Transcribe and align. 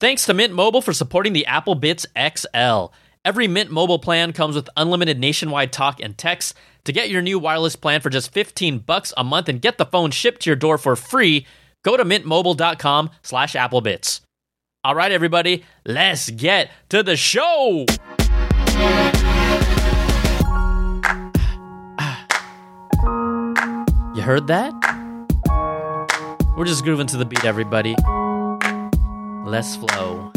Thanks 0.00 0.26
to 0.26 0.34
Mint 0.34 0.54
Mobile 0.54 0.80
for 0.80 0.92
supporting 0.92 1.32
the 1.32 1.44
Apple 1.46 1.74
Bitz 1.74 2.06
XL. 2.16 2.94
Every 3.24 3.48
Mint 3.48 3.72
Mobile 3.72 3.98
plan 3.98 4.32
comes 4.32 4.54
with 4.54 4.70
unlimited 4.76 5.18
nationwide 5.18 5.72
talk 5.72 6.00
and 6.00 6.16
text. 6.16 6.54
To 6.84 6.92
get 6.92 7.10
your 7.10 7.20
new 7.20 7.36
wireless 7.36 7.74
plan 7.74 8.00
for 8.00 8.08
just 8.08 8.32
15 8.32 8.78
bucks 8.78 9.12
a 9.16 9.24
month 9.24 9.48
and 9.48 9.60
get 9.60 9.76
the 9.76 9.84
phone 9.84 10.12
shipped 10.12 10.42
to 10.42 10.50
your 10.50 10.56
door 10.56 10.78
for 10.78 10.94
free, 10.94 11.46
go 11.82 11.96
to 11.96 12.04
mintmobile.com 12.04 13.10
slash 13.22 13.54
applebits. 13.54 14.20
All 14.84 14.94
right, 14.94 15.10
everybody, 15.10 15.64
let's 15.84 16.30
get 16.30 16.70
to 16.90 17.02
the 17.02 17.16
show. 17.16 17.84
You 24.14 24.24
heard 24.24 24.48
that? 24.48 24.72
We're 26.56 26.64
just 26.64 26.82
grooving 26.82 27.06
to 27.08 27.16
the 27.16 27.24
beat, 27.24 27.44
everybody. 27.44 27.94
Let's 29.44 29.76
flow. 29.76 30.32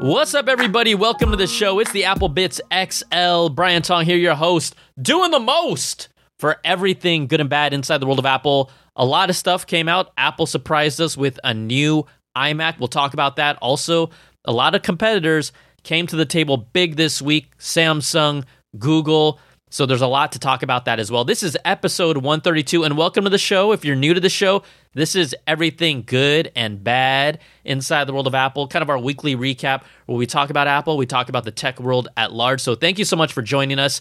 What's 0.00 0.34
up, 0.34 0.48
everybody? 0.48 0.94
Welcome 0.94 1.30
to 1.30 1.36
the 1.36 1.46
show. 1.46 1.78
It's 1.78 1.90
the 1.92 2.04
Apple 2.04 2.30
Bitz 2.30 2.60
XL. 2.70 3.52
Brian 3.52 3.82
Tong 3.82 4.04
here, 4.04 4.16
your 4.16 4.34
host, 4.34 4.74
doing 5.00 5.30
the 5.30 5.40
most 5.40 6.08
for 6.38 6.58
everything 6.64 7.26
good 7.26 7.40
and 7.40 7.50
bad 7.50 7.72
inside 7.72 7.98
the 7.98 8.06
world 8.06 8.18
of 8.18 8.26
Apple. 8.26 8.70
A 8.94 9.04
lot 9.04 9.30
of 9.30 9.36
stuff 9.36 9.66
came 9.66 9.88
out. 9.88 10.12
Apple 10.16 10.46
surprised 10.46 11.00
us 11.00 11.16
with 11.16 11.40
a 11.44 11.54
new 11.54 12.06
iMac. 12.36 12.78
We'll 12.78 12.88
talk 12.88 13.14
about 13.14 13.36
that. 13.36 13.56
Also, 13.62 14.10
a 14.44 14.52
lot 14.52 14.74
of 14.74 14.82
competitors 14.82 15.52
came 15.82 16.06
to 16.06 16.16
the 16.16 16.26
table 16.26 16.56
big 16.56 16.96
this 16.96 17.20
week 17.20 17.56
Samsung, 17.58 18.44
Google. 18.78 19.40
So 19.76 19.84
there's 19.84 20.00
a 20.00 20.06
lot 20.06 20.32
to 20.32 20.38
talk 20.38 20.62
about 20.62 20.86
that 20.86 20.98
as 20.98 21.10
well. 21.10 21.26
This 21.26 21.42
is 21.42 21.54
episode 21.62 22.16
132, 22.16 22.82
and 22.84 22.96
welcome 22.96 23.24
to 23.24 23.30
the 23.30 23.36
show. 23.36 23.72
If 23.72 23.84
you're 23.84 23.94
new 23.94 24.14
to 24.14 24.20
the 24.20 24.30
show, 24.30 24.62
this 24.94 25.14
is 25.14 25.36
everything 25.46 26.02
good 26.06 26.50
and 26.56 26.82
bad 26.82 27.40
inside 27.62 28.04
the 28.04 28.14
world 28.14 28.26
of 28.26 28.34
Apple, 28.34 28.68
kind 28.68 28.82
of 28.82 28.88
our 28.88 28.98
weekly 28.98 29.36
recap 29.36 29.82
where 30.06 30.16
we 30.16 30.24
talk 30.24 30.48
about 30.48 30.66
Apple, 30.66 30.96
we 30.96 31.04
talk 31.04 31.28
about 31.28 31.44
the 31.44 31.50
tech 31.50 31.78
world 31.78 32.08
at 32.16 32.32
large. 32.32 32.62
So 32.62 32.74
thank 32.74 32.98
you 32.98 33.04
so 33.04 33.16
much 33.16 33.34
for 33.34 33.42
joining 33.42 33.78
us. 33.78 34.00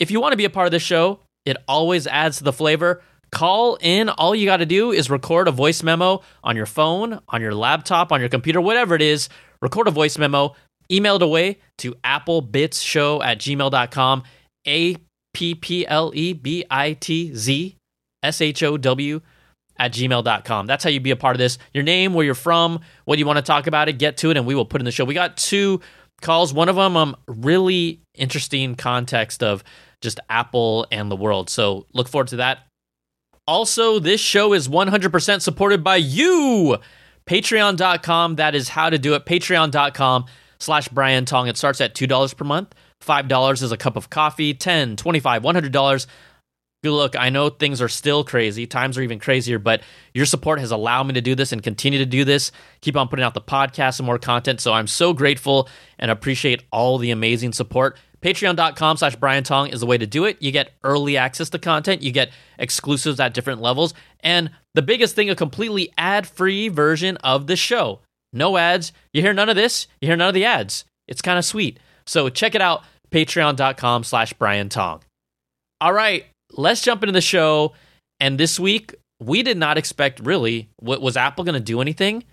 If 0.00 0.10
you 0.10 0.20
want 0.20 0.32
to 0.32 0.36
be 0.36 0.46
a 0.46 0.50
part 0.50 0.66
of 0.66 0.72
the 0.72 0.80
show, 0.80 1.20
it 1.44 1.58
always 1.68 2.08
adds 2.08 2.38
to 2.38 2.42
the 2.42 2.52
flavor. 2.52 3.00
Call 3.30 3.78
in. 3.80 4.08
All 4.08 4.34
you 4.34 4.46
got 4.46 4.56
to 4.56 4.66
do 4.66 4.90
is 4.90 5.10
record 5.10 5.46
a 5.46 5.52
voice 5.52 5.84
memo 5.84 6.22
on 6.42 6.56
your 6.56 6.66
phone, 6.66 7.20
on 7.28 7.40
your 7.40 7.54
laptop, 7.54 8.10
on 8.10 8.18
your 8.18 8.28
computer, 8.28 8.60
whatever 8.60 8.96
it 8.96 9.02
is. 9.02 9.28
Record 9.62 9.86
a 9.86 9.92
voice 9.92 10.18
memo, 10.18 10.56
email 10.90 11.14
it 11.14 11.22
away 11.22 11.60
to 11.78 11.94
applebitzshow 12.02 13.24
at 13.24 13.38
gmail.com 13.38 14.24
a 14.66 14.96
P 15.34 15.54
P 15.54 15.86
L 15.86 16.12
E 16.14 16.32
B 16.32 16.64
I 16.70 16.94
T 16.94 17.34
Z 17.34 17.76
S 18.22 18.40
H 18.40 18.62
O 18.62 18.78
W 18.78 19.20
at 19.76 19.92
gmail.com. 19.92 20.66
That's 20.66 20.84
how 20.84 20.90
you 20.90 21.00
be 21.00 21.10
a 21.10 21.16
part 21.16 21.34
of 21.34 21.38
this. 21.38 21.58
Your 21.72 21.84
name, 21.84 22.14
where 22.14 22.24
you're 22.24 22.34
from, 22.34 22.80
what 23.04 23.18
you 23.18 23.26
want 23.26 23.38
to 23.38 23.42
talk 23.42 23.66
about 23.66 23.88
it, 23.88 23.98
get 23.98 24.16
to 24.18 24.30
it, 24.30 24.36
and 24.36 24.46
we 24.46 24.54
will 24.54 24.64
put 24.64 24.80
in 24.80 24.84
the 24.84 24.92
show. 24.92 25.04
We 25.04 25.14
got 25.14 25.36
two 25.36 25.80
calls. 26.22 26.54
One 26.54 26.68
of 26.68 26.76
them, 26.76 26.96
um, 26.96 27.16
really 27.26 28.00
interesting 28.14 28.76
context 28.76 29.42
of 29.42 29.64
just 30.00 30.20
Apple 30.30 30.86
and 30.90 31.10
the 31.10 31.16
world. 31.16 31.50
So 31.50 31.86
look 31.92 32.08
forward 32.08 32.28
to 32.28 32.36
that. 32.36 32.60
Also, 33.46 33.98
this 33.98 34.20
show 34.20 34.54
is 34.54 34.68
100% 34.68 35.42
supported 35.42 35.84
by 35.84 35.96
you. 35.96 36.78
Patreon.com. 37.26 38.36
That 38.36 38.54
is 38.54 38.68
how 38.70 38.90
to 38.90 38.98
do 38.98 39.14
it. 39.14 39.26
Patreon.com 39.26 40.26
slash 40.58 40.88
Brian 40.88 41.24
Tong. 41.24 41.48
It 41.48 41.56
starts 41.56 41.80
at 41.80 41.94
$2 41.94 42.36
per 42.36 42.44
month. 42.44 42.74
$5 43.04 43.62
is 43.62 43.72
a 43.72 43.76
cup 43.76 43.96
of 43.96 44.10
coffee, 44.10 44.54
10 44.54 44.96
25 44.96 45.42
$100. 45.42 46.06
Good 46.82 46.92
look, 46.92 47.16
I 47.16 47.30
know 47.30 47.48
things 47.48 47.80
are 47.80 47.88
still 47.88 48.24
crazy. 48.24 48.66
Times 48.66 48.98
are 48.98 49.02
even 49.02 49.18
crazier, 49.18 49.58
but 49.58 49.82
your 50.12 50.26
support 50.26 50.60
has 50.60 50.70
allowed 50.70 51.04
me 51.04 51.14
to 51.14 51.22
do 51.22 51.34
this 51.34 51.50
and 51.50 51.62
continue 51.62 51.98
to 51.98 52.04
do 52.04 52.24
this. 52.26 52.52
Keep 52.82 52.98
on 52.98 53.08
putting 53.08 53.24
out 53.24 53.32
the 53.32 53.40
podcast 53.40 54.00
and 54.00 54.06
more 54.06 54.18
content. 54.18 54.60
So 54.60 54.72
I'm 54.74 54.86
so 54.86 55.14
grateful 55.14 55.66
and 55.98 56.10
appreciate 56.10 56.62
all 56.70 56.98
the 56.98 57.10
amazing 57.10 57.54
support. 57.54 57.96
Patreon.com 58.20 58.98
slash 58.98 59.16
Brian 59.16 59.44
Tong 59.44 59.68
is 59.68 59.80
the 59.80 59.86
way 59.86 59.96
to 59.96 60.06
do 60.06 60.24
it. 60.24 60.36
You 60.40 60.50
get 60.50 60.72
early 60.82 61.16
access 61.16 61.48
to 61.50 61.58
content, 61.58 62.02
you 62.02 62.10
get 62.10 62.30
exclusives 62.58 63.20
at 63.20 63.32
different 63.32 63.62
levels, 63.62 63.94
and 64.20 64.50
the 64.74 64.82
biggest 64.82 65.14
thing, 65.14 65.30
a 65.30 65.34
completely 65.34 65.92
ad 65.96 66.26
free 66.26 66.68
version 66.68 67.16
of 67.18 67.46
the 67.46 67.56
show. 67.56 68.00
No 68.32 68.56
ads. 68.56 68.92
You 69.12 69.22
hear 69.22 69.32
none 69.32 69.48
of 69.48 69.56
this, 69.56 69.86
you 70.00 70.08
hear 70.08 70.16
none 70.16 70.28
of 70.28 70.34
the 70.34 70.44
ads. 70.44 70.84
It's 71.06 71.22
kind 71.22 71.38
of 71.38 71.44
sweet. 71.44 71.78
So 72.06 72.28
check 72.28 72.54
it 72.54 72.60
out 72.60 72.82
patreon.com 73.14 74.02
slash 74.02 74.32
Brian 74.32 74.68
Tong. 74.68 75.00
All 75.80 75.92
right, 75.92 76.26
let's 76.50 76.82
jump 76.82 77.04
into 77.04 77.12
the 77.12 77.20
show. 77.20 77.72
And 78.18 78.38
this 78.38 78.58
week, 78.58 78.94
we 79.20 79.44
did 79.44 79.56
not 79.56 79.78
expect 79.78 80.18
really, 80.20 80.68
what 80.80 81.00
was 81.00 81.16
Apple 81.16 81.44
going 81.44 81.54
to 81.54 81.60
do 81.60 81.80
anything? 81.80 82.24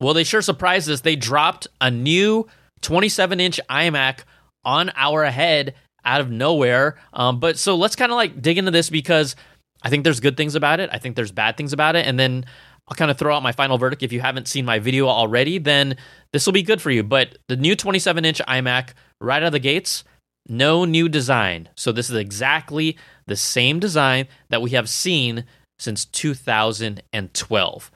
Well, 0.00 0.14
they 0.14 0.22
sure 0.22 0.40
surprised 0.40 0.88
us. 0.88 1.00
They 1.00 1.16
dropped 1.16 1.66
a 1.80 1.90
new 1.90 2.46
27 2.82 3.40
inch 3.40 3.60
iMac 3.68 4.20
on 4.64 4.92
our 4.94 5.24
head 5.24 5.74
out 6.04 6.20
of 6.20 6.30
nowhere. 6.30 6.96
Um, 7.12 7.40
but 7.40 7.58
so 7.58 7.74
let's 7.74 7.96
kind 7.96 8.12
of 8.12 8.16
like 8.16 8.40
dig 8.40 8.58
into 8.58 8.70
this 8.70 8.90
because 8.90 9.34
I 9.82 9.90
think 9.90 10.04
there's 10.04 10.20
good 10.20 10.36
things 10.36 10.54
about 10.54 10.78
it. 10.78 10.90
I 10.92 10.98
think 10.98 11.16
there's 11.16 11.32
bad 11.32 11.56
things 11.56 11.72
about 11.72 11.96
it. 11.96 12.06
And 12.06 12.18
then 12.20 12.44
I'll 12.86 12.96
kind 12.96 13.10
of 13.10 13.18
throw 13.18 13.34
out 13.34 13.42
my 13.42 13.52
final 13.52 13.78
verdict. 13.78 14.02
If 14.02 14.12
you 14.12 14.20
haven't 14.20 14.46
seen 14.46 14.64
my 14.64 14.78
video 14.78 15.08
already, 15.08 15.58
then 15.58 15.96
this 16.32 16.46
will 16.46 16.52
be 16.52 16.62
good 16.62 16.82
for 16.82 16.90
you. 16.90 17.02
But 17.02 17.38
the 17.48 17.56
new 17.56 17.74
27 17.74 18.24
inch 18.24 18.42
iMac, 18.46 18.90
right 19.20 19.42
out 19.42 19.46
of 19.46 19.52
the 19.52 19.58
gates, 19.58 20.04
no 20.48 20.84
new 20.84 21.08
design. 21.08 21.68
So 21.74 21.92
this 21.92 22.10
is 22.10 22.16
exactly 22.16 22.96
the 23.26 23.36
same 23.36 23.80
design 23.80 24.28
that 24.50 24.62
we 24.62 24.70
have 24.70 24.88
seen 24.88 25.44
since 25.78 26.04
2012. 26.04 27.90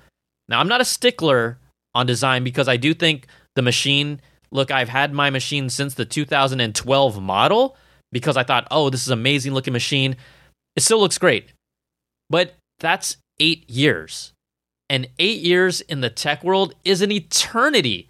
Now, 0.48 0.60
I'm 0.60 0.68
not 0.68 0.80
a 0.80 0.84
stickler 0.84 1.58
on 1.94 2.06
design 2.06 2.44
because 2.44 2.68
I 2.68 2.76
do 2.76 2.94
think 2.94 3.26
the 3.54 3.62
machine, 3.62 4.20
look, 4.50 4.70
I've 4.70 4.88
had 4.88 5.12
my 5.12 5.30
machine 5.30 5.68
since 5.68 5.94
the 5.94 6.04
2012 6.04 7.20
model 7.22 7.76
because 8.10 8.36
I 8.36 8.44
thought, 8.44 8.66
oh, 8.70 8.90
this 8.90 9.02
is 9.02 9.10
amazing 9.10 9.52
looking 9.52 9.72
machine. 9.72 10.16
It 10.76 10.82
still 10.82 11.00
looks 11.00 11.18
great. 11.18 11.52
But 12.30 12.54
that's 12.80 13.16
eight 13.40 13.68
years. 13.68 14.32
And 14.90 15.08
eight 15.18 15.40
years 15.40 15.82
in 15.82 16.00
the 16.00 16.10
tech 16.10 16.42
world 16.42 16.74
is 16.84 17.02
an 17.02 17.12
eternity 17.12 18.08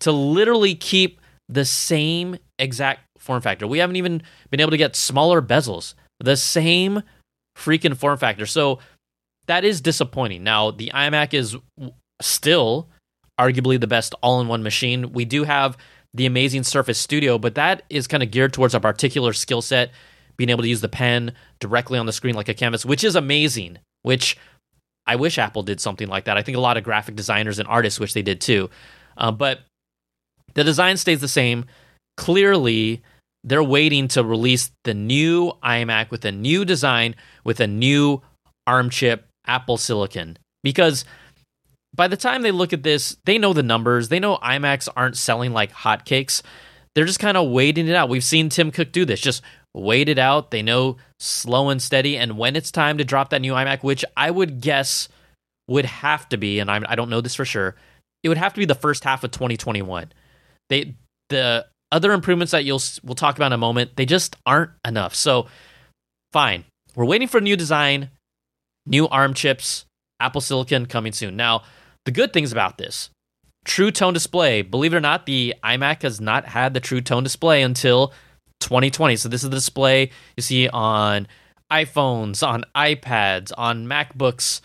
to 0.00 0.12
literally 0.12 0.74
keep 0.74 1.17
the 1.48 1.64
same 1.64 2.36
exact 2.58 3.00
form 3.18 3.42
factor. 3.42 3.66
We 3.66 3.78
haven't 3.78 3.96
even 3.96 4.22
been 4.50 4.60
able 4.60 4.70
to 4.70 4.76
get 4.76 4.96
smaller 4.96 5.42
bezels, 5.42 5.94
the 6.20 6.36
same 6.36 7.02
freaking 7.56 7.96
form 7.96 8.18
factor. 8.18 8.46
So 8.46 8.78
that 9.46 9.64
is 9.64 9.80
disappointing. 9.80 10.44
Now, 10.44 10.70
the 10.70 10.90
iMac 10.94 11.34
is 11.34 11.56
still 12.20 12.88
arguably 13.38 13.80
the 13.80 13.86
best 13.86 14.14
all 14.22 14.40
in 14.40 14.48
one 14.48 14.62
machine. 14.62 15.12
We 15.12 15.24
do 15.24 15.44
have 15.44 15.76
the 16.14 16.26
amazing 16.26 16.64
Surface 16.64 16.98
Studio, 16.98 17.38
but 17.38 17.54
that 17.54 17.82
is 17.90 18.06
kind 18.06 18.22
of 18.22 18.30
geared 18.30 18.52
towards 18.52 18.74
a 18.74 18.80
particular 18.80 19.32
skill 19.32 19.62
set, 19.62 19.90
being 20.36 20.50
able 20.50 20.62
to 20.62 20.68
use 20.68 20.80
the 20.80 20.88
pen 20.88 21.32
directly 21.60 21.98
on 21.98 22.06
the 22.06 22.12
screen 22.12 22.34
like 22.34 22.48
a 22.48 22.54
canvas, 22.54 22.84
which 22.84 23.04
is 23.04 23.16
amazing, 23.16 23.78
which 24.02 24.36
I 25.06 25.16
wish 25.16 25.38
Apple 25.38 25.62
did 25.62 25.80
something 25.80 26.08
like 26.08 26.24
that. 26.24 26.36
I 26.36 26.42
think 26.42 26.56
a 26.56 26.60
lot 26.60 26.76
of 26.76 26.84
graphic 26.84 27.16
designers 27.16 27.58
and 27.58 27.68
artists 27.68 27.98
wish 27.98 28.12
they 28.12 28.22
did 28.22 28.40
too. 28.40 28.70
Uh, 29.16 29.32
but 29.32 29.60
the 30.58 30.64
design 30.64 30.96
stays 30.96 31.20
the 31.20 31.28
same. 31.28 31.66
Clearly, 32.16 33.00
they're 33.44 33.62
waiting 33.62 34.08
to 34.08 34.24
release 34.24 34.72
the 34.82 34.92
new 34.92 35.52
iMac 35.62 36.10
with 36.10 36.24
a 36.24 36.32
new 36.32 36.64
design, 36.64 37.14
with 37.44 37.60
a 37.60 37.68
new 37.68 38.22
ARM 38.66 38.90
chip, 38.90 39.28
Apple 39.46 39.76
Silicon. 39.76 40.36
Because 40.64 41.04
by 41.94 42.08
the 42.08 42.16
time 42.16 42.42
they 42.42 42.50
look 42.50 42.72
at 42.72 42.82
this, 42.82 43.16
they 43.24 43.38
know 43.38 43.52
the 43.52 43.62
numbers. 43.62 44.08
They 44.08 44.18
know 44.18 44.38
iMacs 44.38 44.88
aren't 44.96 45.16
selling 45.16 45.52
like 45.52 45.70
hotcakes. 45.72 46.42
They're 46.96 47.04
just 47.04 47.20
kind 47.20 47.36
of 47.36 47.50
waiting 47.52 47.86
it 47.86 47.94
out. 47.94 48.08
We've 48.08 48.24
seen 48.24 48.48
Tim 48.48 48.72
Cook 48.72 48.90
do 48.90 49.04
this. 49.04 49.20
Just 49.20 49.42
wait 49.74 50.08
it 50.08 50.18
out. 50.18 50.50
They 50.50 50.62
know 50.62 50.96
slow 51.20 51.68
and 51.68 51.80
steady. 51.80 52.18
And 52.18 52.36
when 52.36 52.56
it's 52.56 52.72
time 52.72 52.98
to 52.98 53.04
drop 53.04 53.30
that 53.30 53.42
new 53.42 53.52
iMac, 53.52 53.84
which 53.84 54.04
I 54.16 54.32
would 54.32 54.60
guess 54.60 55.08
would 55.68 55.84
have 55.84 56.28
to 56.30 56.36
be, 56.36 56.58
and 56.58 56.68
I'm, 56.68 56.84
I 56.88 56.96
don't 56.96 57.10
know 57.10 57.20
this 57.20 57.36
for 57.36 57.44
sure, 57.44 57.76
it 58.24 58.28
would 58.28 58.38
have 58.38 58.54
to 58.54 58.58
be 58.58 58.66
the 58.66 58.74
first 58.74 59.04
half 59.04 59.22
of 59.22 59.30
2021. 59.30 60.10
They 60.68 60.94
the 61.28 61.66
other 61.90 62.12
improvements 62.12 62.52
that 62.52 62.64
you'll 62.64 62.82
we'll 63.02 63.14
talk 63.14 63.36
about 63.36 63.46
in 63.46 63.52
a 63.54 63.58
moment, 63.58 63.96
they 63.96 64.06
just 64.06 64.36
aren't 64.46 64.70
enough. 64.86 65.14
So 65.14 65.46
fine, 66.32 66.64
we're 66.94 67.06
waiting 67.06 67.28
for 67.28 67.38
a 67.38 67.42
new 67.42 67.56
design, 67.56 68.10
new 68.86 69.08
ARM 69.08 69.34
chips, 69.34 69.84
Apple 70.20 70.40
Silicon 70.40 70.86
coming 70.86 71.12
soon. 71.12 71.36
Now 71.36 71.62
the 72.04 72.12
good 72.12 72.32
things 72.32 72.52
about 72.52 72.78
this. 72.78 73.10
True 73.64 73.90
tone 73.90 74.14
display. 74.14 74.62
Believe 74.62 74.94
it 74.94 74.96
or 74.96 75.00
not, 75.00 75.26
the 75.26 75.54
iMac 75.62 76.02
has 76.02 76.20
not 76.20 76.46
had 76.46 76.72
the 76.72 76.80
true 76.80 77.00
tone 77.00 77.22
display 77.22 77.62
until 77.62 78.14
2020. 78.60 79.16
So 79.16 79.28
this 79.28 79.44
is 79.44 79.50
the 79.50 79.56
display 79.56 80.10
you 80.36 80.42
see 80.42 80.68
on 80.68 81.26
iPhones, 81.70 82.46
on 82.46 82.64
iPads, 82.74 83.52
on 83.58 83.86
MacBooks 83.86 84.60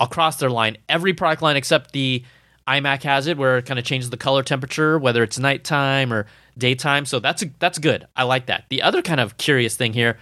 across 0.00 0.36
their 0.36 0.50
line. 0.50 0.78
Every 0.88 1.12
product 1.12 1.42
line 1.42 1.56
except 1.56 1.92
the 1.92 2.24
iMac 2.68 3.02
has 3.02 3.26
it, 3.26 3.36
where 3.36 3.58
it 3.58 3.66
kind 3.66 3.78
of 3.78 3.84
changes 3.84 4.10
the 4.10 4.16
color 4.16 4.42
temperature, 4.42 4.98
whether 4.98 5.22
it's 5.22 5.38
nighttime 5.38 6.12
or 6.12 6.26
daytime. 6.56 7.04
So 7.06 7.18
that's 7.18 7.42
a, 7.42 7.50
that's 7.58 7.78
good. 7.78 8.06
I 8.16 8.24
like 8.24 8.46
that. 8.46 8.64
The 8.68 8.82
other 8.82 9.02
kind 9.02 9.20
of 9.20 9.36
curious 9.36 9.76
thing 9.76 9.92
here, 9.92 10.18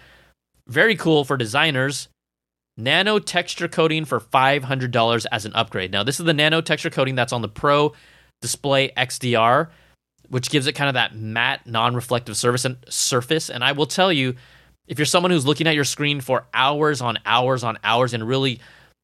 very 0.67 0.96
cool 0.96 1.25
for 1.25 1.37
designers. 1.37 2.08
Nano 2.76 3.19
texture 3.19 3.67
coating 3.67 4.05
for 4.05 4.20
$500 4.20 5.26
as 5.32 5.44
an 5.44 5.52
upgrade. 5.55 5.90
Now, 5.90 6.05
this 6.05 6.20
is 6.20 6.26
the 6.26 6.32
nano 6.32 6.61
texture 6.61 6.90
coating 6.90 7.17
that's 7.17 7.32
on 7.32 7.43
the 7.43 7.49
Pro 7.49 7.93
display 8.40 8.90
XDR, 8.96 9.70
which 10.29 10.49
gives 10.49 10.69
it 10.69 10.75
kind 10.75 10.88
of 10.88 10.94
that 10.94 11.17
matte, 11.17 11.67
non-reflective 11.67 12.37
surface 12.37 12.64
and 12.64 12.76
surface. 12.88 13.50
And 13.50 13.64
I 13.64 13.73
will 13.73 13.87
tell 13.87 14.12
you, 14.12 14.37
if 14.87 14.99
you're 14.99 15.06
someone 15.06 15.32
who's 15.32 15.44
looking 15.44 15.67
at 15.67 15.75
your 15.75 15.85
screen 15.85 16.20
for 16.20 16.46
hours 16.55 17.00
on 17.00 17.19
hours 17.26 17.64
on 17.64 17.79
hours 17.82 18.14
and 18.14 18.26
really, 18.26 18.61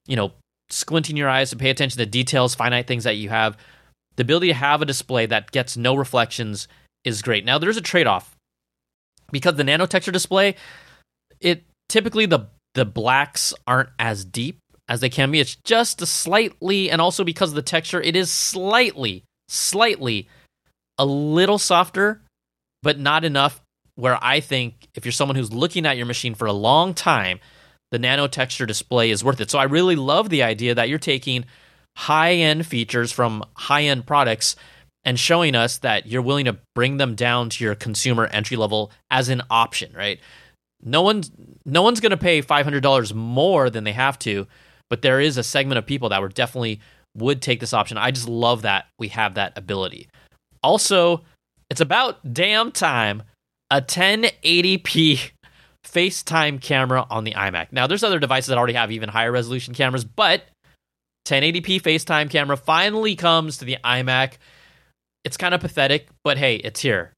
you 0.07 0.15
know, 0.15 0.33
squinting 0.71 1.17
your 1.17 1.29
eyes 1.29 1.51
to 1.51 1.57
pay 1.57 1.71
attention 1.71 1.99
to 1.99 2.07
details, 2.07 2.55
finite 2.55 2.87
things 2.87 3.05
that 3.05 3.17
you 3.17 3.29
have, 3.29 3.57
the 4.17 4.23
ability 4.23 4.49
to 4.49 4.55
have 4.55 4.83
a 4.83 4.87
display 4.87 5.27
that 5.27 5.51
gets 5.51 5.77
no 5.77 5.95
reflections 5.95 6.69
is 7.05 7.23
great. 7.23 7.45
Now 7.45 7.59
there's 7.59 7.77
a 7.77 7.83
trade-off 7.83 8.37
because 9.31 9.57
the 9.57 9.65
nano 9.65 9.87
texture 9.87 10.13
display, 10.13 10.55
it 11.41 11.65
typically 11.89 12.27
the 12.27 12.49
the 12.75 12.85
blacks 12.85 13.55
aren't 13.67 13.91
as 13.99 14.25
deep 14.25 14.59
as 14.89 15.01
they 15.01 15.09
can 15.09 15.31
be. 15.31 15.41
It's 15.41 15.57
just 15.65 16.03
a 16.03 16.07
slightly, 16.07 16.91
and 16.91 17.01
also 17.01 17.25
because 17.25 17.51
of 17.51 17.55
the 17.55 17.63
texture, 17.63 18.01
it 18.01 18.17
is 18.17 18.31
slightly, 18.31 19.25
slightly 19.49 20.29
a 20.99 21.07
little 21.07 21.59
softer, 21.59 22.23
but 22.83 22.99
not 22.99 23.25
enough 23.25 23.61
where 23.95 24.19
I 24.21 24.41
think 24.41 24.89
if 24.95 25.05
you're 25.05 25.13
someone 25.13 25.37
who's 25.37 25.53
looking 25.53 25.87
at 25.87 25.97
your 25.97 26.07
machine 26.07 26.35
for 26.35 26.47
a 26.47 26.53
long 26.53 26.95
time, 26.95 27.39
the 27.95 27.99
nano 28.01 28.27
texture 28.27 28.67
display 28.67 29.13
is 29.13 29.23
worth 29.23 29.41
it. 29.41 29.53
So 29.53 29.57
I 29.61 29.65
really 29.65 29.95
love 29.95 30.29
the 30.29 30.43
idea 30.43 30.75
that 30.75 30.89
you're 30.89 30.99
taking 30.99 31.45
high 31.97 32.33
end 32.33 32.67
features 32.67 33.13
from 33.13 33.45
high 33.55 33.85
end 33.85 34.05
products 34.05 34.57
and 35.05 35.17
showing 35.17 35.55
us 35.55 35.79
that 35.79 36.09
you're 36.09 36.21
willing 36.21 36.47
to 36.47 36.59
bring 36.75 36.97
them 36.97 37.15
down 37.15 37.51
to 37.51 37.63
your 37.63 37.77
consumer 37.77 38.27
entry 38.27 38.57
level 38.57 38.91
as 39.13 39.29
an 39.29 39.43
option, 39.49 39.93
right? 39.95 40.19
No 40.83 41.03
one's 41.03 41.31
no 41.65 41.83
one's 41.83 42.01
going 42.01 42.11
to 42.11 42.17
pay 42.17 42.43
$500 42.43 43.15
more 43.15 43.71
than 43.71 43.85
they 43.85 43.93
have 43.93 44.19
to, 44.21 44.49
but 44.91 45.03
there 45.03 45.21
is 45.21 45.37
a 45.39 45.45
segment 45.45 45.79
of 45.79 45.87
people 45.87 46.09
that 46.09 46.21
would 46.21 46.35
definitely 46.35 46.81
would 47.17 47.41
take 47.41 47.61
this 47.61 47.73
option. 47.73 47.97
I 47.97 48.11
just 48.11 48.29
love 48.29 48.63
that 48.63 48.87
we 48.99 49.07
have 49.09 49.35
that 49.35 49.57
ability. 49.57 50.09
Also, 50.65 51.23
it's 51.71 51.81
about 51.81 52.35
damn 52.35 52.73
time 52.73 53.23
a 53.71 53.81
1080p 53.81 55.31
FaceTime 55.85 56.61
camera 56.61 57.07
on 57.11 57.25
the 57.25 57.33
iMac. 57.33 57.69
Now, 57.73 57.87
there's 57.87 58.03
other 58.03 58.19
devices 58.19 58.49
that 58.49 58.59
already 58.59 58.73
have 58.75 58.91
even 58.91 59.09
higher 59.09 59.31
resolution 59.31 59.75
cameras, 59.75 60.05
but 60.05 60.45
1080p 61.27 61.81
FaceTime 61.81 62.31
camera 62.31 62.57
finally 62.57 63.17
comes 63.17 63.59
to 63.59 63.65
the 63.65 63.79
iMac. 63.85 64.35
It's 65.25 65.37
kind 65.37 65.55
of 65.55 65.61
pathetic, 65.61 66.09
but 66.23 66.37
hey, 66.37 66.57
it's 66.57 66.81
here. 66.81 67.13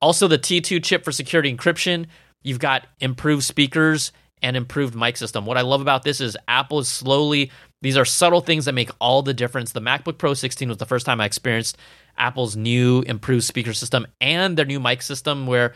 Also, 0.00 0.28
the 0.28 0.38
T2 0.38 0.82
chip 0.82 1.04
for 1.04 1.12
security 1.12 1.54
encryption. 1.54 2.06
You've 2.42 2.58
got 2.58 2.86
improved 3.00 3.44
speakers 3.44 4.12
and 4.42 4.56
improved 4.56 4.94
mic 4.94 5.16
system. 5.16 5.44
What 5.44 5.58
I 5.58 5.62
love 5.62 5.80
about 5.80 6.02
this 6.02 6.20
is 6.20 6.36
Apple 6.48 6.78
is 6.78 6.88
slowly, 6.88 7.50
these 7.82 7.96
are 7.96 8.04
subtle 8.04 8.40
things 8.40 8.64
that 8.64 8.72
make 8.72 8.90
all 8.98 9.22
the 9.22 9.34
difference. 9.34 9.72
The 9.72 9.80
MacBook 9.80 10.18
Pro 10.18 10.34
16 10.34 10.68
was 10.68 10.78
the 10.78 10.86
first 10.86 11.04
time 11.04 11.20
I 11.20 11.26
experienced 11.26 11.76
Apple's 12.16 12.56
new 12.56 13.02
improved 13.02 13.44
speaker 13.44 13.74
system 13.74 14.06
and 14.20 14.56
their 14.56 14.64
new 14.64 14.80
mic 14.80 15.02
system 15.02 15.46
where 15.46 15.74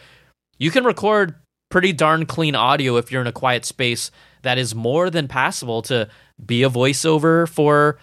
you 0.58 0.70
can 0.70 0.85
record 0.85 1.35
pretty 1.75 1.93
darn 1.93 2.25
clean 2.25 2.55
audio 2.55 2.99
if 2.99 3.11
you're 3.11 3.21
in 3.21 3.26
a 3.26 3.32
quiet 3.32 3.65
space 3.65 4.12
that 4.43 4.59
is 4.59 4.76
more 4.76 5.11
than 5.11 5.26
passable 5.26 5.82
to 5.82 6.09
be 6.47 6.62
a 6.62 6.71
voiceover 6.71 7.49
for 7.49 7.99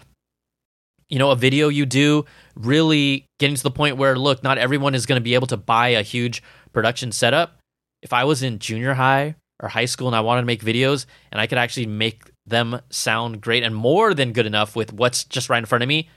you 1.08 1.18
know 1.18 1.30
a 1.30 1.36
video 1.36 1.70
you 1.70 1.86
do 1.86 2.22
really 2.54 3.24
getting 3.38 3.56
to 3.56 3.62
the 3.62 3.70
point 3.70 3.96
where 3.96 4.18
look 4.18 4.42
not 4.42 4.58
everyone 4.58 4.94
is 4.94 5.06
going 5.06 5.18
to 5.18 5.24
be 5.24 5.32
able 5.32 5.46
to 5.46 5.56
buy 5.56 5.88
a 5.88 6.02
huge 6.02 6.42
production 6.74 7.10
setup. 7.10 7.60
If 8.02 8.12
i 8.12 8.24
was 8.24 8.42
in 8.42 8.58
junior 8.58 8.92
high 8.92 9.36
or 9.60 9.70
high 9.70 9.86
school 9.86 10.06
and 10.06 10.14
i 10.14 10.20
wanted 10.20 10.42
to 10.42 10.46
make 10.46 10.62
videos 10.62 11.06
and 11.30 11.40
i 11.40 11.46
could 11.46 11.56
actually 11.56 11.86
make 11.86 12.30
them 12.44 12.78
sound 12.90 13.40
great 13.40 13.62
and 13.62 13.74
more 13.74 14.12
than 14.12 14.34
good 14.34 14.44
enough 14.44 14.76
with 14.76 14.92
what's 14.92 15.24
just 15.24 15.48
right 15.48 15.60
in 15.60 15.64
front 15.64 15.82
of 15.82 15.88
me 15.88 16.10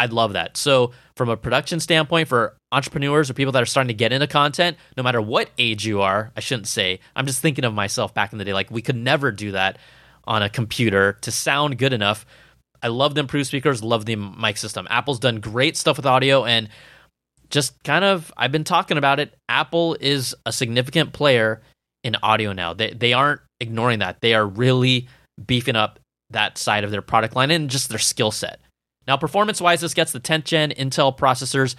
I'd 0.00 0.14
love 0.14 0.32
that. 0.32 0.56
So, 0.56 0.92
from 1.14 1.28
a 1.28 1.36
production 1.36 1.78
standpoint, 1.78 2.26
for 2.26 2.56
entrepreneurs 2.72 3.28
or 3.28 3.34
people 3.34 3.52
that 3.52 3.62
are 3.62 3.66
starting 3.66 3.88
to 3.88 3.94
get 3.94 4.12
into 4.12 4.26
content, 4.26 4.78
no 4.96 5.02
matter 5.02 5.20
what 5.20 5.50
age 5.58 5.86
you 5.86 6.00
are, 6.00 6.32
I 6.34 6.40
shouldn't 6.40 6.68
say, 6.68 7.00
I'm 7.14 7.26
just 7.26 7.42
thinking 7.42 7.66
of 7.66 7.74
myself 7.74 8.14
back 8.14 8.32
in 8.32 8.38
the 8.38 8.46
day. 8.46 8.54
Like, 8.54 8.70
we 8.70 8.80
could 8.80 8.96
never 8.96 9.30
do 9.30 9.52
that 9.52 9.78
on 10.24 10.42
a 10.42 10.48
computer 10.48 11.18
to 11.20 11.30
sound 11.30 11.76
good 11.76 11.92
enough. 11.92 12.24
I 12.82 12.88
love 12.88 13.14
the 13.14 13.20
improved 13.20 13.48
speakers, 13.48 13.84
love 13.84 14.06
the 14.06 14.16
mic 14.16 14.56
system. 14.56 14.86
Apple's 14.88 15.18
done 15.18 15.40
great 15.40 15.76
stuff 15.76 15.98
with 15.98 16.06
audio, 16.06 16.46
and 16.46 16.70
just 17.50 17.74
kind 17.84 18.02
of, 18.02 18.32
I've 18.38 18.52
been 18.52 18.64
talking 18.64 18.96
about 18.96 19.20
it. 19.20 19.34
Apple 19.50 19.98
is 20.00 20.34
a 20.46 20.52
significant 20.52 21.12
player 21.12 21.60
in 22.02 22.16
audio 22.22 22.54
now. 22.54 22.72
They, 22.72 22.92
they 22.94 23.12
aren't 23.12 23.42
ignoring 23.60 23.98
that. 23.98 24.22
They 24.22 24.32
are 24.32 24.46
really 24.46 25.08
beefing 25.44 25.76
up 25.76 26.00
that 26.30 26.56
side 26.56 26.84
of 26.84 26.90
their 26.90 27.02
product 27.02 27.36
line 27.36 27.50
and 27.50 27.68
just 27.68 27.90
their 27.90 27.98
skill 27.98 28.30
set. 28.30 28.60
Now, 29.10 29.16
performance 29.16 29.60
wise, 29.60 29.80
this 29.80 29.92
gets 29.92 30.12
the 30.12 30.20
10th 30.20 30.44
gen 30.44 30.70
Intel 30.70 31.18
processors, 31.18 31.74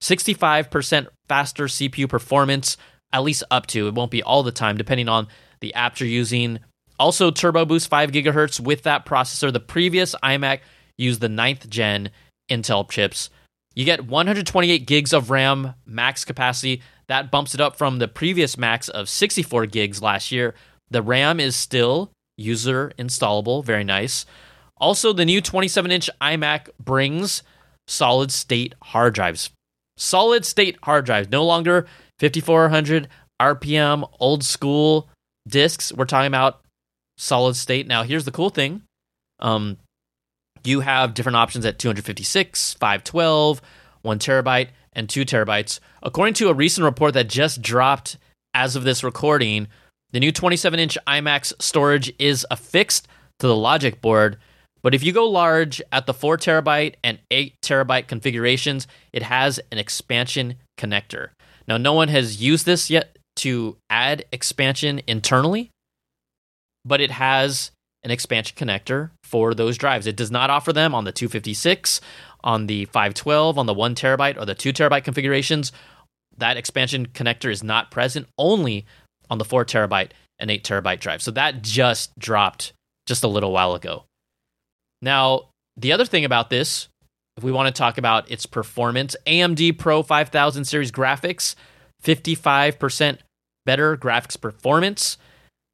65% 0.00 1.08
faster 1.28 1.64
CPU 1.64 2.08
performance, 2.08 2.76
at 3.12 3.24
least 3.24 3.42
up 3.50 3.66
to. 3.66 3.88
It 3.88 3.94
won't 3.94 4.12
be 4.12 4.22
all 4.22 4.44
the 4.44 4.52
time, 4.52 4.76
depending 4.76 5.08
on 5.08 5.26
the 5.60 5.74
app 5.74 5.98
you're 5.98 6.08
using. 6.08 6.60
Also, 6.96 7.32
Turbo 7.32 7.64
Boost 7.64 7.90
5 7.90 8.12
gigahertz 8.12 8.60
with 8.60 8.84
that 8.84 9.04
processor. 9.04 9.52
The 9.52 9.58
previous 9.58 10.14
iMac 10.22 10.60
used 10.96 11.20
the 11.20 11.26
9th 11.26 11.68
gen 11.68 12.10
Intel 12.48 12.88
chips. 12.88 13.30
You 13.74 13.84
get 13.84 14.06
128 14.06 14.86
gigs 14.86 15.12
of 15.12 15.30
RAM 15.30 15.74
max 15.86 16.24
capacity. 16.24 16.82
That 17.08 17.32
bumps 17.32 17.52
it 17.52 17.60
up 17.60 17.74
from 17.74 17.98
the 17.98 18.06
previous 18.06 18.56
max 18.56 18.88
of 18.88 19.08
64 19.08 19.66
gigs 19.66 20.00
last 20.00 20.30
year. 20.30 20.54
The 20.92 21.02
RAM 21.02 21.40
is 21.40 21.56
still 21.56 22.12
user 22.36 22.92
installable, 22.96 23.64
very 23.64 23.82
nice. 23.82 24.24
Also, 24.78 25.12
the 25.12 25.24
new 25.24 25.40
27 25.40 25.90
inch 25.90 26.10
iMac 26.20 26.68
brings 26.82 27.42
solid 27.86 28.30
state 28.30 28.74
hard 28.82 29.14
drives. 29.14 29.50
Solid 29.96 30.44
state 30.44 30.76
hard 30.82 31.06
drives, 31.06 31.30
no 31.30 31.44
longer 31.44 31.86
5400 32.18 33.08
RPM 33.40 34.08
old 34.20 34.44
school 34.44 35.08
discs. 35.48 35.92
We're 35.92 36.04
talking 36.04 36.26
about 36.26 36.60
solid 37.16 37.56
state. 37.56 37.86
Now, 37.86 38.02
here's 38.02 38.24
the 38.24 38.30
cool 38.30 38.50
thing 38.50 38.82
um, 39.40 39.78
you 40.64 40.80
have 40.80 41.14
different 41.14 41.36
options 41.36 41.64
at 41.64 41.78
256, 41.78 42.74
512, 42.74 43.62
1 44.02 44.18
terabyte, 44.18 44.68
and 44.92 45.08
2 45.08 45.24
terabytes. 45.24 45.80
According 46.02 46.34
to 46.34 46.48
a 46.48 46.54
recent 46.54 46.84
report 46.84 47.14
that 47.14 47.28
just 47.28 47.62
dropped 47.62 48.16
as 48.54 48.76
of 48.76 48.84
this 48.84 49.04
recording, 49.04 49.68
the 50.12 50.20
new 50.20 50.32
27 50.32 50.80
inch 50.80 50.98
iMac's 51.06 51.54
storage 51.60 52.12
is 52.18 52.46
affixed 52.50 53.08
to 53.38 53.46
the 53.46 53.56
logic 53.56 54.00
board 54.00 54.38
but 54.86 54.94
if 54.94 55.02
you 55.02 55.10
go 55.10 55.28
large 55.28 55.82
at 55.90 56.06
the 56.06 56.14
4 56.14 56.38
terabyte 56.38 56.94
and 57.02 57.18
8 57.32 57.54
terabyte 57.60 58.06
configurations, 58.06 58.86
it 59.12 59.24
has 59.24 59.58
an 59.72 59.78
expansion 59.78 60.54
connector. 60.78 61.30
Now, 61.66 61.76
no 61.76 61.92
one 61.92 62.06
has 62.06 62.40
used 62.40 62.66
this 62.66 62.88
yet 62.88 63.18
to 63.38 63.78
add 63.90 64.26
expansion 64.30 65.00
internally, 65.08 65.70
but 66.84 67.00
it 67.00 67.10
has 67.10 67.72
an 68.04 68.12
expansion 68.12 68.56
connector 68.56 69.10
for 69.24 69.54
those 69.54 69.76
drives. 69.76 70.06
It 70.06 70.14
does 70.14 70.30
not 70.30 70.50
offer 70.50 70.72
them 70.72 70.94
on 70.94 71.02
the 71.02 71.10
256, 71.10 72.00
on 72.44 72.68
the 72.68 72.84
512, 72.84 73.58
on 73.58 73.66
the 73.66 73.74
1 73.74 73.96
terabyte, 73.96 74.40
or 74.40 74.44
the 74.44 74.54
2 74.54 74.72
terabyte 74.72 75.02
configurations. 75.02 75.72
That 76.38 76.56
expansion 76.56 77.08
connector 77.08 77.50
is 77.50 77.64
not 77.64 77.90
present 77.90 78.28
only 78.38 78.86
on 79.28 79.38
the 79.38 79.44
4 79.44 79.64
terabyte 79.64 80.10
and 80.38 80.48
8 80.48 80.62
terabyte 80.62 81.00
drive. 81.00 81.22
So 81.22 81.32
that 81.32 81.62
just 81.62 82.16
dropped 82.20 82.72
just 83.08 83.24
a 83.24 83.28
little 83.28 83.50
while 83.50 83.74
ago. 83.74 84.04
Now, 85.06 85.50
the 85.76 85.92
other 85.92 86.04
thing 86.04 86.24
about 86.24 86.50
this, 86.50 86.88
if 87.36 87.44
we 87.44 87.52
want 87.52 87.72
to 87.72 87.78
talk 87.78 87.96
about 87.96 88.28
its 88.28 88.44
performance, 88.44 89.14
AMD 89.24 89.78
Pro 89.78 90.02
5000 90.02 90.64
series 90.64 90.90
graphics, 90.90 91.54
55% 92.02 93.18
better 93.64 93.96
graphics 93.96 94.38
performance. 94.38 95.16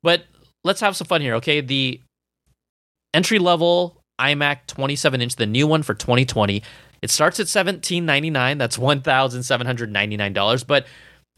But 0.03 0.25
let's 0.65 0.83
have 0.83 0.97
some 0.97 1.07
fun 1.07 1.23
here, 1.23 1.37
okay? 1.37 1.62
The 1.62 2.03
entry 3.15 3.39
level 3.39 3.97
iMac 4.21 4.67
27 4.67 5.23
inch, 5.23 5.37
the 5.37 5.47
new 5.47 5.67
one 5.67 5.83
for 5.83 5.95
2020, 5.95 6.62
it 7.01 7.11
starts 7.11 7.41
at 7.41 7.49
1799 7.49 8.59
That's 8.59 8.77
$1,799. 8.77 10.67
But 10.67 10.87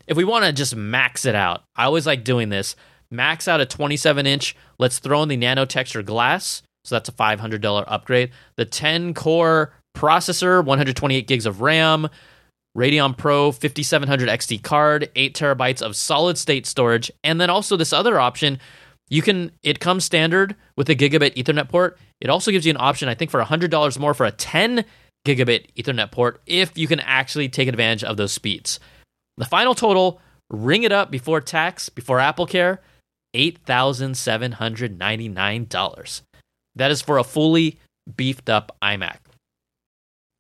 if 0.08 0.16
we 0.16 0.24
want 0.24 0.46
to 0.46 0.52
just 0.52 0.74
max 0.74 1.26
it 1.26 1.36
out, 1.36 1.62
I 1.76 1.84
always 1.84 2.08
like 2.08 2.24
doing 2.24 2.48
this. 2.48 2.74
Max 3.12 3.46
out 3.46 3.60
a 3.60 3.66
27 3.66 4.26
inch. 4.26 4.56
Let's 4.80 4.98
throw 4.98 5.22
in 5.22 5.28
the 5.28 5.36
nano 5.36 5.64
texture 5.64 6.02
glass. 6.02 6.60
So 6.84 6.94
that's 6.94 7.08
a 7.08 7.12
$500 7.12 7.84
upgrade. 7.86 8.30
The 8.56 8.64
10 8.64 9.14
core 9.14 9.72
processor, 9.96 10.64
128 10.64 11.26
gigs 11.26 11.46
of 11.46 11.60
RAM, 11.60 12.08
Radeon 12.76 13.16
Pro 13.16 13.52
5700 13.52 14.28
XT 14.28 14.62
card, 14.62 15.10
8 15.14 15.34
terabytes 15.34 15.80
of 15.80 15.96
solid 15.96 16.36
state 16.36 16.66
storage, 16.66 17.10
and 17.22 17.40
then 17.40 17.50
also 17.50 17.76
this 17.76 17.92
other 17.92 18.18
option. 18.18 18.58
You 19.08 19.22
can 19.22 19.52
it 19.62 19.78
comes 19.80 20.04
standard 20.04 20.56
with 20.76 20.90
a 20.90 20.96
gigabit 20.96 21.36
Ethernet 21.36 21.68
port. 21.68 21.98
It 22.20 22.30
also 22.30 22.50
gives 22.50 22.66
you 22.66 22.70
an 22.70 22.80
option, 22.80 23.08
I 23.08 23.14
think, 23.14 23.30
for 23.30 23.40
$100 23.42 23.98
more 23.98 24.14
for 24.14 24.26
a 24.26 24.32
10 24.32 24.84
gigabit 25.26 25.72
Ethernet 25.74 26.10
port 26.10 26.40
if 26.46 26.76
you 26.76 26.88
can 26.88 27.00
actually 27.00 27.48
take 27.48 27.68
advantage 27.68 28.04
of 28.04 28.16
those 28.16 28.32
speeds. 28.32 28.80
The 29.36 29.44
final 29.44 29.74
total, 29.74 30.20
ring 30.50 30.84
it 30.84 30.92
up 30.92 31.10
before 31.10 31.40
tax, 31.40 31.88
before 31.88 32.20
Apple 32.20 32.46
Care, 32.46 32.80
$8,799. 33.34 36.22
That 36.76 36.90
is 36.90 37.02
for 37.02 37.18
a 37.18 37.24
fully 37.24 37.78
beefed 38.16 38.48
up 38.48 38.76
iMac. 38.82 39.18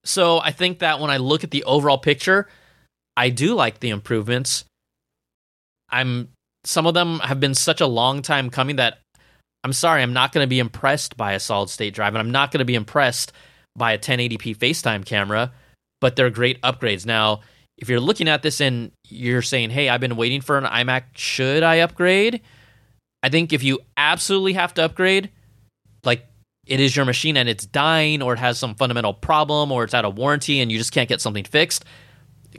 So 0.04 0.38
I 0.40 0.50
think 0.50 0.80
that 0.80 1.00
when 1.00 1.10
I 1.10 1.16
look 1.16 1.44
at 1.44 1.50
the 1.50 1.64
overall 1.64 1.98
picture, 1.98 2.48
I 3.16 3.30
do 3.30 3.54
like 3.54 3.80
the 3.80 3.90
improvements. 3.90 4.64
I'm 5.88 6.28
some 6.64 6.86
of 6.86 6.94
them 6.94 7.20
have 7.20 7.40
been 7.40 7.54
such 7.54 7.80
a 7.80 7.86
long 7.86 8.22
time 8.22 8.50
coming 8.50 8.76
that 8.76 8.98
I'm 9.62 9.72
sorry, 9.72 10.02
I'm 10.02 10.12
not 10.12 10.32
going 10.32 10.44
to 10.44 10.48
be 10.48 10.58
impressed 10.58 11.16
by 11.16 11.32
a 11.32 11.40
solid 11.40 11.70
state 11.70 11.94
drive 11.94 12.14
and 12.14 12.18
I'm 12.18 12.30
not 12.30 12.50
going 12.50 12.58
to 12.58 12.64
be 12.64 12.74
impressed 12.74 13.32
by 13.76 13.92
a 13.92 13.98
1080p 13.98 14.56
FaceTime 14.56 15.04
camera, 15.04 15.52
but 16.00 16.16
they're 16.16 16.30
great 16.30 16.60
upgrades. 16.62 17.06
Now, 17.06 17.40
if 17.78 17.88
you're 17.88 18.00
looking 18.00 18.28
at 18.28 18.42
this 18.42 18.60
and 18.60 18.92
you're 19.08 19.42
saying, 19.42 19.70
"Hey, 19.70 19.88
I've 19.88 20.00
been 20.00 20.16
waiting 20.16 20.40
for 20.40 20.58
an 20.58 20.64
iMac, 20.64 21.04
should 21.16 21.62
I 21.62 21.78
upgrade?" 21.78 22.40
I 23.22 23.30
think 23.30 23.52
if 23.52 23.62
you 23.62 23.80
absolutely 23.96 24.52
have 24.52 24.74
to 24.74 24.84
upgrade, 24.84 25.30
like 26.06 26.26
it 26.66 26.80
is 26.80 26.96
your 26.96 27.04
machine 27.04 27.36
and 27.36 27.48
it's 27.48 27.66
dying 27.66 28.22
or 28.22 28.32
it 28.32 28.38
has 28.38 28.58
some 28.58 28.74
fundamental 28.74 29.12
problem 29.12 29.70
or 29.70 29.84
it's 29.84 29.94
out 29.94 30.04
of 30.04 30.16
warranty 30.16 30.60
and 30.60 30.72
you 30.72 30.78
just 30.78 30.92
can't 30.92 31.08
get 31.08 31.20
something 31.20 31.44
fixed, 31.44 31.84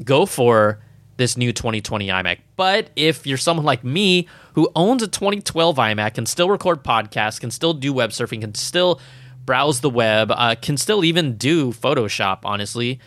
go 0.03 0.25
for 0.25 0.79
this 1.17 1.37
new 1.37 1.53
2020 1.53 2.07
iMac. 2.07 2.39
But 2.55 2.89
if 2.95 3.25
you're 3.25 3.37
someone 3.37 3.65
like 3.65 3.83
me 3.83 4.27
who 4.53 4.69
owns 4.75 5.01
a 5.01 5.07
2012 5.07 5.75
iMac, 5.77 6.15
can 6.15 6.25
still 6.25 6.49
record 6.49 6.83
podcasts, 6.83 7.39
can 7.39 7.51
still 7.51 7.73
do 7.73 7.93
web 7.93 8.11
surfing, 8.11 8.41
can 8.41 8.53
still 8.53 8.99
browse 9.45 9.81
the 9.81 9.89
web, 9.89 10.31
uh, 10.31 10.55
can 10.61 10.77
still 10.77 11.03
even 11.03 11.37
do 11.37 11.71
Photoshop, 11.71 12.39
honestly, 12.43 12.99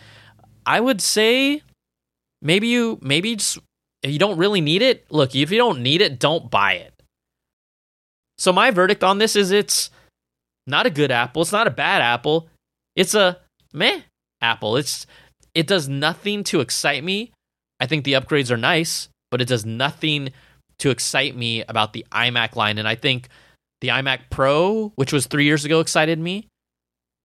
I 0.65 0.79
would 0.79 1.01
say 1.01 1.61
maybe 2.41 2.67
you 2.67 2.99
maybe 3.01 3.35
just, 3.35 3.59
you 4.03 4.19
don't 4.19 4.37
really 4.37 4.61
need 4.61 4.81
it. 4.81 5.05
Look, 5.11 5.35
if 5.35 5.51
you 5.51 5.57
don't 5.57 5.81
need 5.81 6.01
it, 6.01 6.19
don't 6.19 6.49
buy 6.49 6.73
it. 6.73 6.93
So 8.37 8.53
my 8.53 8.71
verdict 8.71 9.03
on 9.03 9.17
this 9.17 9.35
is 9.35 9.51
it's 9.51 9.89
not 10.69 10.85
a 10.85 10.89
good 10.89 11.11
apple. 11.11 11.41
It's 11.41 11.51
not 11.51 11.67
a 11.67 11.71
bad 11.71 12.01
apple. 12.01 12.47
It's 12.95 13.15
a 13.15 13.39
meh 13.73 14.01
apple. 14.41 14.77
It's 14.77 15.05
it 15.53 15.67
does 15.67 15.89
nothing 15.89 16.43
to 16.45 16.59
excite 16.59 17.03
me. 17.03 17.31
I 17.79 17.85
think 17.85 18.03
the 18.03 18.13
upgrades 18.13 18.51
are 18.51 18.57
nice, 18.57 19.09
but 19.31 19.41
it 19.41 19.47
does 19.47 19.65
nothing 19.65 20.29
to 20.79 20.89
excite 20.89 21.35
me 21.35 21.63
about 21.63 21.93
the 21.93 22.05
iMac 22.11 22.55
line. 22.55 22.77
And 22.77 22.87
I 22.87 22.95
think 22.95 23.29
the 23.81 23.89
iMac 23.89 24.29
Pro, 24.29 24.93
which 24.95 25.13
was 25.13 25.27
three 25.27 25.45
years 25.45 25.65
ago, 25.65 25.79
excited 25.79 26.19
me. 26.19 26.47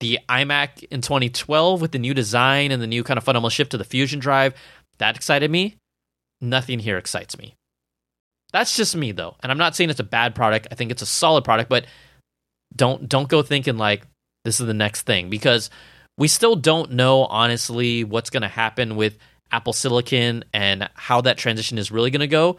The 0.00 0.18
iMac 0.28 0.84
in 0.90 1.00
2012 1.00 1.80
with 1.80 1.92
the 1.92 1.98
new 1.98 2.14
design 2.14 2.72
and 2.72 2.82
the 2.82 2.86
new 2.86 3.04
kind 3.04 3.18
of 3.18 3.24
fundamental 3.24 3.50
shift 3.50 3.70
to 3.72 3.78
the 3.78 3.84
Fusion 3.84 4.18
drive, 4.20 4.54
that 4.98 5.16
excited 5.16 5.50
me. 5.50 5.76
Nothing 6.40 6.78
here 6.78 6.98
excites 6.98 7.38
me. 7.38 7.54
That's 8.52 8.76
just 8.76 8.96
me 8.96 9.12
though. 9.12 9.36
And 9.42 9.50
I'm 9.50 9.58
not 9.58 9.74
saying 9.74 9.90
it's 9.90 10.00
a 10.00 10.04
bad 10.04 10.34
product. 10.34 10.68
I 10.70 10.74
think 10.74 10.90
it's 10.90 11.02
a 11.02 11.06
solid 11.06 11.44
product, 11.44 11.68
but 11.68 11.86
don't 12.76 13.08
don't 13.08 13.28
go 13.28 13.42
thinking 13.42 13.76
like 13.76 14.06
this 14.44 14.60
is 14.60 14.66
the 14.66 14.74
next 14.74 15.02
thing 15.02 15.30
because 15.30 15.70
we 16.16 16.28
still 16.28 16.56
don't 16.56 16.92
know 16.92 17.24
honestly 17.24 18.04
what's 18.04 18.30
going 18.30 18.42
to 18.42 18.48
happen 18.48 18.96
with 18.96 19.18
Apple 19.50 19.72
Silicon 19.72 20.44
and 20.52 20.88
how 20.94 21.20
that 21.22 21.38
transition 21.38 21.78
is 21.78 21.90
really 21.90 22.10
going 22.10 22.20
to 22.20 22.26
go. 22.26 22.58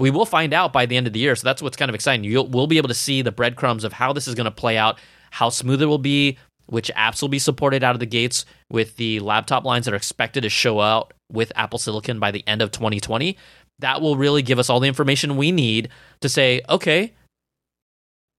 We 0.00 0.10
will 0.10 0.26
find 0.26 0.52
out 0.52 0.72
by 0.72 0.86
the 0.86 0.96
end 0.96 1.06
of 1.06 1.12
the 1.12 1.20
year, 1.20 1.36
so 1.36 1.44
that's 1.44 1.62
what's 1.62 1.76
kind 1.76 1.88
of 1.88 1.94
exciting. 1.94 2.24
You'll, 2.24 2.48
we'll 2.48 2.66
be 2.66 2.78
able 2.78 2.88
to 2.88 2.94
see 2.94 3.22
the 3.22 3.30
breadcrumbs 3.30 3.84
of 3.84 3.92
how 3.92 4.12
this 4.12 4.26
is 4.26 4.34
going 4.34 4.46
to 4.46 4.50
play 4.50 4.76
out, 4.76 4.98
how 5.30 5.50
smooth 5.50 5.82
it 5.82 5.86
will 5.86 5.98
be, 5.98 6.36
which 6.66 6.90
apps 6.96 7.22
will 7.22 7.28
be 7.28 7.38
supported 7.38 7.84
out 7.84 7.94
of 7.94 8.00
the 8.00 8.06
gates 8.06 8.44
with 8.70 8.96
the 8.96 9.20
laptop 9.20 9.64
lines 9.64 9.84
that 9.84 9.94
are 9.94 9.96
expected 9.96 10.42
to 10.42 10.48
show 10.48 10.80
out 10.80 11.12
with 11.30 11.52
Apple 11.54 11.78
Silicon 11.78 12.18
by 12.18 12.32
the 12.32 12.46
end 12.46 12.60
of 12.60 12.72
2020. 12.72 13.36
That 13.80 14.00
will 14.00 14.16
really 14.16 14.42
give 14.42 14.58
us 14.58 14.70
all 14.70 14.80
the 14.80 14.88
information 14.88 15.36
we 15.36 15.52
need 15.52 15.90
to 16.20 16.28
say, 16.28 16.60
okay, 16.68 17.14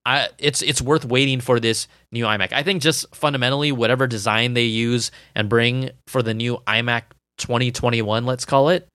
I, 0.06 0.30
it's 0.38 0.62
it's 0.62 0.82
worth 0.82 1.06
waiting 1.06 1.42
for 1.42 1.60
this 1.60 1.88
new 2.12 2.26
iMac. 2.26 2.54
I 2.54 2.64
think 2.64 2.82
just 2.82 3.14
fundamentally, 3.16 3.72
whatever 3.72 4.08
design 4.08 4.54
they 4.54 4.66
use 4.66 5.12
and 5.34 5.50
bring 5.50 5.90
for 6.08 6.22
the 6.22 6.34
new 6.34 6.58
iMac 6.68 7.04
2021, 7.38 8.26
let's 8.26 8.46
call 8.46 8.70
it, 8.70 8.88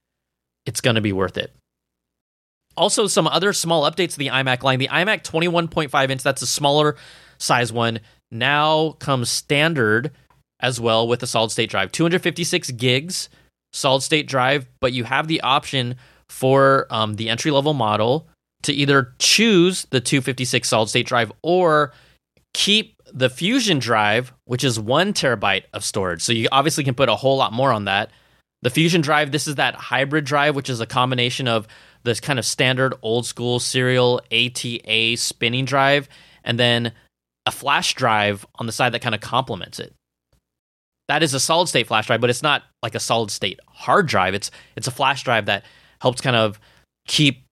it's 0.67 0.81
going 0.81 0.95
to 0.95 1.01
be 1.01 1.13
worth 1.13 1.37
it. 1.37 1.55
Also, 2.77 3.07
some 3.07 3.27
other 3.27 3.53
small 3.53 3.91
updates 3.91 4.13
to 4.13 4.19
the 4.19 4.29
iMac 4.29 4.63
line. 4.63 4.79
The 4.79 4.89
iMac 4.89 5.25
21.5 5.25 6.11
inch, 6.11 6.23
that's 6.23 6.43
a 6.43 6.47
smaller 6.47 6.97
size 7.39 7.73
one, 7.73 7.99
now 8.31 8.93
comes 8.93 9.29
standard 9.29 10.13
as 10.61 10.81
well 10.81 11.09
with 11.09 11.23
a 11.23 11.27
solid 11.27 11.51
state 11.51 11.71
drive. 11.71 11.91
256 11.91 12.71
gigs 12.73 13.29
solid 13.73 14.03
state 14.03 14.27
drive, 14.27 14.67
but 14.81 14.93
you 14.93 15.05
have 15.05 15.29
the 15.29 15.41
option 15.43 15.97
for 16.29 16.87
um, 16.91 17.15
the 17.15 17.29
entry 17.29 17.51
level 17.51 17.75
model 17.75 18.29
to 18.63 18.73
either 18.73 19.15
choose 19.19 19.87
the 19.91 20.01
256 20.01 20.69
solid 20.69 20.89
state 20.89 21.07
drive 21.07 21.33
or 21.43 21.93
keep 22.53 23.01
the 23.13 23.31
Fusion 23.31 23.79
drive, 23.79 24.33
which 24.45 24.65
is 24.65 24.79
one 24.79 25.13
terabyte 25.13 25.65
of 25.73 25.85
storage. 25.85 26.23
So 26.23 26.33
you 26.33 26.49
obviously 26.53 26.85
can 26.85 26.95
put 26.95 27.09
a 27.09 27.17
whole 27.17 27.37
lot 27.37 27.53
more 27.53 27.73
on 27.73 27.85
that. 27.85 28.11
The 28.63 28.71
Fusion 28.71 29.01
drive, 29.01 29.33
this 29.33 29.47
is 29.47 29.57
that 29.57 29.75
hybrid 29.75 30.25
drive, 30.25 30.55
which 30.55 30.69
is 30.69 30.81
a 30.81 30.87
combination 30.87 31.49
of 31.49 31.67
this 32.03 32.21
kind 32.21 32.39
of 32.39 32.45
standard 32.45 32.95
old 33.03 33.27
school 33.27 33.59
serial 33.59 34.21
ATA 34.31 35.17
spinning 35.17 35.65
drive 35.65 36.09
and 36.45 36.59
then 36.59 36.93
a 37.47 37.51
flash 37.51 37.95
drive 37.95 38.47
on 38.57 38.67
the 38.67 38.73
side 38.73 38.93
that 38.93 39.03
kind 39.03 39.15
of 39.15 39.21
complements 39.21 39.79
it. 39.79 39.95
That 41.09 41.23
is 41.23 41.35
a 41.35 41.41
solid 41.41 41.69
state 41.69 41.89
flash 41.89 42.07
drive, 42.07 42.21
but 42.21 42.31
it's 42.31 42.43
not 42.43 42.63
like 42.83 42.95
a 42.95 43.01
solid 43.01 43.31
state 43.31 43.59
hard 43.67 44.07
drive. 44.07 44.35
It's 44.35 44.51
it's 44.77 44.87
a 44.87 44.93
flash 44.93 45.25
drive 45.25 45.47
that 45.47 45.65
helps 46.01 46.21
kind 46.21 46.37
of 46.37 46.61
keep 47.09 47.45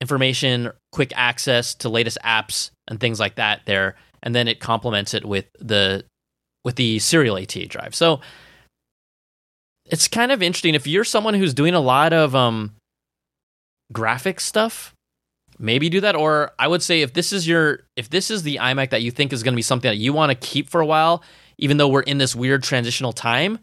information, 0.00 0.72
quick 0.92 1.12
access 1.14 1.74
to 1.76 1.88
latest 1.88 2.18
apps 2.24 2.70
and 2.88 2.98
things 2.98 3.20
like 3.20 3.36
that 3.36 3.60
there, 3.66 3.96
and 4.22 4.34
then 4.34 4.48
it 4.48 4.60
complements 4.60 5.14
it 5.14 5.24
with 5.24 5.46
the 5.58 6.04
with 6.64 6.76
the 6.76 6.98
serial 6.98 7.36
ATA 7.36 7.66
drive. 7.66 7.94
So 7.94 8.20
it's 9.86 10.08
kind 10.08 10.30
of 10.32 10.42
interesting 10.42 10.74
if 10.74 10.86
you're 10.86 11.04
someone 11.04 11.34
who's 11.34 11.54
doing 11.54 11.74
a 11.74 11.80
lot 11.80 12.12
of 12.12 12.34
um, 12.34 12.72
graphic 13.92 14.40
stuff. 14.40 14.94
Maybe 15.58 15.90
do 15.90 16.00
that, 16.00 16.16
or 16.16 16.52
I 16.58 16.68
would 16.68 16.82
say 16.82 17.02
if 17.02 17.12
this 17.12 17.34
is 17.34 17.46
your 17.46 17.84
if 17.94 18.08
this 18.08 18.30
is 18.30 18.44
the 18.44 18.56
iMac 18.56 18.90
that 18.90 19.02
you 19.02 19.10
think 19.10 19.30
is 19.32 19.42
going 19.42 19.52
to 19.52 19.56
be 19.56 19.62
something 19.62 19.90
that 19.90 19.98
you 19.98 20.14
want 20.14 20.30
to 20.30 20.34
keep 20.34 20.70
for 20.70 20.80
a 20.80 20.86
while, 20.86 21.22
even 21.58 21.76
though 21.76 21.88
we're 21.88 22.00
in 22.00 22.16
this 22.16 22.34
weird 22.34 22.62
transitional 22.62 23.12
time, 23.12 23.58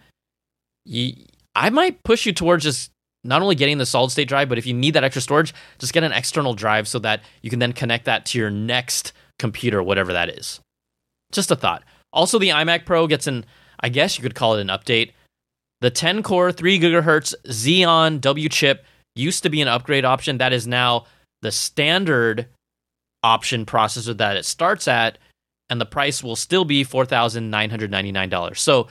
you, 0.86 1.14
I 1.56 1.72
might 1.72 2.04
push 2.04 2.28
you 2.28 2.34
towards 2.34 2.64
just 2.64 2.92
not 3.24 3.42
only 3.42 3.56
getting 3.56 3.78
the 3.78 3.86
solid 3.86 4.12
state 4.12 4.28
drive, 4.28 4.50
but 4.50 4.58
if 4.58 4.66
you 4.66 4.74
need 4.74 4.94
that 4.94 5.04
extra 5.04 5.22
storage, 5.22 5.54
just 5.80 5.94
get 5.94 6.04
an 6.04 6.12
external 6.12 6.54
drive 6.54 6.88
so 6.88 7.00
that 7.00 7.22
you 7.42 7.50
can 7.50 7.60
then 7.60 7.74
connect 7.74 8.06
that 8.06 8.26
to 8.28 8.38
your 8.38 8.50
next 8.50 9.14
computer, 9.40 9.84
whatever 9.84 10.14
that 10.14 10.30
is. 10.30 10.60
Just 11.32 11.52
a 11.52 11.56
thought. 11.56 11.84
Also, 12.14 12.40
the 12.40 12.50
iMac 12.50 12.86
Pro 12.86 13.08
gets 13.08 13.28
an, 13.28 13.46
I 13.80 13.90
guess 13.90 14.18
you 14.18 14.22
could 14.22 14.36
call 14.36 14.56
it 14.56 14.62
an 14.62 14.68
update. 14.68 15.12
The 15.82 15.90
10 15.90 16.24
core, 16.24 16.52
3 16.52 16.80
gigahertz 16.80 17.36
Xeon 17.46 18.22
W 18.22 18.50
chip 18.50 18.86
used 19.16 19.44
to 19.44 19.50
be 19.50 19.62
an 19.62 19.68
upgrade 19.68 20.06
option. 20.06 20.38
That 20.38 20.54
is 20.54 20.66
now 20.66 21.06
the 21.42 21.52
standard 21.52 22.48
option 23.24 23.66
processor 23.66 24.16
that 24.18 24.38
it 24.38 24.46
starts 24.46 24.88
at, 24.88 25.18
and 25.70 25.82
the 25.82 25.86
price 25.86 26.24
will 26.24 26.36
still 26.36 26.66
be 26.66 26.86
$4,999. 26.86 28.58
So 28.58 28.88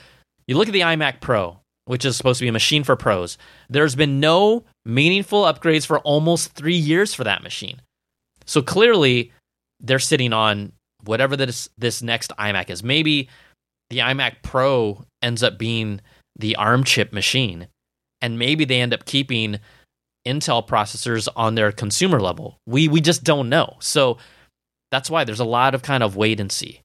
you 0.47 0.56
look 0.56 0.68
at 0.68 0.73
the 0.73 0.80
iMac 0.80 1.21
Pro, 1.21 1.59
which 1.86 2.04
is 2.04 2.16
supposed 2.16 2.38
to 2.38 2.44
be 2.44 2.48
a 2.48 2.52
machine 2.52 2.84
for 2.84 2.96
pros. 2.96 3.38
There's 3.70 3.94
been 3.94 4.20
no 4.20 4.64
meaningful 4.84 5.44
upgrades 5.44 5.86
for 5.86 6.00
almost 6.00 6.52
three 6.52 6.76
years 6.76 7.14
for 7.14 7.24
that 7.24 7.42
machine. 7.42 7.80
So 8.44 8.60
clearly, 8.60 9.32
they're 9.80 9.98
sitting 9.98 10.32
on 10.32 10.72
whatever 11.04 11.36
this 11.36 11.68
this 11.78 12.02
next 12.02 12.32
iMac 12.38 12.70
is. 12.70 12.82
Maybe 12.82 13.28
the 13.90 13.98
iMac 13.98 14.42
Pro 14.42 15.04
ends 15.22 15.42
up 15.42 15.58
being 15.58 16.00
the 16.38 16.56
ARM 16.56 16.84
chip 16.84 17.12
machine, 17.12 17.68
and 18.20 18.38
maybe 18.38 18.64
they 18.64 18.80
end 18.80 18.92
up 18.92 19.04
keeping 19.04 19.60
Intel 20.26 20.66
processors 20.66 21.28
on 21.36 21.54
their 21.54 21.70
consumer 21.70 22.20
level. 22.20 22.58
We 22.66 22.88
we 22.88 23.00
just 23.00 23.22
don't 23.22 23.48
know. 23.48 23.76
So 23.78 24.18
that's 24.90 25.08
why 25.10 25.24
there's 25.24 25.40
a 25.40 25.44
lot 25.44 25.74
of 25.74 25.82
kind 25.82 26.02
of 26.02 26.16
wait 26.16 26.40
and 26.40 26.50
see. 26.50 26.80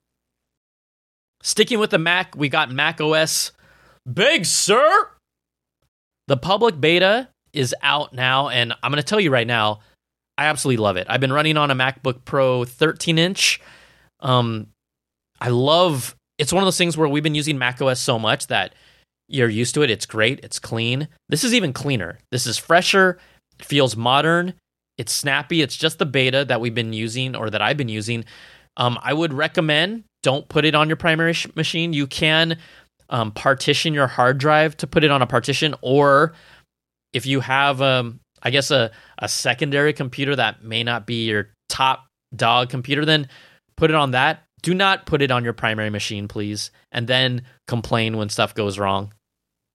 Sticking 1.41 1.79
with 1.79 1.89
the 1.89 1.97
Mac, 1.97 2.35
we 2.35 2.49
got 2.49 2.71
Mac 2.71 3.01
OS 3.01 3.51
Big 4.11 4.45
Sur. 4.45 5.09
The 6.27 6.37
public 6.37 6.79
beta 6.79 7.29
is 7.53 7.75
out 7.81 8.13
now, 8.13 8.49
and 8.49 8.73
I'm 8.81 8.91
going 8.91 9.01
to 9.01 9.07
tell 9.07 9.19
you 9.19 9.31
right 9.31 9.47
now, 9.47 9.81
I 10.37 10.45
absolutely 10.45 10.81
love 10.81 10.97
it. 10.97 11.07
I've 11.09 11.19
been 11.19 11.33
running 11.33 11.57
on 11.57 11.71
a 11.71 11.75
MacBook 11.75 12.23
Pro 12.25 12.63
13 12.63 13.17
inch. 13.17 13.59
Um, 14.21 14.67
I 15.39 15.49
love. 15.49 16.15
It's 16.37 16.53
one 16.53 16.63
of 16.63 16.65
those 16.65 16.77
things 16.77 16.97
where 16.97 17.07
we've 17.07 17.21
been 17.21 17.35
using 17.35 17.57
macOS 17.57 17.99
so 17.99 18.17
much 18.17 18.47
that 18.47 18.73
you're 19.27 19.49
used 19.49 19.75
to 19.75 19.83
it. 19.83 19.91
It's 19.91 20.05
great. 20.05 20.39
It's 20.41 20.57
clean. 20.57 21.07
This 21.29 21.43
is 21.43 21.53
even 21.53 21.73
cleaner. 21.73 22.17
This 22.31 22.47
is 22.47 22.57
fresher. 22.57 23.19
It 23.59 23.65
feels 23.65 23.95
modern. 23.95 24.53
It's 24.97 25.13
snappy. 25.13 25.61
It's 25.61 25.75
just 25.75 25.99
the 25.99 26.05
beta 26.05 26.45
that 26.45 26.61
we've 26.61 26.73
been 26.73 26.93
using 26.93 27.35
or 27.35 27.49
that 27.49 27.61
I've 27.61 27.77
been 27.77 27.89
using. 27.89 28.25
Um, 28.77 28.97
I 29.03 29.13
would 29.13 29.33
recommend 29.33 30.05
don't 30.23 30.47
put 30.47 30.65
it 30.65 30.75
on 30.75 30.87
your 30.87 30.97
primary 30.97 31.33
sh- 31.33 31.47
machine. 31.55 31.93
You 31.93 32.07
can 32.07 32.57
um, 33.11 33.31
partition 33.31 33.93
your 33.93 34.07
hard 34.07 34.37
drive 34.37 34.75
to 34.77 34.87
put 34.87 35.03
it 35.03 35.11
on 35.11 35.21
a 35.21 35.27
partition, 35.27 35.75
or 35.81 36.33
if 37.13 37.25
you 37.25 37.41
have, 37.41 37.81
um, 37.81 38.19
I 38.41 38.49
guess, 38.49 38.71
a, 38.71 38.91
a 39.19 39.27
secondary 39.27 39.93
computer 39.93 40.35
that 40.35 40.63
may 40.63 40.83
not 40.83 41.05
be 41.05 41.25
your 41.25 41.49
top 41.69 42.07
dog 42.35 42.69
computer, 42.69 43.05
then 43.05 43.27
put 43.77 43.91
it 43.91 43.95
on 43.95 44.11
that. 44.11 44.43
Do 44.61 44.73
not 44.73 45.05
put 45.05 45.21
it 45.21 45.31
on 45.31 45.43
your 45.43 45.53
primary 45.53 45.89
machine, 45.89 46.27
please, 46.27 46.71
and 46.91 47.07
then 47.07 47.43
complain 47.67 48.17
when 48.17 48.29
stuff 48.29 48.53
goes 48.55 48.79
wrong. 48.79 49.13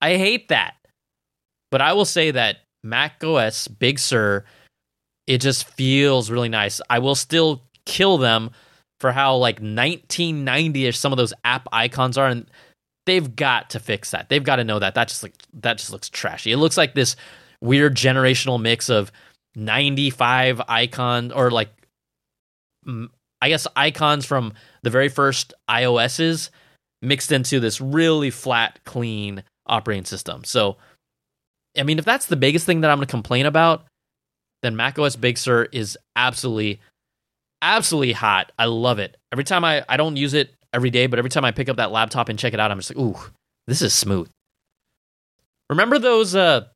I 0.01 0.17
hate 0.17 0.49
that. 0.49 0.75
But 1.71 1.83
I 1.83 1.93
will 1.93 2.05
say 2.05 2.31
that 2.31 2.59
Mac 2.85 3.23
OS 3.25 3.69
Big 3.69 3.99
Sur, 3.99 4.45
it 5.27 5.39
just 5.39 5.69
feels 5.69 6.31
really 6.31 6.49
nice. 6.49 6.81
I 6.89 7.01
will 7.01 7.17
still 7.17 7.63
kill 7.85 8.19
them 8.19 8.51
for 9.01 9.13
how 9.13 9.37
like 9.37 9.61
1990ish 9.61 10.97
some 10.97 11.13
of 11.13 11.19
those 11.19 11.35
app 11.45 11.67
icons 11.73 12.17
are, 12.17 12.29
and 12.29 12.47
they've 13.07 13.35
got 13.35 13.71
to 13.71 13.81
fix 13.81 14.11
that. 14.11 14.29
They've 14.29 14.45
got 14.45 14.57
to 14.57 14.65
know 14.65 14.79
that. 14.79 14.95
That 14.95 15.09
just 15.09 15.23
like 15.23 15.35
that 15.55 15.79
just 15.79 15.91
looks 15.91 16.11
trashy. 16.11 16.53
It 16.53 16.59
looks 16.59 16.77
like 16.77 16.95
this 16.95 17.17
weird 17.61 17.95
generational 17.97 18.61
mix 18.61 18.91
of 18.91 19.11
95 19.55 20.61
icon 20.69 21.33
or 21.33 21.51
like 21.51 21.71
I 23.41 23.49
guess 23.49 23.67
icons 23.75 24.27
from 24.27 24.53
the 24.83 24.91
very 24.91 25.09
first 25.09 25.55
iOSs 25.69 26.51
mixed 27.03 27.33
into 27.33 27.61
this 27.61 27.81
really 27.81 28.31
flat, 28.31 28.81
clean 28.85 29.43
operating 29.67 30.05
system. 30.05 30.45
So, 30.45 30.77
I 31.77 31.83
mean, 31.83 31.99
if 31.99 32.05
that's 32.05 32.27
the 32.27 32.37
biggest 32.37 32.67
thing 32.67 32.81
that 32.81 32.91
I'm 32.91 32.99
going 32.99 33.07
to 33.07 33.11
complain 33.11 33.47
about, 33.47 33.85
then 34.63 34.77
macOS 34.77 35.17
Big 35.17 35.37
Sur 35.37 35.65
is 35.73 35.99
absolutely, 36.15 36.81
absolutely 37.61 38.13
hot. 38.13 38.53
I 38.59 38.65
love 38.67 38.99
it. 38.99 39.17
Every 39.33 39.45
time 39.45 39.65
I, 39.65 39.85
I 39.89 39.97
don't 39.97 40.17
use 40.17 40.35
it 40.35 40.56
every 40.73 40.91
day, 40.91 41.07
but 41.07 41.19
every 41.19 41.31
time 41.31 41.45
I 41.45 41.51
pick 41.53 41.69
up 41.69 41.77
that 41.77 41.93
laptop 41.93 42.29
and 42.29 42.39
check 42.39 42.55
it 42.55 42.61
out, 42.61 42.71
I'm 42.71 42.79
just 42.79 42.95
like, 42.95 42.99
ooh, 42.99 43.19
this 43.67 43.83
is 43.83 43.93
smooth. 43.93 44.29
Remember 45.71 45.99
those 45.99 46.35
uh, 46.35 46.67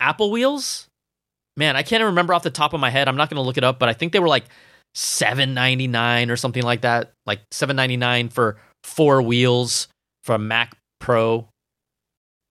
Apple 0.00 0.30
wheels? 0.30 0.86
Man, 1.56 1.76
I 1.76 1.82
can't 1.82 2.04
remember 2.04 2.34
off 2.34 2.42
the 2.42 2.50
top 2.50 2.74
of 2.74 2.80
my 2.80 2.90
head. 2.90 3.08
I'm 3.08 3.16
not 3.16 3.30
going 3.30 3.36
to 3.36 3.46
look 3.46 3.56
it 3.56 3.64
up, 3.64 3.78
but 3.78 3.88
I 3.88 3.94
think 3.94 4.12
they 4.12 4.20
were 4.20 4.28
like 4.28 4.44
799 4.94 6.30
or 6.30 6.36
something 6.36 6.62
like 6.62 6.82
that, 6.82 7.12
like 7.24 7.40
799 7.50 8.28
for 8.28 8.58
four 8.84 9.22
wheels 9.22 9.88
from 10.24 10.48
Mac 10.48 10.76
Pro. 11.00 11.48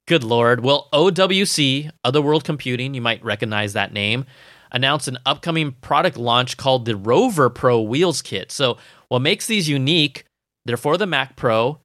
Good 0.08 0.24
lord. 0.24 0.64
Well, 0.64 0.88
OWC, 0.94 1.90
Other 2.04 2.22
World 2.22 2.44
Computing, 2.44 2.94
you 2.94 3.02
might 3.02 3.24
recognize 3.24 3.74
that 3.74 3.94
name, 3.94 4.26
announced 4.72 5.08
an 5.08 5.18
upcoming 5.26 5.72
product 5.82 6.18
launch 6.18 6.58
called 6.58 6.86
the 6.86 6.96
Rover 6.96 7.50
Pro 7.50 7.82
Wheels 7.82 8.22
Kit. 8.22 8.52
So, 8.52 8.78
what 9.08 9.20
makes 9.20 9.48
these 9.48 9.68
unique, 9.70 10.25
they're 10.66 10.78
for 10.78 10.98
the 10.98 11.06
Mac 11.06 11.36
Pro, 11.36 11.80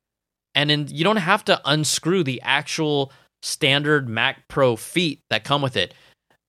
and 0.54 0.70
then 0.70 0.86
you 0.90 1.04
don't 1.04 1.16
have 1.16 1.44
to 1.46 1.60
unscrew 1.64 2.24
the 2.24 2.40
actual 2.42 3.12
standard 3.42 4.08
Mac 4.08 4.48
Pro 4.48 4.76
feet 4.76 5.20
that 5.30 5.44
come 5.44 5.62
with 5.62 5.76
it. 5.76 5.94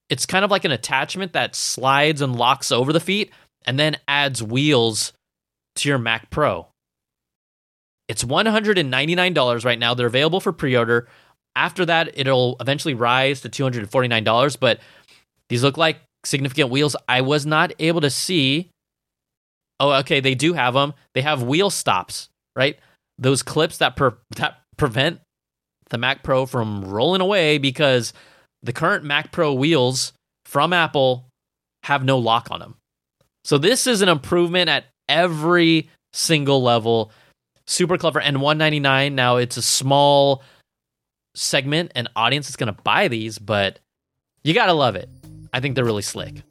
It's 0.09 0.25
kind 0.25 0.43
of 0.43 0.51
like 0.51 0.65
an 0.65 0.71
attachment 0.71 1.33
that 1.33 1.55
slides 1.55 2.21
and 2.21 2.35
locks 2.35 2.71
over 2.71 2.91
the 2.91 3.00
feet, 3.00 3.31
and 3.65 3.79
then 3.79 3.97
adds 4.07 4.41
wheels 4.43 5.13
to 5.77 5.89
your 5.89 5.97
Mac 5.97 6.29
Pro. 6.29 6.67
It's 8.07 8.23
$199 8.23 9.65
right 9.65 9.79
now. 9.79 9.93
They're 9.93 10.07
available 10.07 10.41
for 10.41 10.51
pre 10.51 10.75
order. 10.75 11.07
After 11.55 11.85
that, 11.85 12.11
it'll 12.17 12.57
eventually 12.59 12.93
rise 12.93 13.41
to 13.41 13.50
$249, 13.50 14.59
but 14.59 14.79
these 15.50 15.63
look 15.63 15.77
like 15.77 16.01
significant 16.25 16.69
wheels. 16.69 16.95
I 17.07 17.21
was 17.21 17.45
not 17.45 17.71
able 17.79 18.01
to 18.01 18.09
see. 18.09 18.69
Oh, 19.81 19.93
okay, 19.93 20.19
they 20.19 20.35
do 20.35 20.53
have 20.53 20.75
them. 20.75 20.93
They 21.15 21.21
have 21.21 21.41
wheel 21.41 21.71
stops, 21.71 22.29
right? 22.55 22.77
Those 23.17 23.41
clips 23.41 23.79
that 23.79 23.95
per- 23.95 24.19
that 24.35 24.59
prevent 24.77 25.21
the 25.89 25.97
Mac 25.97 26.21
Pro 26.21 26.45
from 26.45 26.85
rolling 26.85 27.19
away 27.19 27.57
because 27.57 28.13
the 28.61 28.73
current 28.73 29.03
Mac 29.03 29.31
Pro 29.31 29.53
wheels 29.53 30.13
from 30.45 30.71
Apple 30.71 31.25
have 31.83 32.05
no 32.05 32.19
lock 32.19 32.50
on 32.51 32.59
them. 32.59 32.75
So 33.43 33.57
this 33.57 33.88
is 33.88 34.03
an 34.03 34.09
improvement 34.09 34.69
at 34.69 34.85
every 35.09 35.89
single 36.13 36.61
level. 36.61 37.11
Super 37.65 37.97
clever. 37.97 38.21
And 38.21 38.39
199 38.39 39.15
now 39.15 39.38
it's 39.38 39.57
a 39.57 39.63
small 39.63 40.43
segment 41.33 41.91
and 41.95 42.07
audience 42.15 42.47
that's 42.47 42.55
going 42.55 42.73
to 42.73 42.81
buy 42.83 43.07
these, 43.07 43.39
but 43.39 43.79
you 44.43 44.53
got 44.53 44.67
to 44.67 44.73
love 44.73 44.95
it. 44.95 45.10
I 45.51 45.60
think 45.60 45.73
they're 45.73 45.86
really 45.86 46.03
slick. 46.03 46.43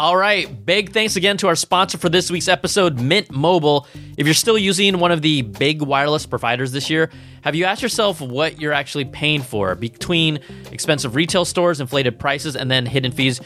All 0.00 0.16
right, 0.16 0.64
big 0.64 0.92
thanks 0.92 1.16
again 1.16 1.36
to 1.38 1.48
our 1.48 1.54
sponsor 1.54 1.98
for 1.98 2.08
this 2.08 2.30
week's 2.30 2.48
episode, 2.48 2.98
Mint 2.98 3.30
Mobile. 3.30 3.86
If 4.16 4.26
you're 4.26 4.34
still 4.34 4.58
using 4.58 4.98
one 4.98 5.12
of 5.12 5.22
the 5.22 5.42
big 5.42 5.82
wireless 5.82 6.26
providers 6.26 6.72
this 6.72 6.88
year, 6.90 7.10
have 7.42 7.54
you 7.54 7.64
asked 7.66 7.82
yourself 7.82 8.20
what 8.20 8.60
you're 8.60 8.72
actually 8.72 9.04
paying 9.04 9.42
for 9.42 9.74
between 9.74 10.40
expensive 10.70 11.14
retail 11.14 11.44
stores, 11.44 11.80
inflated 11.80 12.18
prices, 12.18 12.56
and 12.56 12.70
then 12.70 12.86
hidden 12.86 13.12
fees? 13.12 13.40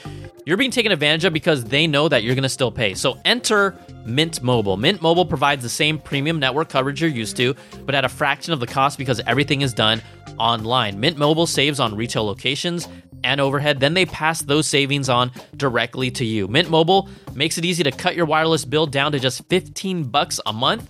You're 0.47 0.57
being 0.57 0.71
taken 0.71 0.93
advantage 0.93 1.25
of 1.25 1.33
because 1.33 1.65
they 1.65 1.87
know 1.87 2.09
that 2.09 2.23
you're 2.23 2.37
going 2.37 2.45
to 2.45 2.49
still 2.49 2.71
pay. 2.71 2.95
So 2.95 3.19
enter 3.25 3.77
Mint 4.05 4.43
Mobile. 4.43 4.77
Mint 4.77 5.03
Mobile 5.03 5.27
provides 5.27 5.63
the 5.63 5.69
same 5.69 5.99
premium 5.99 6.39
network 6.39 6.69
coverage 6.69 7.01
you're 7.01 7.11
used 7.11 7.37
to, 7.39 7.55
but 7.85 7.95
at 7.95 8.05
a 8.05 8.09
fraction 8.09 8.53
of 8.53 8.61
the 8.61 8.67
cost 8.67 8.97
because 8.99 9.21
everything 9.27 9.63
is 9.63 9.75
done 9.75 10.01
online. 10.39 11.01
Mint 11.01 11.19
Mobile 11.19 11.47
saves 11.47 11.81
on 11.81 11.97
retail 11.97 12.25
locations 12.25 12.89
and 13.27 13.41
overhead, 13.41 13.81
then 13.81 13.95
they 13.95 14.07
pass 14.07 14.41
those 14.41 14.67
savings 14.67 15.09
on 15.09 15.33
directly 15.57 16.11
to 16.13 16.25
you. 16.25 16.47
Mint 16.47 16.71
Mobile 16.71 17.09
makes 17.35 17.59
it 17.59 17.65
easy 17.65 17.83
to 17.83 17.91
cut 17.91 18.15
your 18.15 18.25
wireless 18.25 18.65
bill 18.65 18.87
down 18.87 19.13
to 19.13 19.19
just 19.19 19.45
15 19.49 20.05
bucks 20.05 20.41
a 20.47 20.53
month. 20.53 20.89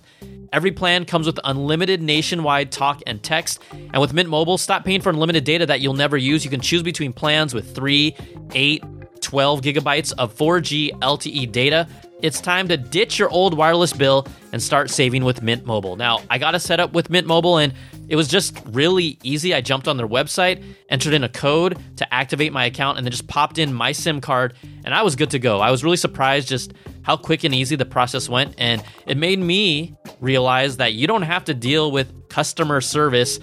Every 0.53 0.71
plan 0.71 1.03
comes 1.05 1.25
with 1.25 1.39
unlimited 1.43 2.01
nationwide 2.01 2.71
talk 2.71 3.01
and 3.07 3.21
text. 3.21 3.59
And 3.71 3.99
with 3.99 4.13
Mint 4.13 4.29
Mobile, 4.29 4.57
stop 4.57 4.85
paying 4.85 5.01
for 5.01 5.09
unlimited 5.09 5.43
data 5.43 5.65
that 5.65 5.81
you'll 5.81 5.93
never 5.93 6.15
use. 6.15 6.45
You 6.45 6.51
can 6.51 6.61
choose 6.61 6.83
between 6.83 7.11
plans 7.11 7.53
with 7.53 7.75
3, 7.75 8.15
8, 8.53 8.83
12 9.19 9.61
gigabytes 9.61 10.13
of 10.17 10.33
4G 10.35 10.91
LTE 10.99 11.51
data. 11.51 11.87
It's 12.21 12.39
time 12.39 12.67
to 12.69 12.77
ditch 12.77 13.19
your 13.19 13.29
old 13.29 13.57
wireless 13.57 13.93
bill 13.93 14.27
and 14.51 14.61
start 14.61 14.89
saving 14.89 15.25
with 15.25 15.41
Mint 15.41 15.65
Mobile. 15.65 15.95
Now, 15.95 16.21
I 16.29 16.37
got 16.37 16.55
a 16.55 16.59
set 16.59 16.79
up 16.79 16.93
with 16.93 17.09
Mint 17.09 17.27
Mobile 17.27 17.57
and 17.57 17.73
it 18.07 18.15
was 18.15 18.27
just 18.27 18.61
really 18.67 19.19
easy. 19.23 19.53
I 19.53 19.61
jumped 19.61 19.87
on 19.87 19.97
their 19.97 20.07
website, 20.07 20.63
entered 20.89 21.13
in 21.13 21.23
a 21.23 21.29
code 21.29 21.77
to 21.97 22.13
activate 22.13 22.53
my 22.53 22.65
account, 22.65 22.97
and 22.97 23.05
then 23.05 23.11
just 23.11 23.27
popped 23.27 23.57
in 23.57 23.73
my 23.73 23.91
SIM 23.91 24.21
card, 24.21 24.53
and 24.85 24.93
I 24.93 25.03
was 25.03 25.15
good 25.15 25.31
to 25.31 25.39
go. 25.39 25.59
I 25.59 25.71
was 25.71 25.83
really 25.83 25.97
surprised 25.97 26.47
just 26.47 26.73
how 27.01 27.17
quick 27.17 27.43
and 27.43 27.53
easy 27.53 27.75
the 27.75 27.85
process 27.85 28.29
went, 28.29 28.55
and 28.57 28.83
it 29.05 29.17
made 29.17 29.39
me 29.39 29.95
realize 30.19 30.77
that 30.77 30.93
you 30.93 31.07
don't 31.07 31.23
have 31.23 31.45
to 31.45 31.53
deal 31.53 31.91
with 31.91 32.29
customer 32.29 32.81
service, 32.81 33.39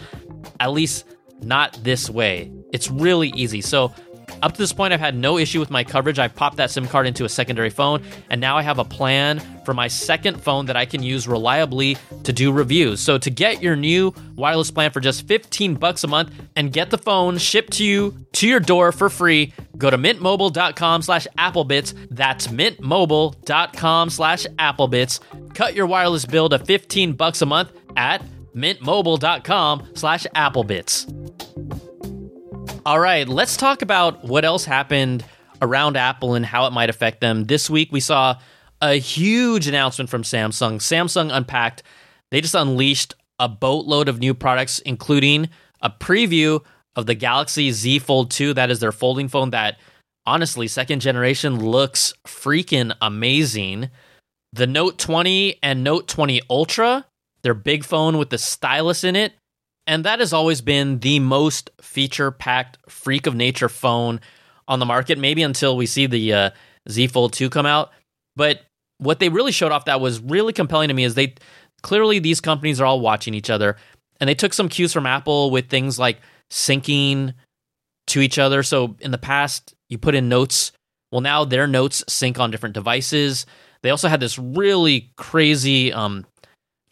at 0.60 0.72
least 0.72 1.04
not 1.42 1.78
this 1.82 2.08
way. 2.08 2.50
It's 2.72 2.90
really 2.90 3.28
easy. 3.30 3.60
So 3.60 3.92
up 4.44 4.52
to 4.52 4.58
this 4.58 4.74
point, 4.74 4.92
I've 4.92 5.00
had 5.00 5.16
no 5.16 5.38
issue 5.38 5.58
with 5.58 5.70
my 5.70 5.84
coverage. 5.84 6.18
I 6.18 6.28
popped 6.28 6.58
that 6.58 6.70
SIM 6.70 6.86
card 6.86 7.06
into 7.06 7.24
a 7.24 7.30
secondary 7.30 7.70
phone, 7.70 8.02
and 8.28 8.42
now 8.42 8.58
I 8.58 8.62
have 8.62 8.78
a 8.78 8.84
plan 8.84 9.40
for 9.64 9.72
my 9.72 9.88
second 9.88 10.42
phone 10.42 10.66
that 10.66 10.76
I 10.76 10.84
can 10.84 11.02
use 11.02 11.26
reliably 11.26 11.96
to 12.24 12.32
do 12.32 12.52
reviews. 12.52 13.00
So 13.00 13.16
to 13.16 13.30
get 13.30 13.62
your 13.62 13.74
new 13.74 14.12
wireless 14.36 14.70
plan 14.70 14.90
for 14.90 15.00
just 15.00 15.26
15 15.26 15.76
bucks 15.76 16.04
a 16.04 16.08
month 16.08 16.30
and 16.56 16.74
get 16.74 16.90
the 16.90 16.98
phone 16.98 17.38
shipped 17.38 17.72
to 17.74 17.84
you 17.84 18.14
to 18.32 18.46
your 18.46 18.60
door 18.60 18.92
for 18.92 19.08
free, 19.08 19.54
go 19.78 19.88
to 19.88 19.96
mintmobile.com 19.96 21.00
slash 21.00 21.26
applebits. 21.38 21.94
That's 22.10 22.48
mintmobile.com 22.48 24.10
slash 24.10 24.46
applebits. 24.58 25.20
Cut 25.54 25.74
your 25.74 25.86
wireless 25.86 26.26
bill 26.26 26.50
to 26.50 26.58
15 26.58 27.14
bucks 27.14 27.40
a 27.40 27.46
month 27.46 27.72
at 27.96 28.22
mintmobile.com 28.54 29.88
slash 29.94 30.26
applebits. 30.34 31.93
All 32.86 33.00
right, 33.00 33.26
let's 33.26 33.56
talk 33.56 33.80
about 33.80 34.24
what 34.24 34.44
else 34.44 34.66
happened 34.66 35.24
around 35.62 35.96
Apple 35.96 36.34
and 36.34 36.44
how 36.44 36.66
it 36.66 36.72
might 36.74 36.90
affect 36.90 37.22
them. 37.22 37.44
This 37.44 37.70
week 37.70 37.90
we 37.90 38.00
saw 38.00 38.38
a 38.82 38.96
huge 38.96 39.66
announcement 39.66 40.10
from 40.10 40.22
Samsung. 40.22 40.76
Samsung 40.76 41.34
Unpacked, 41.34 41.82
they 42.30 42.42
just 42.42 42.54
unleashed 42.54 43.14
a 43.38 43.48
boatload 43.48 44.10
of 44.10 44.18
new 44.18 44.34
products, 44.34 44.80
including 44.80 45.48
a 45.80 45.88
preview 45.88 46.62
of 46.94 47.06
the 47.06 47.14
Galaxy 47.14 47.72
Z 47.72 48.00
Fold 48.00 48.30
2. 48.30 48.52
That 48.52 48.70
is 48.70 48.80
their 48.80 48.92
folding 48.92 49.28
phone 49.28 49.48
that, 49.50 49.78
honestly, 50.26 50.68
second 50.68 51.00
generation 51.00 51.64
looks 51.64 52.12
freaking 52.26 52.94
amazing. 53.00 53.88
The 54.52 54.66
Note 54.66 54.98
20 54.98 55.58
and 55.62 55.84
Note 55.84 56.06
20 56.06 56.42
Ultra, 56.50 57.06
their 57.40 57.54
big 57.54 57.82
phone 57.82 58.18
with 58.18 58.28
the 58.28 58.36
stylus 58.36 59.04
in 59.04 59.16
it, 59.16 59.32
and 59.86 60.04
that 60.04 60.20
has 60.20 60.32
always 60.32 60.60
been 60.60 60.98
the 61.00 61.18
most 61.20 61.70
feature 61.80 62.30
packed 62.30 62.78
freak 62.88 63.26
of 63.26 63.34
nature 63.34 63.68
phone 63.68 64.20
on 64.66 64.78
the 64.78 64.86
market, 64.86 65.18
maybe 65.18 65.42
until 65.42 65.76
we 65.76 65.86
see 65.86 66.06
the 66.06 66.32
uh, 66.32 66.50
Z 66.88 67.08
Fold 67.08 67.32
2 67.32 67.50
come 67.50 67.66
out. 67.66 67.90
But 68.36 68.62
what 68.98 69.18
they 69.18 69.28
really 69.28 69.52
showed 69.52 69.72
off 69.72 69.84
that 69.86 70.00
was 70.00 70.20
really 70.20 70.52
compelling 70.52 70.88
to 70.88 70.94
me 70.94 71.04
is 71.04 71.14
they 71.14 71.34
clearly 71.82 72.18
these 72.18 72.40
companies 72.40 72.80
are 72.80 72.86
all 72.86 73.00
watching 73.00 73.34
each 73.34 73.50
other 73.50 73.76
and 74.20 74.28
they 74.28 74.34
took 74.34 74.54
some 74.54 74.68
cues 74.68 74.92
from 74.92 75.06
Apple 75.06 75.50
with 75.50 75.68
things 75.68 75.98
like 75.98 76.20
syncing 76.50 77.34
to 78.06 78.20
each 78.20 78.38
other. 78.38 78.62
So 78.62 78.96
in 79.00 79.10
the 79.10 79.18
past, 79.18 79.74
you 79.88 79.98
put 79.98 80.14
in 80.14 80.28
notes. 80.28 80.72
Well, 81.10 81.20
now 81.20 81.44
their 81.44 81.66
notes 81.66 82.04
sync 82.08 82.38
on 82.38 82.50
different 82.50 82.74
devices. 82.74 83.46
They 83.82 83.90
also 83.90 84.08
had 84.08 84.20
this 84.20 84.38
really 84.38 85.12
crazy 85.16 85.92
um, 85.92 86.26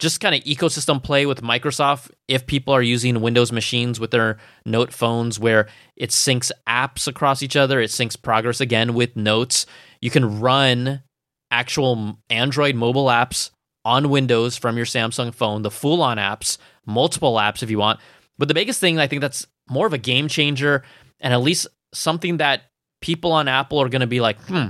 just 0.03 0.19
kind 0.19 0.35
of 0.35 0.43
ecosystem 0.43 1.01
play 1.01 1.25
with 1.25 1.41
Microsoft 1.41 2.11
if 2.27 2.45
people 2.45 2.73
are 2.73 2.81
using 2.81 3.21
Windows 3.21 3.51
machines 3.51 3.99
with 3.99 4.11
their 4.11 4.37
Note 4.65 4.93
phones 4.93 5.39
where 5.39 5.67
it 5.95 6.09
syncs 6.09 6.51
apps 6.67 7.07
across 7.07 7.41
each 7.41 7.55
other, 7.55 7.81
it 7.81 7.89
syncs 7.89 8.21
progress 8.21 8.61
again 8.61 8.93
with 8.93 9.15
Notes. 9.15 9.65
You 10.01 10.11
can 10.11 10.41
run 10.41 11.01
actual 11.49 12.19
Android 12.29 12.75
mobile 12.75 13.05
apps 13.05 13.49
on 13.85 14.09
Windows 14.09 14.57
from 14.57 14.75
your 14.75 14.85
Samsung 14.85 15.33
phone, 15.33 15.61
the 15.61 15.71
full 15.71 16.01
on 16.01 16.17
apps, 16.17 16.57
multiple 16.85 17.35
apps 17.35 17.63
if 17.63 17.71
you 17.71 17.79
want. 17.79 17.99
But 18.37 18.49
the 18.49 18.53
biggest 18.53 18.79
thing 18.79 18.99
I 18.99 19.07
think 19.07 19.21
that's 19.21 19.47
more 19.69 19.87
of 19.87 19.93
a 19.93 19.97
game 19.97 20.27
changer 20.27 20.83
and 21.21 21.33
at 21.33 21.41
least 21.41 21.67
something 21.93 22.37
that 22.37 22.63
people 23.01 23.31
on 23.31 23.47
Apple 23.47 23.79
are 23.81 23.89
going 23.89 24.01
to 24.01 24.07
be 24.07 24.19
like, 24.19 24.39
hmm, 24.41 24.67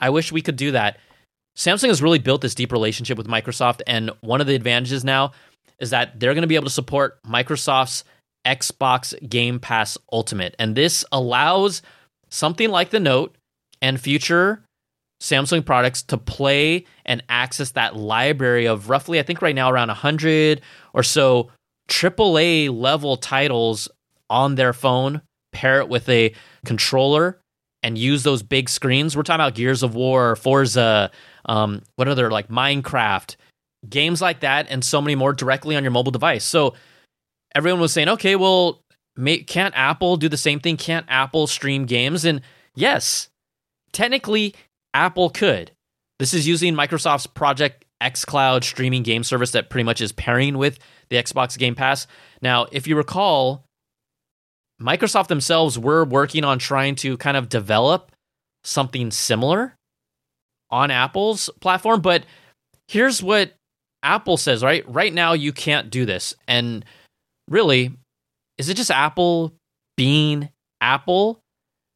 I 0.00 0.10
wish 0.10 0.32
we 0.32 0.42
could 0.42 0.56
do 0.56 0.72
that. 0.72 0.98
Samsung 1.56 1.88
has 1.88 2.02
really 2.02 2.18
built 2.18 2.40
this 2.40 2.54
deep 2.54 2.72
relationship 2.72 3.16
with 3.16 3.28
Microsoft. 3.28 3.80
And 3.86 4.10
one 4.20 4.40
of 4.40 4.46
the 4.46 4.54
advantages 4.54 5.04
now 5.04 5.32
is 5.78 5.90
that 5.90 6.18
they're 6.18 6.34
going 6.34 6.42
to 6.42 6.48
be 6.48 6.56
able 6.56 6.66
to 6.66 6.70
support 6.70 7.22
Microsoft's 7.24 8.04
Xbox 8.46 9.28
Game 9.28 9.58
Pass 9.60 9.96
Ultimate. 10.12 10.54
And 10.58 10.76
this 10.76 11.04
allows 11.12 11.82
something 12.28 12.70
like 12.70 12.90
the 12.90 13.00
Note 13.00 13.36
and 13.80 14.00
future 14.00 14.64
Samsung 15.20 15.64
products 15.64 16.02
to 16.02 16.18
play 16.18 16.84
and 17.06 17.22
access 17.28 17.70
that 17.72 17.96
library 17.96 18.66
of 18.66 18.90
roughly, 18.90 19.18
I 19.18 19.22
think 19.22 19.40
right 19.40 19.54
now 19.54 19.70
around 19.70 19.88
100 19.88 20.60
or 20.92 21.02
so 21.02 21.50
AAA 21.88 22.76
level 22.76 23.16
titles 23.16 23.88
on 24.28 24.56
their 24.56 24.72
phone, 24.72 25.22
pair 25.52 25.80
it 25.80 25.88
with 25.88 26.08
a 26.08 26.34
controller, 26.66 27.40
and 27.82 27.96
use 27.96 28.22
those 28.22 28.42
big 28.42 28.68
screens. 28.68 29.16
We're 29.16 29.22
talking 29.22 29.40
about 29.40 29.54
Gears 29.54 29.82
of 29.82 29.94
War, 29.94 30.36
Forza, 30.36 31.10
um, 31.46 31.82
what 31.96 32.08
other 32.08 32.30
like 32.30 32.48
Minecraft, 32.48 33.36
games 33.88 34.20
like 34.20 34.40
that, 34.40 34.66
and 34.70 34.84
so 34.84 35.00
many 35.00 35.14
more 35.14 35.32
directly 35.32 35.76
on 35.76 35.84
your 35.84 35.90
mobile 35.90 36.12
device. 36.12 36.44
So 36.44 36.74
everyone 37.54 37.80
was 37.80 37.92
saying, 37.92 38.08
okay, 38.08 38.36
well, 38.36 38.82
may, 39.16 39.38
can't 39.38 39.74
Apple 39.76 40.16
do 40.16 40.28
the 40.28 40.36
same 40.36 40.60
thing? 40.60 40.76
Can't 40.76 41.06
Apple 41.08 41.46
stream 41.46 41.86
games? 41.86 42.24
And 42.24 42.40
yes, 42.74 43.28
technically, 43.92 44.54
Apple 44.92 45.30
could. 45.30 45.70
This 46.18 46.34
is 46.34 46.46
using 46.46 46.74
Microsoft's 46.74 47.26
Project 47.26 47.84
xCloud 48.02 48.64
streaming 48.64 49.02
game 49.02 49.24
service 49.24 49.52
that 49.52 49.70
pretty 49.70 49.84
much 49.84 50.00
is 50.00 50.12
pairing 50.12 50.58
with 50.58 50.78
the 51.08 51.16
Xbox 51.16 51.58
Game 51.58 51.74
Pass. 51.74 52.06
Now, 52.42 52.66
if 52.70 52.86
you 52.86 52.96
recall, 52.96 53.64
Microsoft 54.80 55.28
themselves 55.28 55.78
were 55.78 56.04
working 56.04 56.44
on 56.44 56.58
trying 56.58 56.96
to 56.96 57.16
kind 57.16 57.36
of 57.36 57.48
develop 57.48 58.12
something 58.62 59.10
similar 59.10 59.74
on 60.74 60.90
Apple's 60.90 61.48
platform, 61.60 62.00
but 62.00 62.26
here's 62.88 63.22
what 63.22 63.54
Apple 64.02 64.36
says, 64.36 64.60
right? 64.62 64.84
Right 64.88 65.14
now 65.14 65.32
you 65.32 65.52
can't 65.52 65.88
do 65.88 66.04
this. 66.04 66.34
And 66.48 66.84
really, 67.48 67.92
is 68.58 68.68
it 68.68 68.76
just 68.76 68.90
Apple 68.90 69.52
being 69.96 70.48
Apple? 70.80 71.38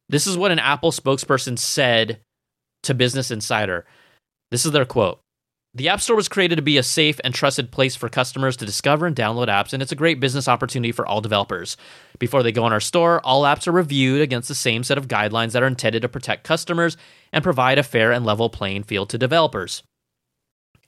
This 0.07 0.27
is 0.27 0.37
what 0.37 0.51
an 0.51 0.59
Apple 0.59 0.91
spokesperson 0.91 1.59
said 1.59 2.21
to 2.83 2.93
Business 2.93 3.31
Insider. 3.31 3.85
This 4.49 4.65
is 4.65 4.71
their 4.71 4.85
quote. 4.85 5.19
The 5.75 5.89
App 5.89 6.01
Store 6.01 6.15
was 6.15 6.27
created 6.27 6.55
to 6.55 6.63
be 6.63 6.79
a 6.79 6.83
safe 6.83 7.19
and 7.23 7.31
trusted 7.31 7.69
place 7.69 7.95
for 7.95 8.09
customers 8.09 8.57
to 8.57 8.65
discover 8.65 9.05
and 9.05 9.15
download 9.15 9.49
apps, 9.49 9.71
and 9.71 9.83
it's 9.83 9.91
a 9.91 9.95
great 9.95 10.19
business 10.19 10.47
opportunity 10.47 10.91
for 10.91 11.05
all 11.05 11.21
developers. 11.21 11.77
Before 12.17 12.41
they 12.41 12.51
go 12.51 12.63
on 12.63 12.73
our 12.73 12.79
store, 12.79 13.21
all 13.23 13.43
apps 13.43 13.67
are 13.67 13.71
reviewed 13.71 14.19
against 14.19 14.47
the 14.47 14.55
same 14.55 14.83
set 14.83 14.97
of 14.97 15.07
guidelines 15.07 15.51
that 15.51 15.61
are 15.61 15.67
intended 15.67 16.01
to 16.01 16.09
protect 16.09 16.43
customers 16.43 16.97
and 17.31 17.43
provide 17.43 17.77
a 17.77 17.83
fair 17.83 18.11
and 18.11 18.25
level 18.25 18.49
playing 18.49 18.81
field 18.81 19.11
to 19.11 19.19
developers. 19.19 19.83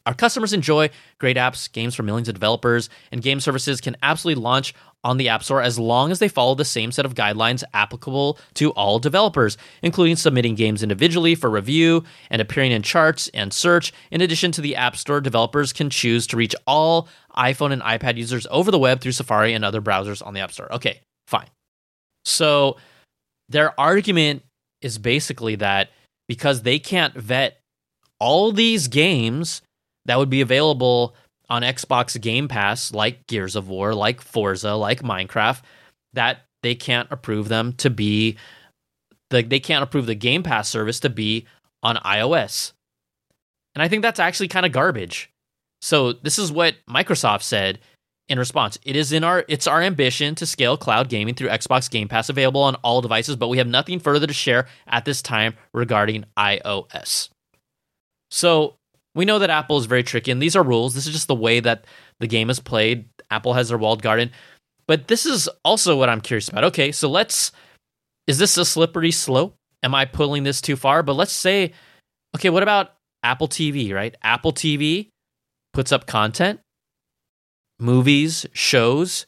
Our 0.05 0.13
customers 0.13 0.53
enjoy 0.53 0.89
great 1.19 1.37
apps, 1.37 1.71
games 1.71 1.95
for 1.95 2.03
millions 2.03 2.27
of 2.27 2.33
developers, 2.33 2.89
and 3.11 3.21
game 3.21 3.39
services 3.39 3.81
can 3.81 3.95
absolutely 4.01 4.41
launch 4.41 4.73
on 5.03 5.17
the 5.17 5.29
App 5.29 5.43
Store 5.43 5.61
as 5.61 5.79
long 5.79 6.11
as 6.11 6.19
they 6.19 6.27
follow 6.27 6.55
the 6.55 6.65
same 6.65 6.91
set 6.91 7.05
of 7.05 7.15
guidelines 7.15 7.63
applicable 7.73 8.37
to 8.55 8.71
all 8.71 8.99
developers, 8.99 9.57
including 9.81 10.15
submitting 10.15 10.55
games 10.55 10.83
individually 10.83 11.35
for 11.35 11.49
review 11.49 12.03
and 12.29 12.41
appearing 12.41 12.71
in 12.71 12.81
charts 12.81 13.27
and 13.33 13.53
search. 13.53 13.93
In 14.11 14.21
addition 14.21 14.51
to 14.53 14.61
the 14.61 14.75
App 14.75 14.95
Store, 14.95 15.21
developers 15.21 15.73
can 15.73 15.89
choose 15.89 16.27
to 16.27 16.37
reach 16.37 16.55
all 16.67 17.07
iPhone 17.35 17.71
and 17.71 17.81
iPad 17.81 18.17
users 18.17 18.45
over 18.51 18.69
the 18.69 18.79
web 18.79 19.01
through 19.01 19.13
Safari 19.13 19.53
and 19.53 19.65
other 19.65 19.81
browsers 19.81 20.25
on 20.25 20.33
the 20.33 20.39
App 20.39 20.51
Store. 20.51 20.71
Okay, 20.73 21.01
fine. 21.27 21.47
So 22.25 22.77
their 23.49 23.79
argument 23.79 24.43
is 24.81 24.97
basically 24.97 25.55
that 25.55 25.89
because 26.27 26.61
they 26.61 26.79
can't 26.79 27.13
vet 27.15 27.59
all 28.19 28.51
these 28.51 28.87
games 28.87 29.61
that 30.05 30.17
would 30.17 30.29
be 30.29 30.41
available 30.41 31.15
on 31.49 31.63
Xbox 31.63 32.19
Game 32.19 32.47
Pass, 32.47 32.93
like 32.93 33.27
Gears 33.27 33.55
of 33.55 33.67
War, 33.67 33.93
like 33.93 34.21
Forza, 34.21 34.73
like 34.75 35.01
Minecraft, 35.01 35.61
that 36.13 36.45
they 36.63 36.75
can't 36.75 37.07
approve 37.11 37.49
them 37.49 37.73
to 37.73 37.89
be 37.89 38.37
the 39.29 39.41
they 39.43 39.59
can't 39.59 39.83
approve 39.83 40.05
the 40.05 40.15
Game 40.15 40.43
Pass 40.43 40.69
service 40.69 40.99
to 41.01 41.09
be 41.09 41.45
on 41.83 41.97
iOS. 41.97 42.73
And 43.75 43.81
I 43.81 43.87
think 43.87 44.01
that's 44.01 44.19
actually 44.19 44.49
kind 44.49 44.65
of 44.65 44.71
garbage. 44.71 45.29
So 45.81 46.13
this 46.13 46.37
is 46.37 46.51
what 46.51 46.75
Microsoft 46.89 47.43
said 47.43 47.79
in 48.29 48.39
response. 48.39 48.77
It 48.83 48.95
is 48.95 49.11
in 49.11 49.23
our 49.23 49.43
it's 49.47 49.67
our 49.67 49.81
ambition 49.81 50.35
to 50.35 50.45
scale 50.45 50.77
cloud 50.77 51.09
gaming 51.09 51.35
through 51.35 51.49
Xbox 51.49 51.89
Game 51.89 52.07
Pass 52.07 52.29
available 52.29 52.61
on 52.61 52.75
all 52.75 53.01
devices, 53.01 53.35
but 53.35 53.49
we 53.49 53.57
have 53.57 53.67
nothing 53.67 53.99
further 53.99 54.27
to 54.27 54.33
share 54.33 54.67
at 54.87 55.05
this 55.05 55.21
time 55.21 55.55
regarding 55.73 56.25
iOS. 56.37 57.29
So 58.29 58.75
we 59.15 59.25
know 59.25 59.39
that 59.39 59.49
Apple 59.49 59.77
is 59.77 59.85
very 59.85 60.03
tricky, 60.03 60.31
and 60.31 60.41
these 60.41 60.55
are 60.55 60.63
rules. 60.63 60.93
This 60.93 61.07
is 61.07 61.13
just 61.13 61.27
the 61.27 61.35
way 61.35 61.59
that 61.59 61.85
the 62.19 62.27
game 62.27 62.49
is 62.49 62.59
played. 62.59 63.05
Apple 63.29 63.53
has 63.53 63.69
their 63.69 63.77
walled 63.77 64.01
garden. 64.01 64.31
But 64.87 65.07
this 65.07 65.25
is 65.25 65.49
also 65.63 65.97
what 65.97 66.09
I'm 66.09 66.21
curious 66.21 66.49
about. 66.49 66.65
Okay, 66.65 66.91
so 66.91 67.09
let's. 67.09 67.51
Is 68.27 68.37
this 68.37 68.57
a 68.57 68.65
slippery 68.65 69.11
slope? 69.11 69.55
Am 69.83 69.95
I 69.95 70.05
pulling 70.05 70.43
this 70.43 70.61
too 70.61 70.75
far? 70.75 71.03
But 71.03 71.15
let's 71.15 71.31
say, 71.31 71.73
okay, 72.35 72.49
what 72.49 72.63
about 72.63 72.93
Apple 73.23 73.47
TV, 73.47 73.93
right? 73.93 74.15
Apple 74.21 74.53
TV 74.53 75.07
puts 75.73 75.91
up 75.91 76.05
content, 76.05 76.59
movies, 77.79 78.45
shows 78.53 79.25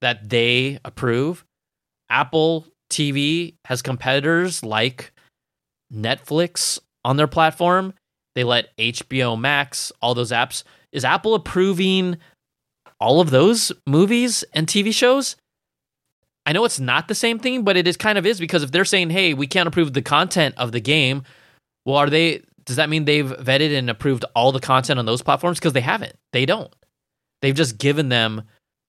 that 0.00 0.28
they 0.28 0.78
approve. 0.84 1.44
Apple 2.08 2.66
TV 2.90 3.54
has 3.66 3.82
competitors 3.82 4.64
like 4.64 5.12
Netflix 5.92 6.78
on 7.04 7.16
their 7.16 7.28
platform. 7.28 7.94
They 8.40 8.44
let 8.44 8.74
HBO 8.78 9.38
Max, 9.38 9.92
all 10.00 10.14
those 10.14 10.32
apps. 10.32 10.62
Is 10.92 11.04
Apple 11.04 11.34
approving 11.34 12.16
all 12.98 13.20
of 13.20 13.28
those 13.28 13.70
movies 13.86 14.44
and 14.54 14.66
TV 14.66 14.94
shows? 14.94 15.36
I 16.46 16.52
know 16.52 16.64
it's 16.64 16.80
not 16.80 17.06
the 17.06 17.14
same 17.14 17.38
thing, 17.38 17.64
but 17.64 17.76
it 17.76 17.86
is 17.86 17.98
kind 17.98 18.16
of 18.16 18.24
is 18.24 18.40
because 18.40 18.62
if 18.62 18.70
they're 18.70 18.86
saying, 18.86 19.10
"Hey, 19.10 19.34
we 19.34 19.46
can't 19.46 19.66
approve 19.66 19.92
the 19.92 20.00
content 20.00 20.54
of 20.56 20.72
the 20.72 20.80
game," 20.80 21.24
well, 21.84 21.98
are 21.98 22.08
they? 22.08 22.42
Does 22.64 22.76
that 22.76 22.88
mean 22.88 23.04
they've 23.04 23.26
vetted 23.26 23.76
and 23.76 23.90
approved 23.90 24.24
all 24.34 24.52
the 24.52 24.58
content 24.58 24.98
on 24.98 25.04
those 25.04 25.20
platforms? 25.20 25.58
Because 25.58 25.74
they 25.74 25.82
haven't. 25.82 26.16
They 26.32 26.46
don't. 26.46 26.74
They've 27.42 27.54
just 27.54 27.76
given 27.76 28.08
them 28.08 28.44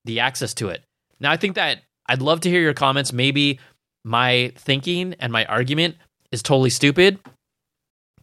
the 0.06 0.20
access 0.20 0.54
to 0.54 0.70
it. 0.70 0.82
Now, 1.20 1.30
I 1.30 1.36
think 1.36 1.56
that 1.56 1.82
I'd 2.06 2.22
love 2.22 2.40
to 2.40 2.48
hear 2.48 2.62
your 2.62 2.72
comments. 2.72 3.12
Maybe 3.12 3.60
my 4.02 4.54
thinking 4.56 5.14
and 5.20 5.30
my 5.30 5.44
argument 5.44 5.96
is 6.30 6.42
totally 6.42 6.70
stupid, 6.70 7.18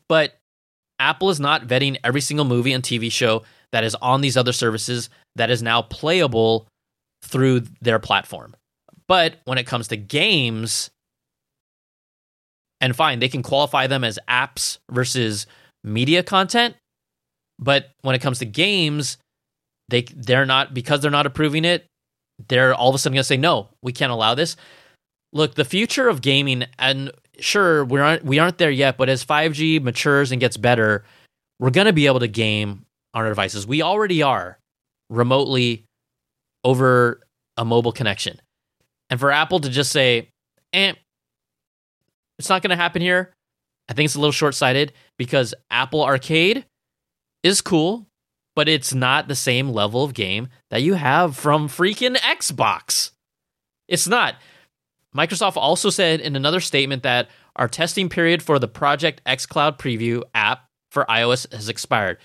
but 0.08 0.38
Apple 0.99 1.29
is 1.29 1.39
not 1.39 1.67
vetting 1.67 1.97
every 2.03 2.21
single 2.21 2.45
movie 2.45 2.73
and 2.73 2.83
TV 2.83 3.12
show 3.12 3.43
that 3.71 3.83
is 3.83 3.95
on 3.95 4.21
these 4.21 4.38
other 4.38 4.53
services 4.53 5.09
that 5.35 5.49
is 5.49 5.63
now 5.63 5.81
playable 5.81 6.67
through 7.23 7.63
their 7.81 7.99
platform. 7.99 8.55
But 9.07 9.39
when 9.45 9.57
it 9.57 9.65
comes 9.65 9.88
to 9.89 9.97
games, 9.97 10.89
and 12.81 12.95
fine, 12.95 13.19
they 13.19 13.29
can 13.29 13.43
qualify 13.43 13.88
them 13.88 14.03
as 14.03 14.19
apps 14.29 14.77
versus 14.89 15.47
media 15.83 16.23
content. 16.23 16.75
But 17.57 17.91
when 18.01 18.15
it 18.15 18.21
comes 18.21 18.39
to 18.39 18.45
games, 18.45 19.17
they 19.89 20.03
they're 20.03 20.45
not 20.45 20.73
because 20.73 21.01
they're 21.01 21.12
not 21.12 21.25
approving 21.25 21.65
it. 21.65 21.85
They're 22.47 22.73
all 22.73 22.89
of 22.89 22.95
a 22.95 22.97
sudden 22.97 23.15
going 23.15 23.21
to 23.21 23.25
say 23.25 23.38
no, 23.38 23.69
we 23.81 23.91
can't 23.91 24.12
allow 24.12 24.33
this. 24.33 24.55
Look, 25.33 25.55
the 25.55 25.65
future 25.65 26.07
of 26.07 26.21
gaming, 26.21 26.65
and 26.77 27.12
sure 27.43 27.86
we 27.86 27.99
aren't 27.99 28.23
we 28.23 28.39
aren't 28.39 28.58
there 28.58 28.71
yet, 28.71 28.97
but 28.97 29.10
as 29.10 29.23
5G 29.23 29.82
matures 29.82 30.32
and 30.32 30.39
gets 30.39 30.58
better, 30.58 31.04
we're 31.60 31.69
going 31.71 31.88
to 31.88 31.93
be 31.93 32.08
able 32.08 32.19
to 32.19 32.28
game 32.28 32.86
on 33.13 33.23
our 33.23 33.30
devices. 33.30 33.67
We 33.67 33.82
already 33.82 34.21
are 34.21 34.58
remotely 35.10 35.86
over 36.63 37.21
a 37.58 37.65
mobile 37.65 37.91
connection. 37.91 38.39
And 39.10 39.19
for 39.19 39.32
Apple 39.32 39.60
to 39.60 39.69
just 39.69 39.91
say, 39.91 40.30
"Eh, 40.73 40.93
it's 42.38 42.49
not 42.49 42.62
going 42.62 42.69
to 42.69 42.75
happen 42.75 43.02
here." 43.02 43.34
I 43.89 43.93
think 43.93 44.06
it's 44.06 44.15
a 44.15 44.19
little 44.19 44.32
short-sighted 44.32 44.93
because 45.17 45.56
Apple 45.71 46.04
Arcade 46.04 46.65
is 47.41 47.60
cool, 47.60 48.06
but 48.56 48.69
it's 48.69 48.93
not 48.93 49.28
the 49.28 49.36
same 49.36 49.69
level 49.69 50.04
of 50.04 50.13
game 50.13 50.49
that 50.69 50.84
you 50.84 50.93
have 50.93 51.36
from 51.36 51.67
freaking 51.67 52.15
Xbox. 52.17 53.12
It's 53.88 54.08
not. 54.08 54.36
Microsoft 55.15 55.58
also 55.58 55.89
said 55.89 56.22
in 56.22 56.36
another 56.36 56.60
statement 56.60 57.04
that 57.04 57.30
our 57.56 57.67
testing 57.67 58.10
period 58.10 58.43
for 58.43 58.60
the 58.60 58.67
Project 58.67 59.22
xCloud 59.26 59.80
preview 59.80 60.22
app 60.36 60.65
for 60.91 61.06
iOS 61.10 61.52
has 61.52 61.69
expired. 61.69 62.17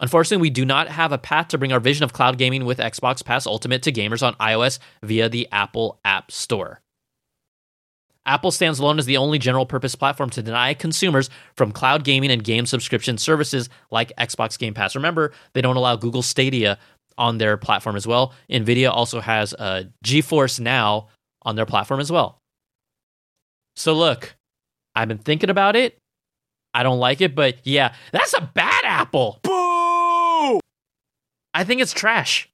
Unfortunately, 0.00 0.40
we 0.40 0.50
do 0.50 0.64
not 0.64 0.88
have 0.88 1.12
a 1.12 1.18
path 1.18 1.48
to 1.48 1.58
bring 1.58 1.72
our 1.72 1.80
vision 1.80 2.04
of 2.04 2.14
cloud 2.14 2.38
gaming 2.38 2.64
with 2.64 2.78
Xbox 2.78 3.22
Pass 3.22 3.46
Ultimate 3.46 3.82
to 3.82 3.92
gamers 3.92 4.26
on 4.26 4.34
iOS 4.36 4.78
via 5.02 5.28
the 5.28 5.46
Apple 5.52 6.00
App 6.04 6.32
Store. 6.32 6.80
Apple 8.26 8.50
stands 8.50 8.78
alone 8.78 8.98
as 8.98 9.06
the 9.06 9.16
only 9.16 9.38
general 9.38 9.66
purpose 9.66 9.94
platform 9.94 10.30
to 10.30 10.42
deny 10.42 10.74
consumers 10.74 11.30
from 11.56 11.72
cloud 11.72 12.04
gaming 12.04 12.30
and 12.30 12.44
game 12.44 12.66
subscription 12.66 13.18
services 13.18 13.68
like 13.90 14.12
Xbox 14.16 14.58
Game 14.58 14.74
Pass. 14.74 14.94
Remember, 14.94 15.32
they 15.52 15.60
don't 15.60 15.76
allow 15.76 15.96
Google 15.96 16.22
Stadia 16.22 16.78
on 17.18 17.38
their 17.38 17.56
platform 17.56 17.96
as 17.96 18.06
well. 18.06 18.32
Nvidia 18.50 18.90
also 18.90 19.20
has 19.20 19.52
uh, 19.54 19.84
GeForce 20.04 20.60
Now 20.60 21.08
on 21.42 21.56
their 21.56 21.66
platform 21.66 22.00
as 22.00 22.10
well. 22.10 22.38
So 23.76 23.94
look, 23.94 24.34
I've 24.94 25.08
been 25.08 25.18
thinking 25.18 25.50
about 25.50 25.76
it. 25.76 25.96
I 26.74 26.82
don't 26.82 26.98
like 26.98 27.20
it, 27.20 27.34
but 27.34 27.56
yeah, 27.64 27.94
that's 28.12 28.34
a 28.34 28.50
bad 28.54 28.84
apple. 28.84 29.40
Boo! 29.42 30.60
I 31.52 31.64
think 31.64 31.80
it's 31.80 31.92
trash. 31.92 32.48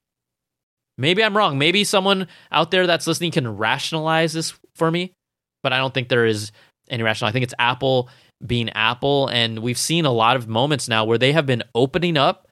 Maybe 0.97 1.23
I'm 1.23 1.37
wrong. 1.37 1.57
Maybe 1.57 1.83
someone 1.83 2.27
out 2.51 2.71
there 2.71 2.87
that's 2.87 3.05
listening 3.05 3.31
can 3.31 3.57
rationalize 3.57 4.33
this 4.33 4.53
for 4.75 4.89
me, 4.89 5.13
but 5.61 5.71
I 5.73 5.77
don't 5.77 5.93
think 5.93 6.09
there 6.09 6.25
is 6.25 6.51
any 6.89 7.03
rational. 7.03 7.29
I 7.29 7.31
think 7.31 7.43
it's 7.43 7.53
Apple 7.59 8.09
being 8.45 8.69
Apple, 8.71 9.27
and 9.27 9.59
we've 9.59 9.77
seen 9.77 10.05
a 10.05 10.11
lot 10.11 10.35
of 10.35 10.47
moments 10.47 10.87
now 10.87 11.05
where 11.05 11.17
they 11.17 11.33
have 11.33 11.45
been 11.45 11.63
opening 11.75 12.17
up. 12.17 12.47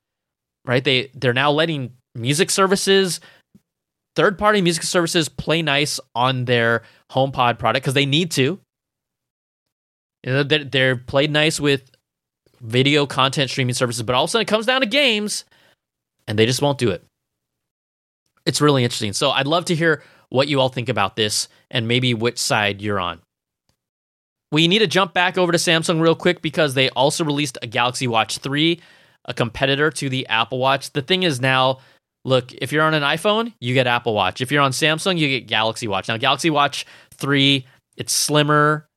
Right? 0.66 0.84
They 0.84 1.12
they're 1.14 1.34
now 1.34 1.52
letting 1.52 1.94
music 2.16 2.50
services, 2.50 3.20
third 4.16 4.38
party 4.38 4.62
music 4.62 4.84
services, 4.84 5.30
play 5.30 5.62
nice 5.62 6.00
on 6.14 6.46
their 6.46 6.84
HomePod 7.12 7.60
product 7.60 7.84
because 7.84 7.94
they 7.94 8.06
need 8.06 8.32
to. 8.32 8.60
You 10.24 10.32
know, 10.32 10.44
they're, 10.44 10.64
they're 10.64 10.96
played 10.96 11.32
nice 11.32 11.60
with 11.60 11.92
video 12.62 13.06
content 13.06 13.50
streaming 13.50 13.76
services, 13.76 14.04
but 14.04 14.16
all 14.16 14.24
of 14.24 14.30
a 14.30 14.32
sudden 14.32 14.44
it 14.44 14.48
comes 14.48 14.66
down 14.66 14.82
to 14.82 14.88
games, 14.88 15.46
and 16.28 16.40
they 16.40 16.46
just 16.46 16.62
won't 16.62 16.78
do 16.78 16.90
it 16.90 17.04
it's 18.46 18.62
really 18.62 18.84
interesting. 18.84 19.14
So 19.14 19.32
I'd 19.32 19.48
love 19.48 19.66
to 19.66 19.76
hear 19.76 20.04
what 20.30 20.48
you 20.48 20.60
all 20.60 20.70
think 20.70 20.90
about 20.90 21.16
this 21.16 21.48
and 21.70 21.88
maybe 21.88 22.14
which 22.14 22.38
side 22.38 22.82
you're 22.82 23.00
on. 23.00 23.22
We 24.52 24.68
need 24.68 24.80
to 24.80 24.88
jump 24.88 25.14
back 25.14 25.38
over 25.38 25.52
to 25.52 25.58
Samsung 25.58 26.00
real 26.00 26.16
quick 26.16 26.42
because 26.42 26.76
they 26.76 26.90
also 26.92 27.26
released 27.26 27.58
a 27.62 27.68
Galaxy 27.68 28.08
Watch 28.08 28.38
3, 28.38 28.80
a 29.26 29.34
competitor 29.34 29.90
to 29.92 30.10
the 30.10 30.28
Apple 30.28 30.60
Watch. 30.60 30.92
The 30.92 31.02
thing 31.02 31.24
is 31.24 31.42
now, 31.42 31.80
look, 32.26 32.52
if 32.54 32.72
you're 32.72 32.84
on 32.84 32.94
an 32.94 33.04
iPhone, 33.04 33.54
you 33.62 33.74
get 33.74 33.88
Apple 33.88 34.14
Watch. 34.14 34.42
If 34.42 34.52
you're 34.52 34.62
on 34.62 34.72
Samsung, 34.72 35.18
you 35.18 35.30
get 35.30 35.48
Galaxy 35.48 35.88
Watch. 35.88 36.10
Now, 36.10 36.18
Galaxy 36.18 36.50
Watch 36.50 36.86
3, 37.14 37.66
it's 37.96 38.12
slimmer, 38.12 38.88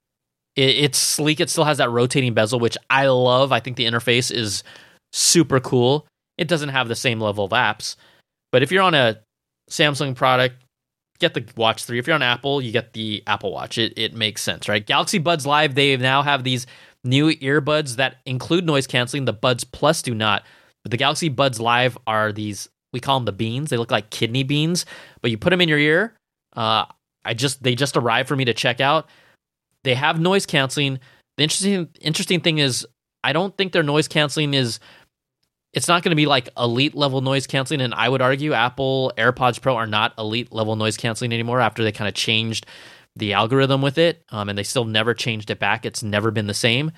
it's 0.56 0.98
sleek, 0.98 1.38
it 1.38 1.50
still 1.50 1.64
has 1.64 1.78
that 1.78 1.90
rotating 1.90 2.34
bezel, 2.34 2.58
which 2.58 2.76
I 2.90 3.06
love. 3.06 3.52
I 3.52 3.60
think 3.60 3.76
the 3.76 3.84
interface 3.84 4.34
is 4.34 4.64
super 5.12 5.60
cool. 5.60 6.06
It 6.36 6.48
doesn't 6.48 6.70
have 6.70 6.88
the 6.88 6.96
same 6.96 7.20
level 7.20 7.44
of 7.44 7.52
apps. 7.52 7.94
But 8.50 8.62
if 8.62 8.72
you're 8.72 8.82
on 8.82 8.94
a 8.94 9.20
Samsung 9.70 10.16
product, 10.16 10.56
get 11.20 11.34
the 11.34 11.44
Watch 11.56 11.84
3. 11.84 11.98
If 11.98 12.06
you're 12.06 12.14
on 12.14 12.22
Apple, 12.22 12.62
you 12.62 12.72
get 12.72 12.94
the 12.94 13.22
Apple 13.26 13.52
Watch. 13.52 13.76
It, 13.78 13.92
it 13.96 14.14
makes 14.14 14.42
sense, 14.42 14.68
right? 14.68 14.84
Galaxy 14.84 15.18
Buds 15.18 15.46
Live, 15.46 15.74
they 15.74 15.96
now 15.96 16.22
have 16.22 16.44
these 16.44 16.66
new 17.04 17.28
earbuds 17.36 17.96
that 17.96 18.16
include 18.24 18.64
noise 18.66 18.86
canceling. 18.86 19.26
The 19.26 19.32
Buds 19.32 19.64
Plus 19.64 20.02
do 20.02 20.14
not. 20.14 20.44
But 20.82 20.92
the 20.92 20.96
Galaxy 20.96 21.28
Buds 21.28 21.60
Live 21.60 21.98
are 22.06 22.32
these, 22.32 22.68
we 22.92 23.00
call 23.00 23.18
them 23.18 23.24
the 23.26 23.32
beans. 23.32 23.70
They 23.70 23.76
look 23.76 23.90
like 23.90 24.10
kidney 24.10 24.42
beans, 24.42 24.86
but 25.20 25.30
you 25.30 25.38
put 25.38 25.50
them 25.50 25.60
in 25.60 25.68
your 25.68 25.78
ear. 25.78 26.14
Uh, 26.54 26.86
I 27.24 27.34
just 27.34 27.62
they 27.62 27.74
just 27.74 27.96
arrived 27.96 28.28
for 28.28 28.36
me 28.36 28.44
to 28.46 28.54
check 28.54 28.80
out. 28.80 29.08
They 29.84 29.94
have 29.94 30.20
noise 30.20 30.46
canceling. 30.46 30.98
The 31.36 31.42
interesting 31.42 31.88
interesting 32.00 32.40
thing 32.40 32.58
is 32.58 32.86
I 33.22 33.32
don't 33.32 33.56
think 33.56 33.72
their 33.72 33.82
noise 33.82 34.08
canceling 34.08 34.54
is 34.54 34.80
it's 35.72 35.88
not 35.88 36.02
going 36.02 36.10
to 36.10 36.16
be 36.16 36.26
like 36.26 36.48
elite 36.56 36.94
level 36.94 37.20
noise 37.20 37.46
canceling. 37.46 37.80
And 37.80 37.94
I 37.94 38.08
would 38.08 38.22
argue 38.22 38.52
Apple 38.52 39.12
AirPods 39.16 39.60
Pro 39.60 39.76
are 39.76 39.86
not 39.86 40.14
elite 40.18 40.52
level 40.52 40.76
noise 40.76 40.96
canceling 40.96 41.32
anymore 41.32 41.60
after 41.60 41.84
they 41.84 41.92
kind 41.92 42.08
of 42.08 42.14
changed 42.14 42.66
the 43.16 43.34
algorithm 43.34 43.82
with 43.82 43.98
it. 43.98 44.24
Um, 44.30 44.48
and 44.48 44.56
they 44.56 44.62
still 44.62 44.84
never 44.84 45.14
changed 45.14 45.50
it 45.50 45.58
back. 45.58 45.84
It's 45.84 46.02
never 46.02 46.30
been 46.30 46.46
the 46.46 46.54
same. 46.54 46.90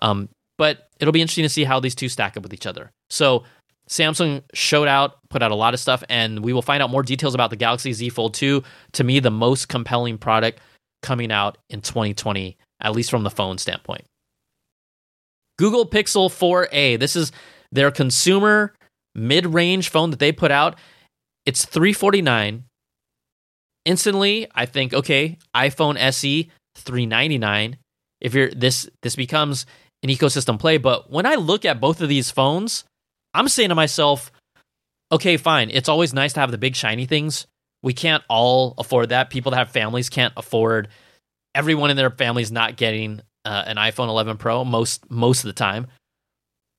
Um, 0.00 0.28
but 0.58 0.88
it'll 1.00 1.12
be 1.12 1.22
interesting 1.22 1.44
to 1.44 1.48
see 1.48 1.64
how 1.64 1.80
these 1.80 1.94
two 1.94 2.08
stack 2.08 2.36
up 2.36 2.42
with 2.42 2.52
each 2.52 2.66
other. 2.66 2.92
So 3.10 3.44
Samsung 3.92 4.42
showed 4.54 4.88
out, 4.88 5.18
put 5.28 5.42
out 5.42 5.50
a 5.50 5.54
lot 5.54 5.74
of 5.74 5.80
stuff, 5.80 6.02
and 6.08 6.42
we 6.42 6.54
will 6.54 6.62
find 6.62 6.82
out 6.82 6.88
more 6.88 7.02
details 7.02 7.34
about 7.34 7.50
the 7.50 7.56
Galaxy 7.56 7.92
Z 7.92 8.08
Fold 8.08 8.32
2. 8.32 8.62
To 8.92 9.04
me, 9.04 9.20
the 9.20 9.30
most 9.30 9.68
compelling 9.68 10.16
product 10.16 10.60
coming 11.02 11.30
out 11.30 11.58
in 11.68 11.82
2020, 11.82 12.56
at 12.80 12.92
least 12.92 13.10
from 13.10 13.22
the 13.22 13.30
phone 13.30 13.58
standpoint. 13.58 14.04
Google 15.58 15.86
Pixel 15.86 16.30
4a. 16.30 16.98
This 16.98 17.16
is 17.16 17.32
their 17.70 17.90
consumer 17.90 18.72
mid-range 19.14 19.90
phone 19.90 20.08
that 20.10 20.18
they 20.18 20.32
put 20.32 20.50
out, 20.50 20.78
it's 21.44 21.66
349. 21.66 22.64
Instantly, 23.84 24.48
I 24.54 24.64
think, 24.64 24.94
okay, 24.94 25.38
iPhone 25.54 25.98
SE 25.98 26.50
399. 26.76 27.76
If 28.20 28.34
you're 28.34 28.50
this 28.50 28.88
this 29.02 29.16
becomes 29.16 29.66
an 30.02 30.08
ecosystem 30.08 30.58
play, 30.58 30.78
but 30.78 31.10
when 31.10 31.26
I 31.26 31.34
look 31.34 31.64
at 31.64 31.80
both 31.80 32.00
of 32.00 32.08
these 32.08 32.30
phones, 32.30 32.84
I'm 33.34 33.48
saying 33.48 33.70
to 33.70 33.74
myself, 33.74 34.30
okay, 35.10 35.36
fine. 35.36 35.70
It's 35.70 35.88
always 35.88 36.12
nice 36.12 36.32
to 36.34 36.40
have 36.40 36.50
the 36.50 36.58
big 36.58 36.76
shiny 36.76 37.06
things. 37.06 37.46
We 37.82 37.92
can't 37.92 38.22
all 38.28 38.74
afford 38.78 39.08
that. 39.10 39.30
People 39.30 39.50
that 39.50 39.58
have 39.58 39.70
families 39.70 40.08
can't 40.08 40.32
afford. 40.36 40.88
Everyone 41.54 41.90
in 41.90 41.96
their 41.96 42.10
family 42.10 42.42
is 42.42 42.52
not 42.52 42.76
getting 42.76 43.20
uh, 43.44 43.64
an 43.66 43.76
iPhone 43.76 44.08
11 44.08 44.36
Pro 44.36 44.64
most 44.64 45.10
most 45.10 45.40
of 45.44 45.48
the 45.48 45.52
time. 45.52 45.88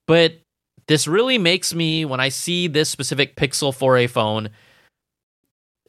But 0.06 0.34
this 0.86 1.06
really 1.06 1.38
makes 1.38 1.74
me 1.74 2.04
when 2.04 2.20
I 2.20 2.28
see 2.28 2.68
this 2.68 2.90
specific 2.90 3.36
Pixel 3.36 3.74
4a 3.76 4.08
phone, 4.08 4.50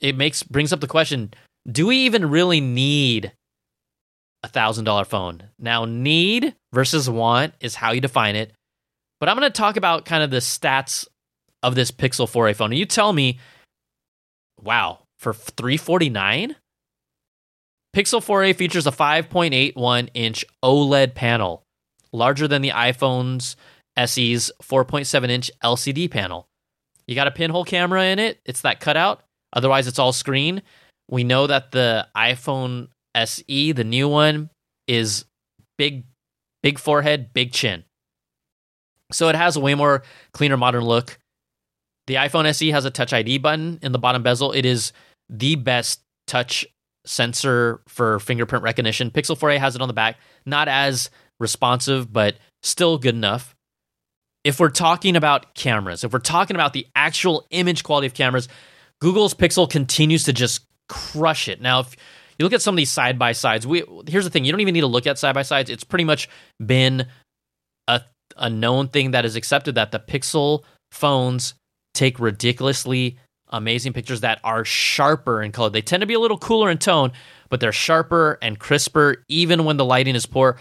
it 0.01 0.15
makes 0.15 0.43
brings 0.43 0.73
up 0.73 0.82
the 0.82 0.88
question: 0.88 1.34
Do 1.69 1.88
we 1.88 1.97
even 1.99 2.30
really 2.30 2.62
need 2.62 3.32
a 4.43 4.47
thousand 4.47 4.86
dollar 4.86 5.06
phone? 5.06 5.43
Now, 5.58 5.86
need 5.86 6.56
versus 6.73 7.10
want 7.10 7.54
is 7.60 7.75
how 7.75 7.91
you 7.91 8.01
define 8.01 8.36
it. 8.36 8.54
But 9.19 9.30
I'm 9.30 9.38
going 9.38 9.49
to 9.49 9.58
talk 9.58 9.78
about 9.78 10.06
kind 10.06 10.23
of 10.23 10.32
the 10.32 10.38
stats 10.38 11.08
of 11.63 11.75
this 11.75 11.91
Pixel 11.91 12.30
4a 12.30 12.56
phone. 12.56 12.71
And 12.71 12.80
you 12.80 12.86
tell 12.86 13.13
me, 13.13 13.39
wow, 14.62 14.99
for 15.17 15.34
349 15.34 16.56
Pixel 17.95 18.19
4a 18.19 18.54
features 18.54 18.86
a 18.86 18.91
5.81 18.91 20.10
inch 20.13 20.43
OLED 20.62 21.15
panel, 21.15 21.63
larger 22.12 22.45
than 22.45 22.62
the 22.62 22.71
iPhone's 22.71 23.56
SE's 23.97 24.51
4.7 24.62 25.30
inch 25.30 25.49
LCD 25.63 26.12
panel. 26.12 26.45
You 27.08 27.15
got 27.15 27.28
a 27.28 27.32
pinhole 27.32 27.63
camera 27.63 28.04
in 28.04 28.19
it, 28.19 28.41
it's 28.45 28.62
that 28.62 28.82
cutout. 28.82 29.23
Otherwise, 29.54 29.88
it's 29.88 29.97
all 29.97 30.12
screen. 30.12 30.62
We 31.10 31.23
know 31.23 31.47
that 31.47 31.71
the 31.71 32.06
iPhone 32.17 32.89
SE, 33.15 33.71
the 33.71 33.84
new 33.86 34.10
one, 34.10 34.49
is 34.89 35.23
big, 35.78 36.04
big 36.62 36.78
forehead, 36.78 37.32
big 37.32 37.54
chin. 37.54 37.86
So 39.11 39.29
it 39.29 39.35
has 39.35 39.55
a 39.55 39.59
way 39.59 39.75
more 39.75 40.03
cleaner, 40.33 40.57
modern 40.57 40.83
look. 40.83 41.17
The 42.07 42.15
iPhone 42.15 42.45
SE 42.45 42.69
has 42.69 42.85
a 42.85 42.91
Touch 42.91 43.13
ID 43.13 43.39
button 43.39 43.79
in 43.81 43.91
the 43.91 43.99
bottom 43.99 44.23
bezel. 44.23 44.51
It 44.51 44.65
is 44.65 44.93
the 45.29 45.55
best 45.55 46.01
touch 46.27 46.65
sensor 47.05 47.81
for 47.87 48.19
fingerprint 48.19 48.63
recognition. 48.63 49.11
Pixel 49.11 49.37
4a 49.37 49.57
has 49.59 49.75
it 49.75 49.81
on 49.81 49.87
the 49.87 49.93
back, 49.93 50.17
not 50.45 50.67
as 50.67 51.09
responsive, 51.39 52.11
but 52.11 52.35
still 52.63 52.97
good 52.97 53.15
enough 53.15 53.55
if 54.45 54.59
we're 54.59 54.69
talking 54.69 55.15
about 55.15 55.55
cameras, 55.55 56.03
if 56.03 56.13
we're 56.13 56.19
talking 56.19 56.55
about 56.55 56.71
the 56.71 56.85
actual 56.95 57.45
image 57.49 57.83
quality 57.83 58.05
of 58.05 58.13
cameras, 58.13 58.47
Google's 59.01 59.33
Pixel 59.33 59.69
continues 59.69 60.23
to 60.25 60.33
just 60.33 60.63
crush 60.87 61.49
it. 61.49 61.59
Now, 61.59 61.79
if 61.79 61.95
you 62.37 62.45
look 62.45 62.53
at 62.53 62.61
some 62.61 62.75
of 62.75 62.77
these 62.77 62.91
side 62.91 63.17
by 63.17 63.31
sides, 63.31 63.65
we 63.65 63.83
here's 64.07 64.23
the 64.23 64.29
thing: 64.29 64.45
you 64.45 64.51
don't 64.51 64.61
even 64.61 64.73
need 64.73 64.81
to 64.81 64.87
look 64.87 65.07
at 65.07 65.17
side 65.17 65.33
by 65.33 65.41
sides. 65.41 65.71
It's 65.71 65.83
pretty 65.83 66.05
much 66.05 66.29
been 66.63 67.07
a 67.87 68.01
a 68.36 68.50
known 68.50 68.88
thing 68.88 69.12
that 69.12 69.26
is 69.26 69.36
accepted 69.36 69.76
that 69.76 69.91
the 69.91 70.00
Pixel 70.00 70.63
phones 70.91 71.54
take 71.93 72.19
ridiculously 72.19 73.17
amazing 73.50 73.93
pictures 73.93 74.21
that 74.21 74.39
are 74.43 74.65
sharper 74.65 75.41
in 75.41 75.52
color. 75.52 75.69
They 75.69 75.82
tend 75.82 76.02
to 76.02 76.08
be 76.08 76.13
a 76.13 76.19
little 76.19 76.38
cooler 76.38 76.69
in 76.69 76.78
tone, 76.78 77.12
but 77.50 77.60
they're 77.60 77.71
sharper 77.71 78.38
and 78.41 78.60
crisper 78.60 79.24
even 79.30 79.65
when 79.65 79.78
the 79.78 79.86
lighting 79.86 80.15
is 80.15 80.26
poor. 80.26 80.58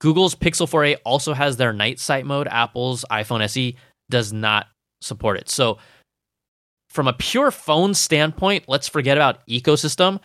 Google's 0.00 0.34
Pixel 0.34 0.68
4a 0.68 0.98
also 1.04 1.32
has 1.32 1.56
their 1.56 1.72
night 1.72 1.98
sight 1.98 2.26
mode. 2.26 2.48
Apple's 2.48 3.04
iPhone 3.10 3.42
SE 3.42 3.76
does 4.10 4.32
not 4.32 4.66
support 5.00 5.38
it. 5.38 5.48
So, 5.48 5.78
from 6.90 7.08
a 7.08 7.12
pure 7.12 7.50
phone 7.50 7.94
standpoint, 7.94 8.64
let's 8.68 8.88
forget 8.88 9.18
about 9.18 9.46
ecosystem. 9.46 10.20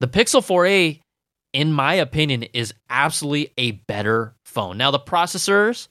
The 0.00 0.06
Pixel 0.06 0.42
4a, 0.42 1.00
in 1.52 1.72
my 1.72 1.94
opinion, 1.94 2.44
is 2.52 2.74
absolutely 2.88 3.52
a 3.58 3.72
better 3.88 4.34
phone. 4.44 4.78
Now, 4.78 4.90
the 4.90 5.00
processors, 5.00 5.88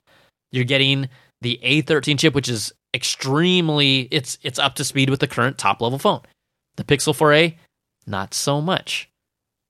you're 0.51 0.65
getting 0.65 1.09
the 1.41 1.59
A13 1.63 2.17
chip, 2.19 2.33
which 2.33 2.49
is 2.49 2.71
extremely 2.93 4.07
it's 4.11 4.37
it's 4.41 4.59
up 4.59 4.75
to 4.75 4.83
speed 4.83 5.09
with 5.09 5.19
the 5.19 5.27
current 5.27 5.57
top 5.57 5.81
level 5.81 5.99
phone. 5.99 6.21
The 6.77 6.83
Pixel 6.83 7.15
4a, 7.15 7.55
not 8.05 8.33
so 8.33 8.61
much. 8.61 9.09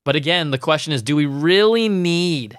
But 0.06 0.16
again, 0.16 0.52
the 0.52 0.58
question 0.58 0.94
is, 0.94 1.02
do 1.02 1.16
we 1.16 1.26
really 1.26 1.90
need 1.90 2.58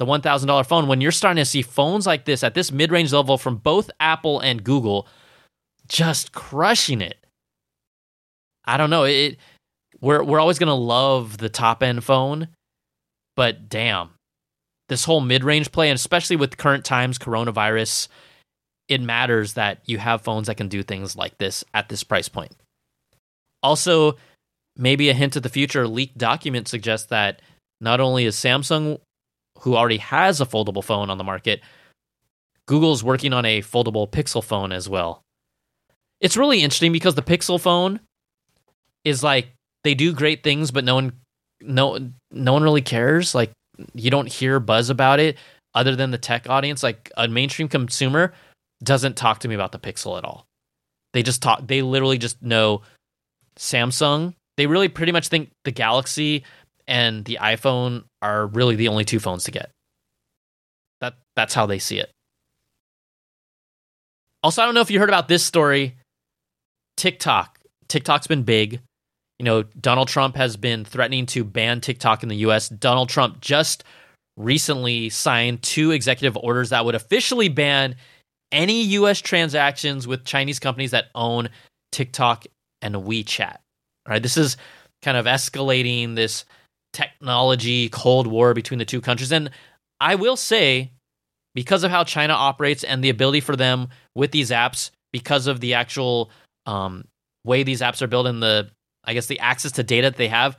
the 0.00 0.06
$1,000 0.06 0.66
phone, 0.66 0.88
when 0.88 1.02
you're 1.02 1.12
starting 1.12 1.42
to 1.42 1.44
see 1.44 1.60
phones 1.60 2.06
like 2.06 2.24
this 2.24 2.42
at 2.42 2.54
this 2.54 2.72
mid 2.72 2.90
range 2.90 3.12
level 3.12 3.36
from 3.36 3.58
both 3.58 3.90
Apple 4.00 4.40
and 4.40 4.64
Google 4.64 5.06
just 5.88 6.32
crushing 6.32 7.02
it. 7.02 7.18
I 8.64 8.78
don't 8.78 8.88
know. 8.88 9.04
It 9.04 9.36
we're 10.00 10.24
we're 10.24 10.40
always 10.40 10.58
gonna 10.58 10.74
love 10.74 11.36
the 11.36 11.50
top 11.50 11.82
end 11.82 12.02
phone, 12.02 12.48
But 13.36 13.68
damn, 13.68 14.10
this 14.90 15.04
whole 15.04 15.20
mid 15.20 15.44
range 15.44 15.70
play, 15.70 15.88
and 15.88 15.96
especially 15.96 16.36
with 16.36 16.56
current 16.56 16.84
times, 16.84 17.16
coronavirus, 17.16 18.08
it 18.88 19.00
matters 19.00 19.54
that 19.54 19.78
you 19.86 19.98
have 19.98 20.20
phones 20.20 20.48
that 20.48 20.56
can 20.56 20.68
do 20.68 20.82
things 20.82 21.16
like 21.16 21.38
this 21.38 21.64
at 21.72 21.88
this 21.88 22.02
price 22.02 22.28
point. 22.28 22.54
Also, 23.62 24.16
maybe 24.76 25.08
a 25.08 25.14
hint 25.14 25.36
of 25.36 25.44
the 25.44 25.48
future 25.48 25.86
leaked 25.86 26.18
document 26.18 26.66
suggests 26.66 27.06
that 27.06 27.40
not 27.80 28.00
only 28.00 28.24
is 28.24 28.34
Samsung, 28.34 28.98
who 29.60 29.76
already 29.76 29.98
has 29.98 30.40
a 30.40 30.46
foldable 30.46 30.82
phone 30.82 31.08
on 31.08 31.18
the 31.18 31.24
market, 31.24 31.60
Google's 32.66 33.04
working 33.04 33.32
on 33.32 33.44
a 33.44 33.62
foldable 33.62 34.10
Pixel 34.10 34.42
phone 34.42 34.72
as 34.72 34.88
well. 34.88 35.22
It's 36.20 36.36
really 36.36 36.62
interesting 36.62 36.92
because 36.92 37.14
the 37.14 37.22
Pixel 37.22 37.60
phone 37.60 38.00
is 39.04 39.22
like 39.22 39.50
they 39.84 39.94
do 39.94 40.12
great 40.12 40.42
things, 40.42 40.72
but 40.72 40.82
no 40.82 40.96
one 40.96 41.12
no 41.60 42.10
no 42.32 42.52
one 42.52 42.64
really 42.64 42.82
cares. 42.82 43.36
Like 43.36 43.52
you 43.94 44.10
don't 44.10 44.28
hear 44.28 44.60
buzz 44.60 44.90
about 44.90 45.20
it 45.20 45.36
other 45.74 45.96
than 45.96 46.10
the 46.10 46.18
tech 46.18 46.48
audience. 46.48 46.82
Like 46.82 47.10
a 47.16 47.28
mainstream 47.28 47.68
consumer 47.68 48.32
doesn't 48.82 49.16
talk 49.16 49.40
to 49.40 49.48
me 49.48 49.54
about 49.54 49.72
the 49.72 49.78
Pixel 49.78 50.18
at 50.18 50.24
all. 50.24 50.46
They 51.12 51.22
just 51.22 51.42
talk. 51.42 51.66
They 51.66 51.82
literally 51.82 52.18
just 52.18 52.42
know 52.42 52.82
Samsung. 53.56 54.34
They 54.56 54.66
really 54.66 54.88
pretty 54.88 55.12
much 55.12 55.28
think 55.28 55.50
the 55.64 55.72
Galaxy 55.72 56.44
and 56.86 57.24
the 57.24 57.38
iPhone 57.40 58.04
are 58.22 58.46
really 58.46 58.76
the 58.76 58.88
only 58.88 59.04
two 59.04 59.20
phones 59.20 59.44
to 59.44 59.50
get. 59.50 59.70
That 61.00 61.14
that's 61.36 61.54
how 61.54 61.66
they 61.66 61.78
see 61.78 61.98
it. 61.98 62.10
Also, 64.42 64.62
I 64.62 64.64
don't 64.64 64.74
know 64.74 64.80
if 64.80 64.90
you 64.90 64.98
heard 64.98 65.08
about 65.08 65.28
this 65.28 65.44
story. 65.44 65.96
TikTok. 66.96 67.58
TikTok's 67.88 68.26
been 68.26 68.42
big. 68.42 68.80
You 69.40 69.44
know, 69.44 69.62
Donald 69.62 70.08
Trump 70.08 70.36
has 70.36 70.58
been 70.58 70.84
threatening 70.84 71.24
to 71.24 71.44
ban 71.44 71.80
TikTok 71.80 72.22
in 72.22 72.28
the 72.28 72.36
US. 72.36 72.68
Donald 72.68 73.08
Trump 73.08 73.40
just 73.40 73.84
recently 74.36 75.08
signed 75.08 75.62
two 75.62 75.92
executive 75.92 76.36
orders 76.36 76.68
that 76.68 76.84
would 76.84 76.94
officially 76.94 77.48
ban 77.48 77.96
any 78.52 78.82
US 78.82 79.18
transactions 79.22 80.06
with 80.06 80.26
Chinese 80.26 80.58
companies 80.58 80.90
that 80.90 81.06
own 81.14 81.48
TikTok 81.90 82.44
and 82.82 82.94
WeChat. 82.96 83.54
All 83.54 84.10
right, 84.10 84.22
this 84.22 84.36
is 84.36 84.58
kind 85.00 85.16
of 85.16 85.24
escalating 85.24 86.16
this 86.16 86.44
technology 86.92 87.88
cold 87.88 88.26
war 88.26 88.52
between 88.52 88.76
the 88.76 88.84
two 88.84 89.00
countries 89.00 89.32
and 89.32 89.48
I 90.02 90.16
will 90.16 90.36
say 90.36 90.90
because 91.54 91.82
of 91.82 91.90
how 91.90 92.04
China 92.04 92.34
operates 92.34 92.84
and 92.84 93.02
the 93.02 93.08
ability 93.08 93.40
for 93.40 93.56
them 93.56 93.88
with 94.14 94.32
these 94.32 94.50
apps 94.50 94.90
because 95.14 95.46
of 95.46 95.60
the 95.60 95.72
actual 95.72 96.30
um, 96.66 97.06
way 97.46 97.62
these 97.62 97.80
apps 97.80 98.02
are 98.02 98.06
built 98.06 98.26
and 98.26 98.42
the 98.42 98.70
I 99.04 99.14
guess 99.14 99.26
the 99.26 99.38
access 99.40 99.72
to 99.72 99.82
data 99.82 100.10
that 100.10 100.16
they 100.16 100.28
have 100.28 100.58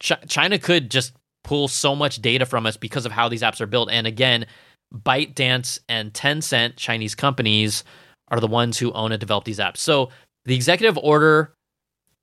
Ch- 0.00 0.12
China 0.28 0.58
could 0.58 0.90
just 0.90 1.12
pull 1.44 1.68
so 1.68 1.94
much 1.94 2.20
data 2.20 2.46
from 2.46 2.66
us 2.66 2.76
because 2.76 3.06
of 3.06 3.12
how 3.12 3.28
these 3.28 3.42
apps 3.42 3.60
are 3.60 3.66
built 3.66 3.90
and 3.90 4.06
again 4.06 4.46
ByteDance 4.94 5.80
and 5.88 6.12
Tencent, 6.12 6.76
Chinese 6.76 7.14
companies, 7.14 7.84
are 8.28 8.40
the 8.40 8.46
ones 8.46 8.78
who 8.78 8.92
own 8.92 9.12
and 9.12 9.20
develop 9.20 9.44
these 9.44 9.58
apps. 9.58 9.78
So 9.78 10.10
the 10.44 10.54
executive 10.54 10.98
order 10.98 11.52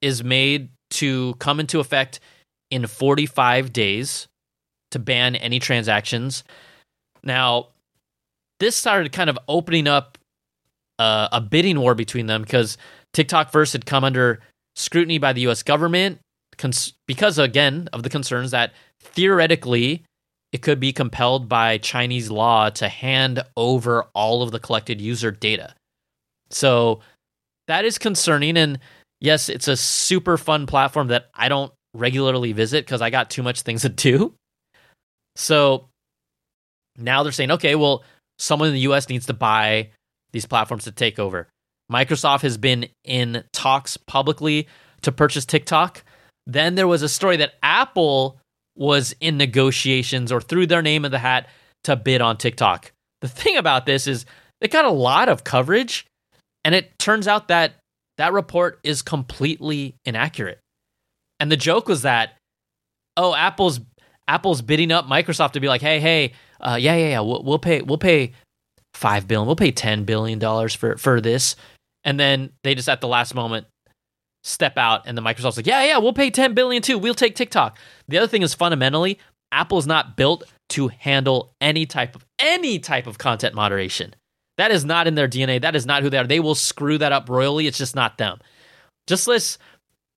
is 0.01 0.23
made 0.23 0.69
to 0.91 1.35
come 1.35 1.59
into 1.59 1.79
effect 1.79 2.19
in 2.71 2.87
45 2.87 3.73
days 3.73 4.27
to 4.91 4.99
ban 4.99 5.35
any 5.35 5.59
transactions. 5.59 6.43
Now, 7.23 7.69
this 8.59 8.75
started 8.75 9.11
kind 9.11 9.29
of 9.29 9.37
opening 9.47 9.87
up 9.87 10.17
uh, 10.99 11.27
a 11.31 11.41
bidding 11.41 11.79
war 11.79 11.95
between 11.95 12.27
them 12.27 12.41
because 12.41 12.77
TikTok 13.13 13.51
first 13.51 13.73
had 13.73 13.85
come 13.85 14.03
under 14.03 14.41
scrutiny 14.75 15.17
by 15.17 15.33
the 15.33 15.47
US 15.47 15.63
government 15.63 16.19
cons- 16.57 16.93
because, 17.07 17.37
again, 17.37 17.89
of 17.93 18.03
the 18.03 18.09
concerns 18.09 18.51
that 18.51 18.73
theoretically 19.01 20.03
it 20.51 20.61
could 20.61 20.79
be 20.79 20.93
compelled 20.93 21.49
by 21.49 21.77
Chinese 21.77 22.31
law 22.31 22.69
to 22.69 22.87
hand 22.87 23.43
over 23.57 24.05
all 24.13 24.41
of 24.41 24.51
the 24.51 24.59
collected 24.59 25.01
user 25.01 25.29
data. 25.29 25.75
So 26.49 27.01
that 27.67 27.83
is 27.83 27.97
concerning. 27.97 28.55
And 28.55 28.79
yes, 29.19 29.49
it's 29.49 29.67
a 29.67 29.75
super 29.75 30.37
fun 30.37 30.65
platform 30.65 31.09
that 31.09 31.29
I 31.33 31.49
don't 31.49 31.73
regularly 31.93 32.53
visit 32.53 32.85
because 32.85 33.01
I 33.01 33.09
got 33.09 33.29
too 33.29 33.43
much 33.43 33.63
things 33.63 33.81
to 33.81 33.89
do. 33.89 34.33
So 35.35 35.89
now 36.97 37.23
they're 37.23 37.31
saying, 37.31 37.51
okay, 37.51 37.75
well, 37.75 38.03
someone 38.39 38.69
in 38.69 38.75
the 38.75 38.87
US 38.91 39.09
needs 39.09 39.25
to 39.25 39.33
buy 39.33 39.89
these 40.31 40.45
platforms 40.45 40.85
to 40.85 40.91
take 40.91 41.19
over. 41.19 41.49
Microsoft 41.91 42.41
has 42.41 42.57
been 42.57 42.87
in 43.03 43.43
talks 43.53 43.97
publicly 43.97 44.67
to 45.01 45.11
purchase 45.11 45.45
TikTok. 45.45 46.03
Then 46.47 46.75
there 46.75 46.87
was 46.87 47.01
a 47.01 47.09
story 47.09 47.37
that 47.37 47.53
Apple 47.61 48.39
was 48.75 49.15
in 49.19 49.37
negotiations 49.37 50.31
or 50.31 50.41
threw 50.41 50.65
their 50.65 50.81
name 50.81 51.05
in 51.05 51.11
the 51.11 51.19
hat 51.19 51.47
to 51.83 51.95
bid 51.95 52.21
on 52.21 52.37
TikTok. 52.37 52.91
The 53.21 53.27
thing 53.27 53.57
about 53.57 53.85
this 53.85 54.07
is 54.07 54.25
it 54.61 54.71
got 54.71 54.85
a 54.85 54.91
lot 54.91 55.29
of 55.29 55.43
coverage, 55.43 56.05
and 56.63 56.75
it 56.75 56.97
turns 56.99 57.27
out 57.27 57.47
that 57.47 57.75
that 58.17 58.33
report 58.33 58.79
is 58.83 59.01
completely 59.01 59.95
inaccurate. 60.05 60.59
And 61.39 61.51
the 61.51 61.57
joke 61.57 61.87
was 61.87 62.03
that, 62.03 62.33
oh, 63.17 63.35
Apple's 63.35 63.79
Apple's 64.27 64.61
bidding 64.61 64.91
up 64.91 65.05
Microsoft 65.05 65.51
to 65.51 65.59
be 65.59 65.67
like, 65.67 65.81
hey, 65.81 65.99
hey, 65.99 66.33
uh, 66.59 66.77
yeah, 66.79 66.95
yeah, 66.95 67.09
yeah, 67.09 67.19
we'll, 67.19 67.43
we'll 67.43 67.59
pay, 67.59 67.81
we'll 67.81 67.97
pay 67.97 68.33
five 68.95 69.27
billion, 69.27 69.45
we'll 69.45 69.55
pay 69.55 69.71
ten 69.71 70.03
billion 70.03 70.39
dollars 70.39 70.73
for 70.73 70.97
for 70.97 71.21
this, 71.21 71.55
and 72.05 72.19
then 72.19 72.51
they 72.63 72.75
just 72.75 72.87
at 72.87 73.01
the 73.01 73.07
last 73.07 73.35
moment 73.35 73.67
step 74.43 74.77
out 74.77 75.01
and 75.07 75.17
the 75.17 75.21
Microsoft's 75.21 75.57
like, 75.57 75.67
yeah, 75.67 75.83
yeah, 75.83 75.97
we'll 75.97 76.13
pay 76.13 76.29
10 76.29 76.53
billion 76.53 76.81
too. 76.81 76.99
We'll 76.99 77.15
take 77.15 77.35
TikTok. 77.35 77.77
The 78.07 78.19
other 78.19 78.27
thing 78.27 78.43
is 78.43 78.53
fundamentally, 78.53 79.19
Apple 79.51 79.79
is 79.79 79.87
not 79.87 80.15
built 80.15 80.43
to 80.69 80.87
handle 80.87 81.53
any 81.59 81.85
type 81.85 82.15
of 82.15 82.25
any 82.39 82.79
type 82.79 83.07
of 83.07 83.17
content 83.17 83.55
moderation. 83.55 84.13
That 84.57 84.71
is 84.71 84.85
not 84.85 85.07
in 85.07 85.15
their 85.15 85.27
DNA. 85.27 85.61
That 85.61 85.75
is 85.75 85.85
not 85.85 86.03
who 86.03 86.09
they 86.09 86.17
are. 86.17 86.27
They 86.27 86.39
will 86.39 86.55
screw 86.55 86.97
that 86.99 87.11
up 87.11 87.27
royally. 87.27 87.67
It's 87.67 87.77
just 87.77 87.95
not 87.95 88.17
them. 88.17 88.39
Just 89.07 89.27
list 89.27 89.57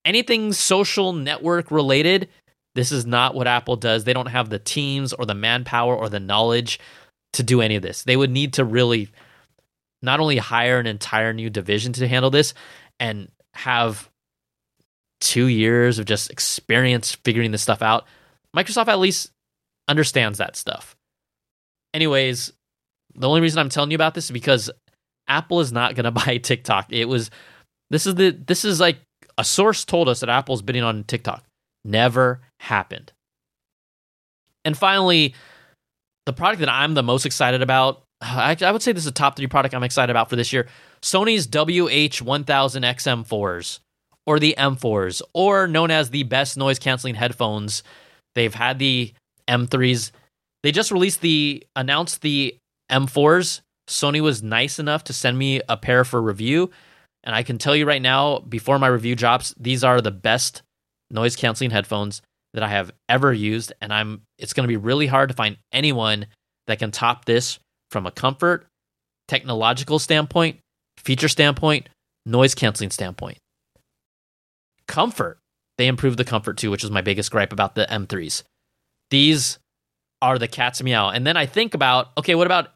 anything 0.05 0.53
social 0.53 1.13
network 1.13 1.71
related. 1.71 2.29
This 2.75 2.93
is 2.93 3.05
not 3.05 3.35
what 3.35 3.49
Apple 3.49 3.77
does. 3.77 4.05
They 4.05 4.13
don't 4.13 4.27
have 4.27 4.51
the 4.51 4.59
teams 4.59 5.13
or 5.13 5.27
the 5.27 5.35
manpower 5.35 5.97
or 5.97 6.09
the 6.09 6.21
knowledge 6.21 6.79
to 7.33 7.43
do 7.43 7.61
any 7.61 7.77
of 7.77 7.83
this. 7.83 8.05
They 8.05 8.17
would 8.17 8.31
need 8.31 8.53
to 8.55 8.65
really 8.65 9.11
not 10.03 10.21
only 10.21 10.37
hire 10.37 10.79
an 10.79 10.87
entire 10.87 11.33
new 11.33 11.51
division 11.51 11.93
to 11.95 12.09
handle 12.09 12.31
this 12.31 12.55
and 13.01 13.29
have 13.55 14.09
two 15.21 15.47
years 15.47 15.99
of 15.99 16.07
just 16.07 16.31
experience 16.31 17.17
figuring 17.25 17.51
this 17.51 17.63
stuff 17.63 17.83
out, 17.83 18.07
Microsoft 18.57 18.89
at 18.89 18.99
least 18.99 19.31
understands 19.89 20.39
that 20.39 20.57
stuff. 20.57 20.97
Anyways, 21.95 22.53
the 23.15 23.29
only 23.29 23.41
reason 23.41 23.59
I'm 23.59 23.69
telling 23.69 23.91
you 23.91 23.97
about 23.97 24.15
this 24.15 24.27
is 24.27 24.31
because 24.31 24.71
Apple 25.27 25.61
is 25.61 25.73
not 25.73 25.95
going 25.95 26.05
to 26.05 26.11
buy 26.11 26.39
TikTok. 26.39 26.93
It 26.93 27.07
was 27.07 27.31
this 27.91 28.07
is 28.07 28.15
the 28.15 28.31
this 28.31 28.65
is 28.65 28.81
like 28.81 28.99
a 29.37 29.45
source 29.45 29.85
told 29.85 30.09
us 30.09 30.21
that 30.21 30.29
Apple's 30.29 30.63
bidding 30.63 30.83
on 30.83 31.05
TikTok. 31.05 31.45
Never 31.85 32.41
happened. 32.61 33.13
And 34.65 34.77
finally, 34.77 35.35
the 36.27 36.33
product 36.33 36.61
that 36.61 36.69
I'm 36.69 36.95
the 36.95 37.03
most 37.03 37.25
excited 37.25 37.63
about, 37.63 38.03
Uh, 38.21 38.57
I, 38.57 38.57
I 38.61 38.73
would 38.73 38.83
say 38.83 38.91
this 38.93 39.05
is 39.05 39.09
a 39.09 39.13
top 39.13 39.37
three 39.37 39.47
product 39.47 39.75
I'm 39.75 39.83
excited 39.83 40.11
about 40.11 40.29
for 40.31 40.37
this 40.37 40.53
year. 40.53 40.69
Sony's 41.03 41.47
WH-1000XM4s 41.47 43.81
or 44.27 44.39
the 44.39 44.55
M4s, 44.59 45.23
or 45.33 45.67
known 45.67 45.91
as 45.91 46.11
the 46.11 46.25
best 46.25 46.59
noise 46.59 46.79
canceling 46.79 47.15
headphones. 47.15 47.83
They've 48.35 48.53
had 48.53 48.79
the 48.79 49.15
M3s. 49.49 50.11
They 50.63 50.71
just 50.71 50.91
released 50.91 51.23
the 51.23 51.65
announced 51.75 52.21
the 52.21 52.59
M4s. 52.91 53.63
Sony 53.89 54.21
was 54.21 54.43
nice 54.43 54.79
enough 54.79 55.05
to 55.05 55.15
send 55.15 55.39
me 55.39 55.63
a 55.67 55.79
pair 55.79 56.05
for 56.05 56.21
review, 56.21 56.71
and 57.25 57.35
I 57.35 57.43
can 57.43 57.57
tell 57.57 57.75
you 57.75 57.87
right 57.87 58.03
now, 58.03 58.41
before 58.41 58.79
my 58.79 58.89
review 58.89 59.17
drops, 59.17 59.55
these 59.59 59.83
are 59.83 60.03
the 60.03 60.11
best 60.11 60.61
noise 61.11 61.35
canceling 61.35 61.71
headphones 61.71 62.21
that 62.53 62.63
I 62.63 62.69
have 62.69 62.91
ever 63.09 63.33
used, 63.33 63.73
and 63.81 63.95
I'm 63.95 64.21
it's 64.39 64.53
going 64.53 64.65
to 64.65 64.69
be 64.69 64.77
really 64.77 65.07
hard 65.07 65.31
to 65.31 65.35
find 65.35 65.57
anyone 65.73 66.27
that 66.67 66.79
can 66.79 66.91
top 66.91 67.25
this 67.25 67.59
from 67.91 68.07
a 68.07 68.11
comfort, 68.11 68.67
technological 69.27 69.99
standpoint, 69.99 70.59
feature 70.99 71.29
standpoint, 71.29 71.89
noise 72.27 72.55
canceling 72.55 72.91
standpoint 72.91 73.39
comfort. 74.89 75.39
They 75.77 75.87
improved 75.87 76.19
the 76.19 76.25
comfort 76.25 76.57
too, 76.57 76.73
which 76.73 76.83
is 76.83 76.91
my 76.91 77.03
biggest 77.03 77.31
gripe 77.31 77.53
about 77.53 77.77
the 77.77 77.87
M3s. 77.89 78.43
These 79.11 79.59
are 80.21 80.39
the 80.39 80.49
cat's 80.49 80.83
meow. 80.83 81.11
And 81.11 81.25
then 81.25 81.37
I 81.37 81.47
think 81.47 81.75
about, 81.75 82.09
okay, 82.19 82.35
what 82.35 82.49
about 82.49 82.71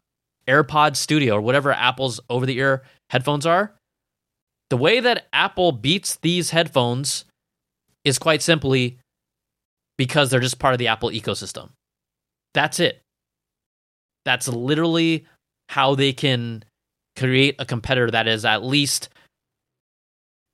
AirPod 0.47 0.95
Studio 0.95 1.35
or 1.35 1.41
whatever 1.41 1.73
Apple's 1.73 2.21
over 2.29 2.45
the 2.45 2.57
ear 2.57 2.83
headphones 3.09 3.45
are? 3.45 3.75
The 4.69 4.77
way 4.77 5.01
that 5.01 5.27
Apple 5.33 5.73
beats 5.73 6.15
these 6.21 6.51
headphones 6.51 7.25
is 8.05 8.17
quite 8.17 8.41
simply 8.41 8.99
because 9.97 10.29
they're 10.31 10.39
just 10.39 10.59
part 10.59 10.73
of 10.73 10.79
the 10.79 10.87
Apple 10.87 11.09
ecosystem. 11.09 11.71
That's 12.53 12.79
it. 12.79 13.01
That's 14.25 14.47
literally 14.47 15.25
how 15.69 15.95
they 15.95 16.13
can 16.13 16.63
create 17.17 17.55
a 17.59 17.65
competitor 17.65 18.11
that 18.11 18.27
is 18.27 18.45
at 18.45 18.63
least 18.63 19.09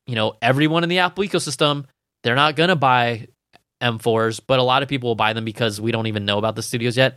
you 0.10 0.16
know, 0.16 0.34
everyone 0.42 0.82
in 0.82 0.90
the 0.90 0.98
Apple 0.98 1.24
ecosystem, 1.24 1.86
they're 2.24 2.34
not 2.34 2.56
going 2.56 2.70
to 2.70 2.76
buy 2.76 3.28
M4s, 3.80 4.42
but 4.46 4.58
a 4.58 4.64
lot 4.64 4.82
of 4.82 4.90
people 4.90 5.12
will 5.12 5.16
buy 5.16 5.34
them 5.34 5.46
because 5.46 5.80
we 5.80 5.92
don't 5.92 6.08
even 6.08 6.26
know 6.26 6.40
about 6.40 6.56
the 6.56 6.64
studios 6.64 6.98
yet. 6.98 7.16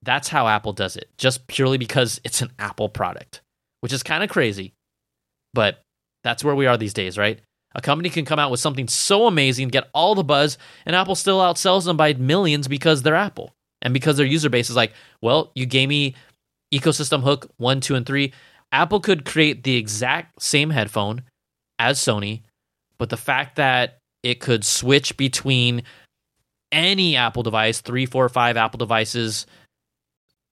That's 0.00 0.28
how 0.28 0.48
Apple 0.48 0.72
does 0.72 0.96
it, 0.96 1.10
just 1.18 1.46
purely 1.46 1.76
because 1.76 2.22
it's 2.24 2.40
an 2.40 2.52
Apple 2.58 2.88
product, 2.88 3.42
which 3.82 3.92
is 3.92 4.02
kind 4.02 4.24
of 4.24 4.30
crazy. 4.30 4.72
But 5.52 5.82
that's 6.24 6.42
where 6.42 6.54
we 6.54 6.64
are 6.64 6.78
these 6.78 6.94
days, 6.94 7.18
right? 7.18 7.38
A 7.74 7.82
company 7.82 8.08
can 8.08 8.24
come 8.24 8.38
out 8.38 8.50
with 8.50 8.60
something 8.60 8.88
so 8.88 9.26
amazing, 9.26 9.68
get 9.68 9.90
all 9.92 10.14
the 10.14 10.24
buzz, 10.24 10.56
and 10.86 10.96
Apple 10.96 11.16
still 11.16 11.38
outsells 11.38 11.84
them 11.84 11.98
by 11.98 12.14
millions 12.14 12.66
because 12.66 13.02
they're 13.02 13.14
Apple 13.14 13.52
and 13.82 13.94
because 13.94 14.16
their 14.16 14.26
user 14.26 14.50
base 14.50 14.70
is 14.70 14.76
like, 14.76 14.92
well, 15.22 15.52
you 15.54 15.66
gave 15.66 15.88
me 15.88 16.14
ecosystem 16.72 17.22
hook 17.22 17.50
one, 17.56 17.80
two, 17.80 17.94
and 17.94 18.06
three. 18.06 18.32
Apple 18.72 19.00
could 19.00 19.24
create 19.24 19.62
the 19.62 19.76
exact 19.76 20.42
same 20.42 20.70
headphone 20.70 21.22
as 21.78 21.98
Sony, 21.98 22.42
but 22.98 23.08
the 23.08 23.16
fact 23.16 23.56
that 23.56 23.98
it 24.22 24.40
could 24.40 24.64
switch 24.64 25.16
between 25.16 25.82
any 26.70 27.16
Apple 27.16 27.42
device, 27.42 27.80
three, 27.80 28.04
four, 28.04 28.28
five 28.28 28.56
Apple 28.56 28.78
devices, 28.78 29.46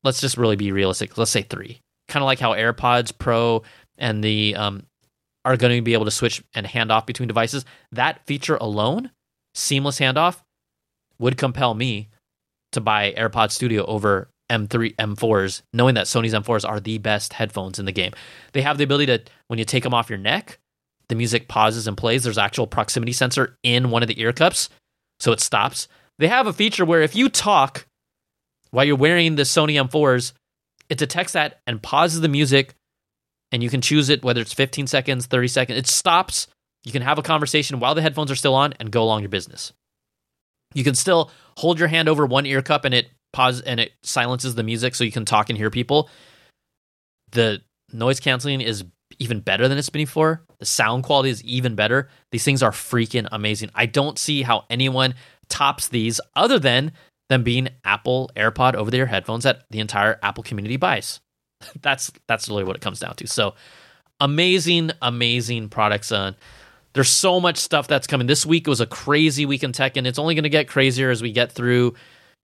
let's 0.05 0.21
just 0.21 0.39
really 0.39 0.57
be 0.57 0.73
realistic. 0.73 1.19
Let's 1.19 1.31
say 1.31 1.43
three. 1.43 1.81
Kind 2.09 2.23
of 2.23 2.27
like 2.27 2.39
how 2.39 2.53
AirPods 2.53 3.13
Pro 3.17 3.63
and 3.99 4.23
the 4.23 4.55
um, 4.57 4.85
are 5.45 5.57
going 5.57 5.77
to 5.77 5.83
be 5.83 5.93
able 5.93 6.05
to 6.07 6.11
switch 6.11 6.43
and 6.55 6.67
hand 6.67 6.91
off 6.91 7.05
between 7.07 7.27
devices. 7.27 7.65
That 7.93 8.25
feature 8.27 8.57
alone, 8.57 9.11
seamless 9.55 9.99
handoff, 9.99 10.41
would 11.19 11.37
compel 11.37 11.75
me 11.75 12.09
to 12.73 12.81
buy 12.81 13.15
AirPod 13.17 13.51
Studio 13.51 13.85
over 13.87 14.29
M3 14.51 14.95
M4s, 14.97 15.63
knowing 15.73 15.95
that 15.95 16.07
Sony's 16.07 16.35
M4s 16.35 16.69
are 16.69 16.81
the 16.81 16.99
best 16.99 17.33
headphones 17.33 17.79
in 17.79 17.87
the 17.87 17.93
game. 17.93 18.13
They 18.53 18.63
have 18.63 18.79
the 18.79 18.85
ability 18.85 19.07
to 19.07 19.23
when 19.49 19.59
you 19.59 19.65
take 19.65 19.83
them 19.83 19.95
off 19.95 20.11
your 20.11 20.19
neck, 20.19 20.59
the 21.09 21.15
music 21.15 21.49
pauses 21.49 21.87
and 21.87 21.97
plays. 21.97 22.25
There's 22.25 22.39
actual 22.39 22.67
proximity 22.67 23.13
sensor 23.13 23.57
in 23.63 23.91
one 23.91 24.03
of 24.03 24.09
the 24.09 24.21
ear 24.21 24.33
cups, 24.33 24.69
so 25.21 25.33
it 25.33 25.41
stops. 25.41 25.89
They 26.19 26.29
have 26.29 26.47
a 26.47 26.53
feature 26.53 26.85
where 26.85 27.03
if 27.03 27.17
you 27.17 27.29
talk 27.29 27.87
while 28.71 28.85
you're 28.85 28.97
wearing 28.97 29.37
the 29.37 29.43
Sony 29.43 29.75
M4s, 29.83 30.33
it 30.89 30.99
detects 30.99 31.33
that 31.33 31.61
and 31.67 31.83
pauses 31.83 32.21
the 32.21 32.29
music, 32.29 32.75
and 33.53 33.63
you 33.63 33.71
can 33.71 33.81
choose 33.81 34.09
it 34.09 34.25
whether 34.25 34.41
it's 34.41 34.53
15 34.53 34.87
seconds, 34.87 35.27
30 35.27 35.49
seconds. 35.49 35.79
It 35.79 35.87
stops. 35.87 36.47
You 36.85 36.93
can 36.93 37.03
have 37.03 37.19
a 37.19 37.23
conversation 37.23 37.81
while 37.81 37.95
the 37.95 38.03
headphones 38.03 38.31
are 38.31 38.37
still 38.37 38.55
on 38.55 38.75
and 38.79 38.93
go 38.93 39.03
along 39.03 39.23
your 39.23 39.29
business. 39.29 39.73
You 40.75 40.85
can 40.85 40.95
still 40.95 41.31
hold 41.57 41.79
your 41.79 41.89
hand 41.89 42.09
over 42.09 42.27
one 42.27 42.47
ear 42.47 42.63
cup 42.63 42.85
and 42.85 42.95
it 42.95 43.09
pause 43.33 43.61
and 43.61 43.81
it 43.81 43.93
silences 44.03 44.55
the 44.55 44.63
music 44.63 44.95
so 44.95 45.05
you 45.05 45.13
can 45.13 45.25
talk 45.25 45.49
and 45.49 45.59
hear 45.59 45.71
people. 45.71 46.09
The 47.33 47.63
noise 47.93 48.21
canceling 48.21 48.61
is 48.61 48.85
even 49.19 49.41
better 49.41 49.69
than 49.69 49.79
it's 49.79 49.91
been 49.91 50.03
before. 50.03 50.43
The 50.59 50.67
sound 50.67 51.05
quality 51.05 51.31
is 51.31 51.43
even 51.45 51.75
better. 51.75 52.09
These 52.33 52.45
things 52.45 52.63
are 52.63 52.71
freaking 52.71 53.29
amazing. 53.31 53.71
I 53.75 53.87
don't 53.87 54.19
see 54.19 54.43
how 54.43 54.65
anyone 54.71 55.15
tops 55.49 55.89
these 55.89 56.21
other 56.35 56.59
than 56.59 56.93
them 57.29 57.43
being 57.43 57.69
Apple 57.85 58.31
AirPod 58.37 58.75
over 58.75 58.91
the 58.91 58.99
ear 58.99 59.07
headphones 59.07 59.45
that 59.45 59.65
the 59.71 59.81
entire 59.81 60.19
Apple 60.23 60.43
community 60.43 60.77
buys. 60.77 61.21
that's 61.83 62.11
that's 62.27 62.49
really 62.49 62.65
what 62.65 62.77
it 62.77 62.83
comes 62.83 63.01
down 63.01 63.15
to. 63.17 63.27
So 63.27 63.55
amazing, 64.21 64.91
amazing 65.03 65.69
products. 65.69 66.13
Uh, 66.13 66.33
there's 66.97 67.11
so 67.11 67.39
much 67.39 67.59
stuff 67.59 67.87
that's 67.87 68.07
coming. 68.07 68.27
This 68.27 68.47
week 68.47 68.67
was 68.67 68.81
a 68.81 68.87
crazy 68.87 69.45
week 69.45 69.63
in 69.63 69.73
tech, 69.73 69.99
and 69.99 70.07
it's 70.07 70.19
only 70.19 70.35
going 70.35 70.45
to 70.45 70.49
get 70.49 70.67
crazier 70.67 71.11
as 71.11 71.21
we 71.21 71.31
get 71.31 71.53
through, 71.53 71.93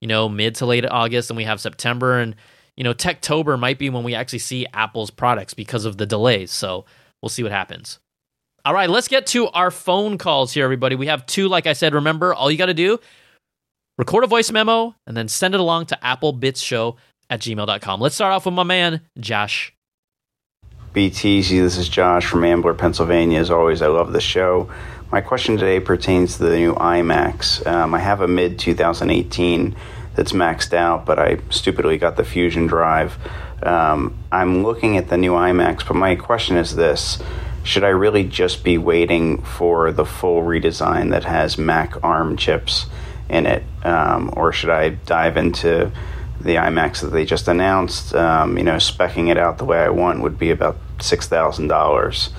you 0.03 0.09
know, 0.09 0.28
mid 0.28 0.57
to 0.57 0.66
late 0.66 0.84
August, 0.84 1.30
and 1.30 1.38
we 1.38 1.44
have 1.44 1.59
September, 1.59 2.18
and 2.18 2.36
you 2.76 2.84
know, 2.84 2.92
Techtober 2.92 3.59
might 3.59 3.78
be 3.78 3.88
when 3.88 4.05
we 4.05 4.14
actually 4.14 4.40
see 4.40 4.66
Apple's 4.74 5.11
products 5.11 5.55
because 5.55 5.86
of 5.86 5.96
the 5.96 6.05
delays. 6.05 6.50
So 6.50 6.84
we'll 7.22 7.30
see 7.30 7.42
what 7.42 7.50
happens. 7.53 7.98
All 8.66 8.74
right, 8.74 8.90
let's 8.90 9.09
get 9.09 9.26
to 9.28 9.48
our 9.48 9.70
phone 9.70 10.18
calls 10.18 10.53
here, 10.53 10.64
everybody. 10.64 10.96
We 10.96 11.07
have 11.07 11.24
two, 11.24 11.48
like 11.48 11.66
I 11.66 11.72
said. 11.72 11.94
Remember, 11.94 12.34
all 12.34 12.50
you 12.50 12.59
got 12.59 12.66
to 12.66 12.74
do 12.74 13.00
record 13.96 14.24
a 14.24 14.26
voice 14.26 14.50
memo 14.50 14.94
and 15.07 15.16
then 15.16 15.28
send 15.28 15.55
it 15.55 15.61
along 15.61 15.86
to 15.86 15.98
applebitzshow 16.03 16.96
at 17.30 17.40
gmail.com. 17.40 18.00
Let's 18.00 18.14
start 18.14 18.34
off 18.34 18.44
with 18.44 18.55
my 18.55 18.64
man, 18.64 19.00
Josh. 19.18 19.74
BTZ, 20.95 21.49
this 21.49 21.78
is 21.78 21.88
Josh 21.88 22.26
from 22.26 22.45
Ambler, 22.45 22.74
Pennsylvania. 22.74 23.40
As 23.40 23.51
always, 23.51 23.80
I 23.80 23.86
love 23.86 24.12
the 24.12 24.20
show. 24.20 24.68
My 25.11 25.22
question 25.22 25.57
today 25.57 25.80
pertains 25.80 26.36
to 26.36 26.43
the 26.43 26.57
new 26.59 26.74
iMacs. 26.74 27.66
Um, 27.66 27.95
I 27.95 27.99
have 27.99 28.20
a 28.20 28.28
mid 28.28 28.59
2018 28.59 29.74
that's 30.14 30.32
maxed 30.32 30.74
out, 30.74 31.07
but 31.07 31.18
I 31.18 31.38
stupidly 31.49 31.97
got 31.97 32.18
the 32.18 32.24
Fusion 32.24 32.66
drive. 32.66 33.16
Um, 33.62 34.18
I'm 34.30 34.62
looking 34.62 34.99
at 34.99 35.09
the 35.09 35.16
new 35.16 35.32
iMacs, 35.32 35.88
but 35.88 35.95
my 35.95 36.14
question 36.14 36.59
is 36.59 36.76
this 36.76 37.18
Should 37.62 37.84
I 37.84 37.88
really 37.88 38.24
just 38.24 38.62
be 38.62 38.76
waiting 38.76 39.40
for 39.40 39.93
the 39.93 40.05
full 40.05 40.43
redesign 40.43 41.11
that 41.12 41.24
has 41.24 41.57
Mac 41.57 42.05
ARM 42.05 42.36
chips 42.36 42.84
in 43.30 43.47
it? 43.47 43.62
Um, 43.82 44.30
or 44.36 44.53
should 44.53 44.68
I 44.68 44.90
dive 44.90 45.38
into 45.38 45.90
the 46.43 46.57
iMacs 46.57 47.01
that 47.01 47.09
they 47.09 47.24
just 47.24 47.49
announced, 47.49 48.14
um, 48.14 48.59
you 48.59 48.64
know, 48.64 48.76
specking 48.76 49.30
it 49.30 49.38
out 49.38 49.59
the 49.59 49.64
way 49.64 49.78
I 49.78 49.88
want 49.88 50.22
would 50.22 50.38
be 50.38 50.51
about 50.51 50.76
six 51.01 51.26
thousand 51.26 51.64
um, 51.64 51.68
dollars. 51.68 52.30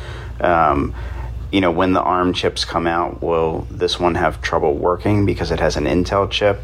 You 1.52 1.62
know, 1.62 1.70
when 1.70 1.94
the 1.94 2.02
ARM 2.02 2.34
chips 2.34 2.66
come 2.66 2.88
out, 2.88 3.22
will 3.22 3.68
this 3.70 4.00
one 4.00 4.16
have 4.16 4.42
trouble 4.42 4.74
working 4.74 5.24
because 5.24 5.52
it 5.52 5.60
has 5.60 5.78
an 5.78 5.86
Intel 5.86 6.28
chip? 6.30 6.60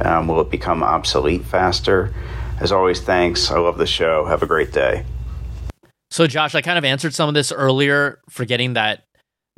Um, 0.00 0.28
will 0.28 0.40
it 0.40 0.50
become 0.50 0.82
obsolete 0.82 1.44
faster? 1.44 2.14
As 2.58 2.72
always, 2.72 3.02
thanks. 3.02 3.50
I 3.50 3.58
love 3.58 3.76
the 3.76 3.86
show. 3.86 4.24
Have 4.24 4.42
a 4.42 4.46
great 4.46 4.72
day. 4.72 5.04
So, 6.10 6.26
Josh, 6.26 6.54
I 6.54 6.62
kind 6.62 6.78
of 6.78 6.86
answered 6.86 7.12
some 7.12 7.28
of 7.28 7.34
this 7.34 7.52
earlier, 7.52 8.18
forgetting 8.30 8.72
that, 8.72 9.04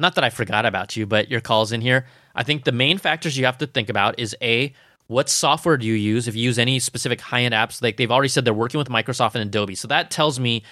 not 0.01 0.17
that 0.17 0.25
I 0.25 0.31
forgot 0.31 0.67
about 0.67 0.97
you, 0.97 1.07
but 1.07 1.31
your 1.31 1.41
call's 1.41 1.71
in 1.71 1.81
here. 1.81 2.07
I 2.35 2.43
think 2.43 2.65
the 2.65 2.73
main 2.73 2.99
factors 2.99 3.39
you 3.39 3.45
have 3.45 3.59
to 3.59 3.69
think 3.69 3.89
about 3.89 4.19
is 4.19 4.35
A, 4.43 4.75
what 5.13 5.29
software 5.29 5.77
do 5.77 5.87
you 5.87 5.95
use? 5.95 6.27
If 6.27 6.35
you 6.35 6.43
use 6.43 6.59
any 6.59 6.79
specific 6.79 7.21
high 7.21 7.43
end 7.43 7.55
apps, 7.55 7.83
like 7.83 7.97
they've 7.97 8.11
already 8.11 8.29
said 8.29 8.45
they're 8.45 8.55
working 8.55 8.79
with 8.79 8.89
Microsoft 8.89 9.35
and 9.35 9.45
Adobe. 9.45 9.75
So 9.75 9.87
that 9.89 10.11
tells 10.11 10.41
me 10.41 10.65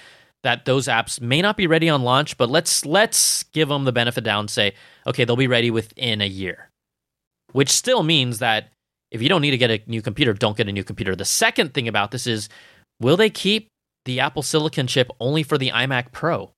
that 0.43 0.65
those 0.65 0.89
apps 0.89 1.21
may 1.21 1.43
not 1.43 1.57
be 1.57 1.67
ready 1.67 1.89
on 1.89 2.03
launch, 2.03 2.37
but 2.39 2.51
let's 2.51 2.87
let's 2.87 3.43
give 3.45 3.69
them 3.69 3.85
the 3.85 3.93
benefit 3.93 4.25
down 4.25 4.41
and 4.41 4.51
say, 4.51 4.75
okay, 5.07 5.25
they'll 5.25 5.37
be 5.37 5.47
ready 5.47 5.71
within 5.71 6.23
a 6.23 6.27
year. 6.27 6.71
Which 7.53 7.69
still 7.69 8.03
means 8.03 8.39
that 8.39 8.73
if 9.11 9.21
you 9.21 9.29
don't 9.29 9.43
need 9.43 9.51
to 9.51 9.59
get 9.59 9.71
a 9.71 9.83
new 9.87 10.03
computer, 10.03 10.33
don't 10.33 10.57
get 10.57 10.69
a 10.69 10.73
new 10.73 10.85
computer. 10.85 11.15
The 11.15 11.25
second 11.25 11.75
thing 11.75 11.87
about 11.87 12.11
this 12.11 12.27
is 12.27 12.49
will 12.99 13.17
they 13.17 13.31
keep 13.31 13.69
the 14.07 14.21
Apple 14.21 14.43
Silicon 14.43 14.87
chip 14.87 15.11
only 15.21 15.43
for 15.43 15.59
the 15.59 15.71
iMac 15.71 16.13
Pro? 16.13 16.51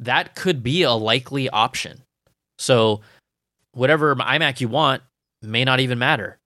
That 0.00 0.34
could 0.34 0.62
be 0.62 0.82
a 0.82 0.92
likely 0.92 1.48
option. 1.48 2.02
So 2.58 3.02
whatever 3.72 4.16
iMac 4.16 4.60
you 4.60 4.68
want 4.68 5.02
may 5.42 5.64
not 5.64 5.78
even 5.78 5.98
matter 5.98 6.38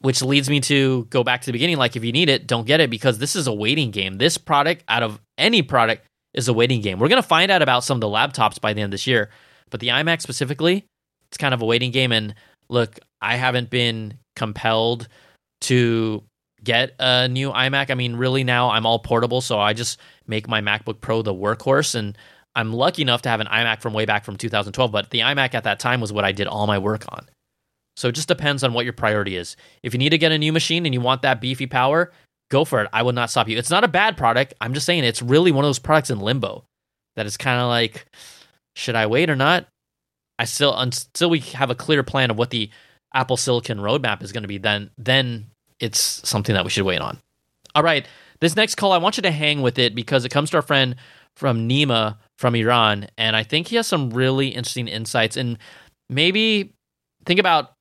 which 0.00 0.22
leads 0.22 0.48
me 0.48 0.60
to 0.60 1.06
go 1.10 1.22
back 1.22 1.42
to 1.42 1.46
the 1.46 1.52
beginning 1.52 1.76
like 1.76 1.94
if 1.94 2.04
you 2.04 2.12
need 2.12 2.28
it 2.28 2.46
don't 2.46 2.66
get 2.66 2.80
it 2.80 2.90
because 2.90 3.18
this 3.18 3.36
is 3.36 3.46
a 3.46 3.52
waiting 3.52 3.90
game. 3.90 4.18
This 4.18 4.38
product 4.38 4.84
out 4.88 5.02
of 5.02 5.20
any 5.38 5.62
product 5.62 6.06
is 6.34 6.48
a 6.48 6.52
waiting 6.52 6.80
game. 6.80 6.98
We're 6.98 7.08
going 7.08 7.22
to 7.22 7.28
find 7.28 7.50
out 7.50 7.62
about 7.62 7.84
some 7.84 7.96
of 7.96 8.00
the 8.00 8.06
laptops 8.06 8.60
by 8.60 8.72
the 8.72 8.80
end 8.80 8.88
of 8.88 8.92
this 8.92 9.06
year 9.06 9.30
but 9.70 9.80
the 9.80 9.88
imac 9.88 10.20
specifically 10.20 10.84
it's 11.28 11.38
kind 11.38 11.54
of 11.54 11.62
a 11.62 11.66
waiting 11.66 11.90
game. 11.90 12.12
And 12.12 12.34
look 12.68 12.98
i 13.20 13.36
haven't 13.36 13.70
been 13.70 14.14
compelled 14.36 15.08
to 15.62 16.22
get 16.62 16.94
a 16.98 17.28
new 17.28 17.50
imac. 17.50 17.90
I 17.90 17.94
mean 17.94 18.16
really 18.16 18.44
now 18.44 18.70
i'm 18.70 18.86
all 18.86 18.98
portable 18.98 19.40
so 19.40 19.58
i 19.58 19.72
just 19.72 19.98
make 20.26 20.48
my 20.48 20.60
macbook 20.60 21.00
pro 21.00 21.22
the 21.22 21.34
workhorse. 21.34 21.94
And 21.94 22.16
i'm 22.54 22.72
lucky 22.72 23.02
enough 23.02 23.22
to 23.22 23.28
have 23.28 23.40
an 23.40 23.48
imac 23.48 23.80
from 23.80 23.92
way 23.92 24.06
back 24.06 24.24
from 24.24 24.36
2012 24.36 24.90
but 24.90 25.10
the 25.10 25.20
imac 25.20 25.54
at 25.54 25.64
that 25.64 25.78
time 25.78 26.00
was 26.00 26.12
what 26.12 26.24
i 26.24 26.32
did 26.32 26.46
all 26.46 26.66
my 26.66 26.78
work 26.78 27.04
on 27.10 27.26
so 27.96 28.08
it 28.08 28.14
just 28.14 28.28
depends 28.28 28.64
on 28.64 28.72
what 28.72 28.84
your 28.84 28.92
priority 28.92 29.36
is. 29.36 29.56
If 29.82 29.92
you 29.92 29.98
need 29.98 30.10
to 30.10 30.18
get 30.18 30.32
a 30.32 30.38
new 30.38 30.52
machine 30.52 30.86
and 30.86 30.94
you 30.94 31.00
want 31.00 31.22
that 31.22 31.40
beefy 31.40 31.66
power, 31.66 32.12
go 32.50 32.64
for 32.64 32.82
it. 32.82 32.88
I 32.92 33.02
will 33.02 33.12
not 33.12 33.30
stop 33.30 33.48
you. 33.48 33.58
It's 33.58 33.70
not 33.70 33.84
a 33.84 33.88
bad 33.88 34.16
product. 34.16 34.54
I'm 34.60 34.74
just 34.74 34.86
saying 34.86 35.04
it's 35.04 35.22
really 35.22 35.52
one 35.52 35.64
of 35.64 35.68
those 35.68 35.78
products 35.78 36.10
in 36.10 36.20
limbo 36.20 36.64
that 37.16 37.26
is 37.26 37.36
kind 37.36 37.60
of 37.60 37.68
like, 37.68 38.06
should 38.74 38.94
I 38.94 39.06
wait 39.06 39.30
or 39.30 39.36
not? 39.36 39.66
I 40.38 40.44
still 40.44 40.74
until 40.76 41.28
we 41.28 41.40
have 41.40 41.70
a 41.70 41.74
clear 41.74 42.02
plan 42.02 42.30
of 42.30 42.38
what 42.38 42.50
the 42.50 42.70
Apple 43.12 43.36
Silicon 43.36 43.78
roadmap 43.78 44.22
is 44.22 44.32
going 44.32 44.42
to 44.42 44.48
be, 44.48 44.58
then 44.58 44.90
then 44.96 45.46
it's 45.78 46.26
something 46.28 46.54
that 46.54 46.64
we 46.64 46.70
should 46.70 46.86
wait 46.86 47.00
on. 47.00 47.18
All 47.74 47.82
right, 47.82 48.06
this 48.40 48.56
next 48.56 48.76
call 48.76 48.92
I 48.92 48.98
want 48.98 49.16
you 49.16 49.22
to 49.22 49.30
hang 49.30 49.60
with 49.60 49.78
it 49.78 49.94
because 49.94 50.24
it 50.24 50.30
comes 50.30 50.50
to 50.50 50.56
our 50.56 50.62
friend 50.62 50.96
from 51.36 51.68
Nima 51.68 52.16
from 52.38 52.54
Iran, 52.54 53.08
and 53.18 53.36
I 53.36 53.42
think 53.42 53.68
he 53.68 53.76
has 53.76 53.86
some 53.86 54.10
really 54.10 54.48
interesting 54.48 54.88
insights. 54.88 55.36
And 55.36 55.58
maybe 56.08 56.72
think 57.26 57.38
about 57.38 57.72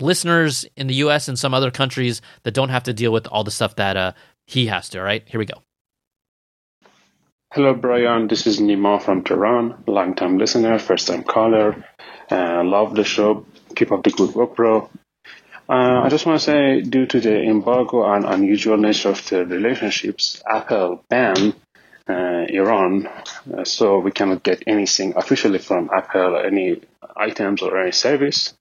listeners 0.00 0.66
in 0.76 0.86
the 0.86 0.94
US 0.96 1.28
and 1.28 1.38
some 1.38 1.54
other 1.54 1.70
countries 1.70 2.20
that 2.42 2.54
don't 2.54 2.70
have 2.70 2.84
to 2.84 2.92
deal 2.92 3.12
with 3.12 3.26
all 3.26 3.44
the 3.44 3.50
stuff 3.50 3.76
that 3.76 3.96
uh, 3.96 4.12
he 4.46 4.66
has 4.66 4.88
to. 4.90 4.98
All 4.98 5.04
right, 5.04 5.22
here 5.26 5.38
we 5.38 5.46
go. 5.46 5.62
Hello, 7.52 7.72
Brian. 7.72 8.26
This 8.26 8.48
is 8.48 8.58
Nima 8.58 9.00
from 9.00 9.22
Tehran, 9.22 9.84
long-time 9.86 10.38
listener, 10.38 10.78
first-time 10.80 11.22
caller. 11.22 11.84
Uh, 12.28 12.64
love 12.64 12.96
the 12.96 13.04
show. 13.04 13.46
Keep 13.76 13.92
up 13.92 14.02
the 14.02 14.10
good 14.10 14.34
work, 14.34 14.56
bro. 14.56 14.90
Uh, 15.68 16.02
I 16.02 16.08
just 16.08 16.26
want 16.26 16.40
to 16.40 16.44
say, 16.44 16.82
due 16.82 17.06
to 17.06 17.20
the 17.20 17.42
embargo 17.42 18.12
and 18.12 18.24
unusual 18.24 18.76
nature 18.76 19.10
of 19.10 19.24
the 19.28 19.46
relationships, 19.46 20.42
Apple 20.46 21.04
banned 21.08 21.54
uh, 22.08 22.44
Iran, 22.48 23.06
uh, 23.06 23.64
so 23.64 23.98
we 23.98 24.10
cannot 24.10 24.42
get 24.42 24.64
anything 24.66 25.14
officially 25.16 25.58
from 25.58 25.90
Apple, 25.96 26.36
any 26.36 26.82
items 27.16 27.62
or 27.62 27.80
any 27.80 27.92
service. 27.92 28.52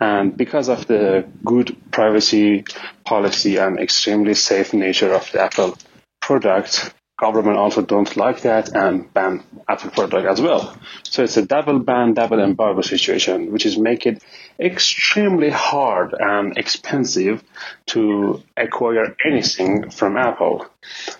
And 0.00 0.36
because 0.36 0.68
of 0.68 0.86
the 0.86 1.28
good 1.44 1.76
privacy 1.90 2.64
policy 3.04 3.58
and 3.58 3.78
extremely 3.78 4.34
safe 4.34 4.72
nature 4.72 5.12
of 5.12 5.30
the 5.30 5.42
Apple 5.42 5.76
product, 6.20 6.94
government 7.20 7.58
also 7.58 7.82
don't 7.82 8.16
like 8.16 8.40
that 8.42 8.74
and 8.74 9.12
ban 9.12 9.42
Apple 9.68 9.90
product 9.90 10.26
as 10.26 10.40
well. 10.40 10.74
So 11.02 11.22
it's 11.22 11.36
a 11.36 11.44
double 11.44 11.78
ban, 11.78 12.14
double 12.14 12.40
embargo 12.40 12.80
situation, 12.80 13.52
which 13.52 13.66
is 13.66 13.76
make 13.76 14.06
it 14.06 14.22
extremely 14.58 15.50
hard 15.50 16.14
and 16.18 16.56
expensive 16.56 17.44
to 17.88 18.42
acquire 18.56 19.14
anything 19.24 19.90
from 19.90 20.16
Apple. 20.16 20.66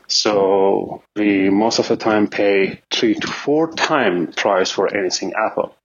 So 0.09 1.03
we 1.16 1.51
most 1.51 1.78
of 1.78 1.89
the 1.89 1.97
time 1.97 2.28
pay 2.28 2.81
three 2.91 3.14
to 3.14 3.26
four 3.26 3.70
time 3.72 4.33
price 4.33 4.70
for 4.70 4.93
anything 4.95 5.35
Apple. 5.37 5.76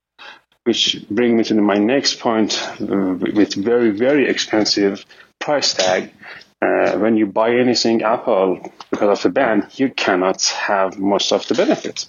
Which 0.66 1.04
brings 1.08 1.36
me 1.38 1.44
to 1.44 1.62
my 1.62 1.78
next 1.78 2.18
point 2.18 2.60
with 2.80 3.54
very, 3.54 3.90
very 3.90 4.28
expensive 4.28 5.06
price 5.38 5.74
tag 5.74 6.10
uh, 6.60 6.98
when 6.98 7.16
you 7.16 7.26
buy 7.26 7.50
anything 7.54 8.02
Apple 8.02 8.72
because 8.90 9.18
of 9.18 9.22
the 9.22 9.28
ban, 9.28 9.68
you 9.74 9.90
cannot 9.90 10.42
have 10.42 10.98
most 10.98 11.32
of 11.32 11.46
the 11.46 11.54
benefits. 11.54 12.06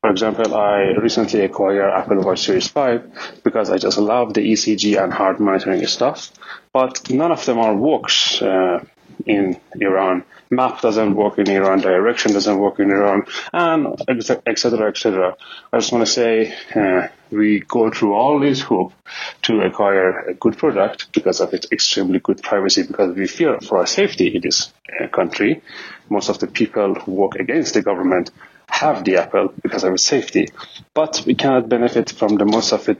For 0.00 0.10
example, 0.10 0.54
I 0.54 0.94
recently 1.02 1.40
acquired 1.40 1.92
Apple 1.92 2.20
Watch 2.20 2.46
Series 2.46 2.68
5 2.68 3.40
because 3.44 3.68
I 3.68 3.78
just 3.78 3.98
love 3.98 4.32
the 4.32 4.40
ECG 4.40 5.02
and 5.02 5.12
heart 5.12 5.38
monitoring 5.38 5.84
stuff, 5.86 6.30
but 6.72 7.10
none 7.10 7.32
of 7.32 7.44
them 7.44 7.58
are 7.58 7.74
works 7.74 8.40
uh, 8.40 8.84
in 9.26 9.60
Iran. 9.80 10.24
Map 10.50 10.80
doesn't 10.80 11.14
work 11.14 11.38
in 11.38 11.48
Iran, 11.50 11.80
direction 11.80 12.32
doesn't 12.32 12.58
work 12.58 12.80
in 12.80 12.90
Iran, 12.90 13.24
and 13.52 14.00
etc. 14.08 14.88
etc. 14.88 15.36
I 15.72 15.78
just 15.78 15.92
want 15.92 16.06
to 16.06 16.12
say 16.12 16.54
uh, 16.74 17.08
we 17.30 17.60
go 17.60 17.90
through 17.90 18.14
all 18.14 18.40
these 18.40 18.62
hoops 18.62 18.94
to 19.42 19.60
acquire 19.60 20.28
a 20.30 20.34
good 20.34 20.56
product 20.56 21.12
because 21.12 21.40
of 21.40 21.52
its 21.52 21.70
extremely 21.70 22.18
good 22.20 22.42
privacy, 22.42 22.82
because 22.84 23.14
we 23.14 23.26
fear 23.26 23.60
for 23.60 23.78
our 23.78 23.86
safety 23.86 24.34
in 24.34 24.42
this 24.42 24.72
uh, 24.98 25.08
country. 25.08 25.62
Most 26.08 26.30
of 26.30 26.38
the 26.38 26.46
people 26.46 26.94
who 26.94 27.12
work 27.12 27.34
against 27.34 27.74
the 27.74 27.82
government 27.82 28.30
have 28.68 29.04
the 29.04 29.16
Apple 29.16 29.52
because 29.62 29.84
of 29.84 29.92
its 29.92 30.04
safety, 30.04 30.48
but 30.94 31.22
we 31.26 31.34
cannot 31.34 31.68
benefit 31.68 32.10
from 32.10 32.36
the 32.36 32.44
most 32.44 32.72
of 32.72 32.88
it 32.88 32.98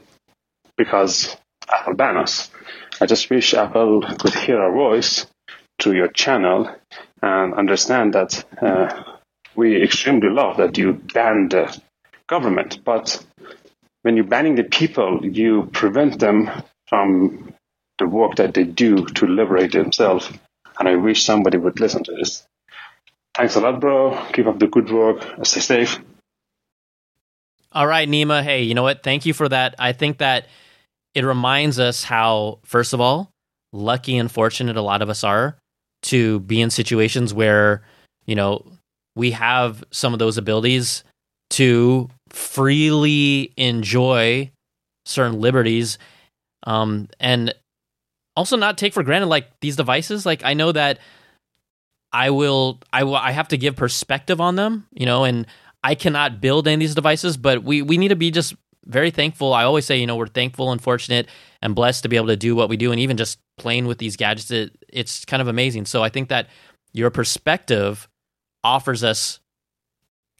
because 0.77 1.35
Apple 1.71 1.93
ban 1.93 2.17
us. 2.17 2.49
I 3.01 3.05
just 3.05 3.29
wish 3.29 3.53
Apple 3.53 4.01
could 4.01 4.33
hear 4.33 4.59
our 4.59 4.71
voice 4.71 5.25
through 5.79 5.93
your 5.93 6.09
channel 6.09 6.69
and 7.21 7.53
understand 7.53 8.13
that 8.13 8.43
uh, 8.61 9.03
we 9.55 9.81
extremely 9.81 10.29
love 10.29 10.57
that 10.57 10.77
you 10.77 10.93
ban 10.93 11.49
the 11.49 11.81
government, 12.27 12.79
but 12.83 13.23
when 14.03 14.15
you're 14.15 14.25
banning 14.25 14.55
the 14.55 14.63
people, 14.63 15.25
you 15.25 15.69
prevent 15.73 16.19
them 16.19 16.49
from 16.87 17.53
the 17.97 18.07
work 18.07 18.35
that 18.35 18.53
they 18.53 18.63
do 18.63 19.05
to 19.05 19.27
liberate 19.27 19.73
themselves. 19.73 20.29
And 20.79 20.87
I 20.87 20.95
wish 20.95 21.25
somebody 21.25 21.57
would 21.57 21.79
listen 21.79 22.03
to 22.05 22.15
this. 22.15 22.45
Thanks 23.35 23.55
a 23.55 23.59
lot, 23.59 23.79
bro. 23.81 24.25
Keep 24.33 24.47
up 24.47 24.59
the 24.59 24.67
good 24.67 24.89
work. 24.89 25.25
Stay 25.43 25.59
safe. 25.59 25.99
All 27.71 27.85
right, 27.85 28.07
Nima. 28.07 28.41
Hey, 28.41 28.63
you 28.63 28.73
know 28.73 28.83
what? 28.83 29.03
Thank 29.03 29.25
you 29.25 29.33
for 29.33 29.49
that. 29.49 29.75
I 29.77 29.91
think 29.91 30.19
that 30.19 30.47
it 31.13 31.25
reminds 31.25 31.79
us 31.79 32.03
how, 32.03 32.59
first 32.63 32.93
of 32.93 33.01
all, 33.01 33.29
lucky 33.71 34.17
and 34.17 34.31
fortunate 34.31 34.77
a 34.77 34.81
lot 34.81 35.01
of 35.01 35.09
us 35.09 35.23
are 35.23 35.57
to 36.03 36.39
be 36.41 36.61
in 36.61 36.69
situations 36.69 37.33
where, 37.33 37.83
you 38.25 38.35
know, 38.35 38.65
we 39.15 39.31
have 39.31 39.83
some 39.91 40.13
of 40.13 40.19
those 40.19 40.37
abilities 40.37 41.03
to 41.51 42.09
freely 42.29 43.53
enjoy 43.57 44.51
certain 45.05 45.39
liberties 45.39 45.97
um, 46.63 47.07
and 47.19 47.53
also 48.35 48.55
not 48.55 48.77
take 48.77 48.93
for 48.93 49.03
granted 49.03 49.27
like 49.27 49.47
these 49.59 49.75
devices. 49.75 50.25
Like 50.25 50.45
i 50.45 50.53
know 50.53 50.71
that 50.71 50.99
i 52.11 52.29
will 52.29 52.79
i 52.93 53.03
will 53.03 53.15
i 53.15 53.31
have 53.31 53.47
to 53.47 53.57
give 53.57 53.75
perspective 53.75 54.41
on 54.41 54.55
them 54.55 54.87
you 54.93 55.05
know 55.05 55.25
and 55.25 55.45
i 55.83 55.93
cannot 55.93 56.41
build 56.41 56.67
any 56.67 56.73
of 56.73 56.79
these 56.79 56.95
devices 56.95 57.37
but 57.37 57.63
we 57.63 57.83
we 57.83 57.97
need 57.97 58.07
to 58.07 58.15
be 58.15 58.31
just 58.31 58.55
very 58.89 59.11
thankful. 59.11 59.53
I 59.53 59.63
always 59.63 59.85
say 59.85 59.97
you 59.97 60.07
know 60.07 60.15
we're 60.15 60.27
thankful 60.27 60.71
and 60.71 60.81
fortunate 60.81 61.27
and 61.61 61.75
blessed 61.75 62.03
to 62.03 62.09
be 62.09 62.15
able 62.15 62.27
to 62.27 62.37
do 62.37 62.55
what 62.55 62.69
we 62.69 62.77
do 62.77 62.91
and 62.91 62.99
even 62.99 63.17
just 63.17 63.39
playing 63.57 63.85
with 63.85 63.97
these 63.97 64.15
gadgets 64.15 64.51
it, 64.51 64.71
it's 64.87 65.25
kind 65.25 65.41
of 65.41 65.47
amazing. 65.47 65.85
So 65.85 66.03
i 66.03 66.09
think 66.09 66.29
that 66.29 66.47
your 66.93 67.09
perspective 67.09 68.07
offers 68.63 69.03
us 69.03 69.39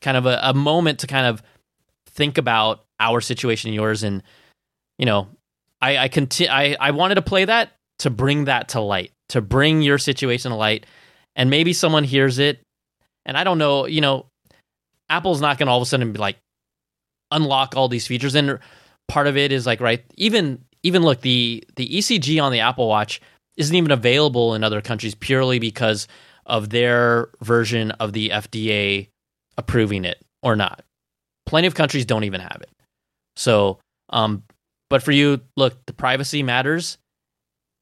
kind 0.02 0.18
of 0.18 0.26
a, 0.26 0.40
a 0.44 0.54
moment 0.54 1.00
to 1.00 1.08
kind 1.08 1.28
of 1.28 1.44
think 2.08 2.38
about 2.38 2.84
our 3.00 3.22
situation 3.22 3.70
and 3.70 3.76
yours. 3.76 4.04
And 4.04 4.24
you 4.98 5.06
know 5.06 5.28
i 5.82 5.98
i 5.98 6.08
continue 6.08 6.52
I, 6.52 6.76
I 6.80 6.92
wanted 6.92 7.16
to 7.16 7.22
play 7.22 7.46
that 7.46 7.72
to 8.00 8.10
bring 8.10 8.46
that 8.46 8.70
to 8.70 8.82
light 8.82 9.12
to 9.30 9.42
bring 9.42 9.82
your 9.82 9.98
situation 9.98 10.52
to 10.52 10.58
light. 10.58 10.86
And 11.36 11.50
maybe 11.50 11.74
someone 11.74 12.04
hears 12.04 12.40
it 12.40 12.60
and 13.26 13.38
i 13.38 13.44
don't 13.44 13.58
know 13.58 13.86
you 13.86 14.02
know 14.02 14.26
apple's 15.10 15.42
not 15.42 15.58
going 15.58 15.68
to 15.68 15.72
all 15.72 15.78
of 15.78 15.84
a 15.84 15.86
sudden 15.86 16.12
be 16.12 16.20
like 16.20 16.38
unlock 17.32 17.76
all 17.76 17.88
these 17.88 18.08
features. 18.08 18.36
And 18.36 18.60
part 19.08 19.28
of 19.28 19.38
it 19.38 19.52
is 19.52 19.66
like 19.66 19.82
right 19.82 20.04
even 20.16 20.64
even 20.84 21.04
look 21.04 21.22
the 21.22 21.64
the 21.76 21.88
ecg 21.98 22.42
on 22.42 22.52
the 22.52 22.60
apple 22.60 22.88
watch 22.88 23.22
isn't 23.58 23.76
even 23.76 23.92
available 23.92 24.56
in 24.56 24.64
other 24.64 24.82
countries 24.82 25.16
purely 25.16 25.60
because 25.60 26.08
of 26.46 26.70
their 26.70 27.30
version 27.42 27.92
of 27.92 28.14
the 28.14 28.30
fda 28.30 29.08
approving 29.60 30.06
it 30.06 30.26
or 30.42 30.56
not. 30.56 30.84
Plenty 31.46 31.68
of 31.68 31.76
countries 31.76 32.06
don't 32.06 32.24
even 32.24 32.42
have 32.42 32.62
it. 32.62 32.70
So, 33.36 33.80
um, 34.10 34.44
but 34.90 35.04
for 35.04 35.12
you, 35.12 35.42
look, 35.56 35.86
the 35.86 35.94
privacy 35.94 36.42
matters. 36.42 36.98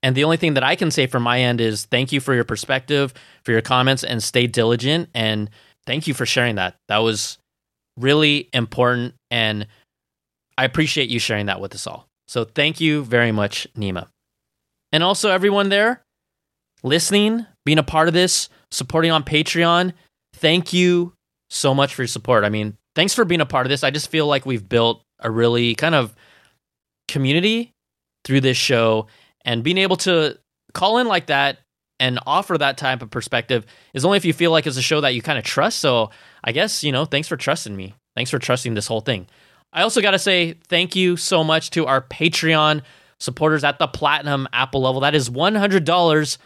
And 0.03 0.15
the 0.15 0.23
only 0.23 0.37
thing 0.37 0.55
that 0.55 0.63
I 0.63 0.75
can 0.75 0.91
say 0.91 1.07
from 1.07 1.23
my 1.23 1.39
end 1.39 1.61
is 1.61 1.85
thank 1.85 2.11
you 2.11 2.19
for 2.19 2.33
your 2.33 2.43
perspective, 2.43 3.13
for 3.43 3.51
your 3.51 3.61
comments, 3.61 4.03
and 4.03 4.21
stay 4.21 4.47
diligent. 4.47 5.09
And 5.13 5.49
thank 5.85 6.07
you 6.07 6.13
for 6.13 6.25
sharing 6.25 6.55
that. 6.55 6.75
That 6.87 6.99
was 6.99 7.37
really 7.97 8.49
important. 8.53 9.15
And 9.31 9.67
I 10.57 10.65
appreciate 10.65 11.09
you 11.09 11.19
sharing 11.19 11.47
that 11.47 11.61
with 11.61 11.73
us 11.73 11.87
all. 11.87 12.06
So 12.27 12.43
thank 12.43 12.79
you 12.81 13.03
very 13.03 13.31
much, 13.31 13.67
Nima. 13.75 14.07
And 14.91 15.03
also, 15.03 15.29
everyone 15.29 15.69
there 15.69 16.03
listening, 16.83 17.45
being 17.65 17.79
a 17.79 17.83
part 17.83 18.07
of 18.07 18.13
this, 18.13 18.49
supporting 18.71 19.11
on 19.11 19.23
Patreon, 19.23 19.93
thank 20.33 20.73
you 20.73 21.13
so 21.49 21.73
much 21.73 21.95
for 21.95 22.03
your 22.03 22.07
support. 22.07 22.43
I 22.43 22.49
mean, 22.49 22.77
thanks 22.95 23.13
for 23.13 23.25
being 23.25 23.41
a 23.41 23.45
part 23.45 23.65
of 23.65 23.69
this. 23.69 23.83
I 23.83 23.91
just 23.91 24.09
feel 24.09 24.27
like 24.27 24.45
we've 24.45 24.67
built 24.67 25.03
a 25.19 25.31
really 25.31 25.75
kind 25.75 25.95
of 25.95 26.15
community 27.07 27.71
through 28.23 28.41
this 28.41 28.57
show 28.57 29.07
and 29.45 29.63
being 29.63 29.77
able 29.77 29.95
to 29.97 30.37
call 30.73 30.97
in 30.97 31.07
like 31.07 31.27
that 31.27 31.59
and 31.99 32.19
offer 32.27 32.57
that 32.57 32.77
type 32.77 33.01
of 33.01 33.09
perspective 33.09 33.65
is 33.93 34.05
only 34.05 34.17
if 34.17 34.25
you 34.25 34.33
feel 34.33 34.51
like 34.51 34.67
it's 34.67 34.77
a 34.77 34.81
show 34.81 35.01
that 35.01 35.15
you 35.15 35.21
kind 35.21 35.39
of 35.39 35.43
trust. 35.43 35.79
So 35.79 36.11
I 36.43 36.51
guess, 36.51 36.83
you 36.83 36.91
know, 36.91 37.05
thanks 37.05 37.27
for 37.27 37.37
trusting 37.37 37.75
me. 37.75 37.95
Thanks 38.15 38.29
for 38.29 38.39
trusting 38.39 38.73
this 38.73 38.87
whole 38.87 39.01
thing. 39.01 39.27
I 39.73 39.81
also 39.81 40.01
got 40.01 40.11
to 40.11 40.19
say 40.19 40.53
thank 40.67 40.95
you 40.95 41.17
so 41.17 41.43
much 41.43 41.69
to 41.71 41.85
our 41.85 42.01
Patreon 42.01 42.81
supporters 43.19 43.63
at 43.63 43.79
the 43.79 43.87
platinum 43.87 44.47
Apple 44.53 44.81
level. 44.81 45.01
That 45.01 45.15
is 45.15 45.29
$100. 45.29 46.37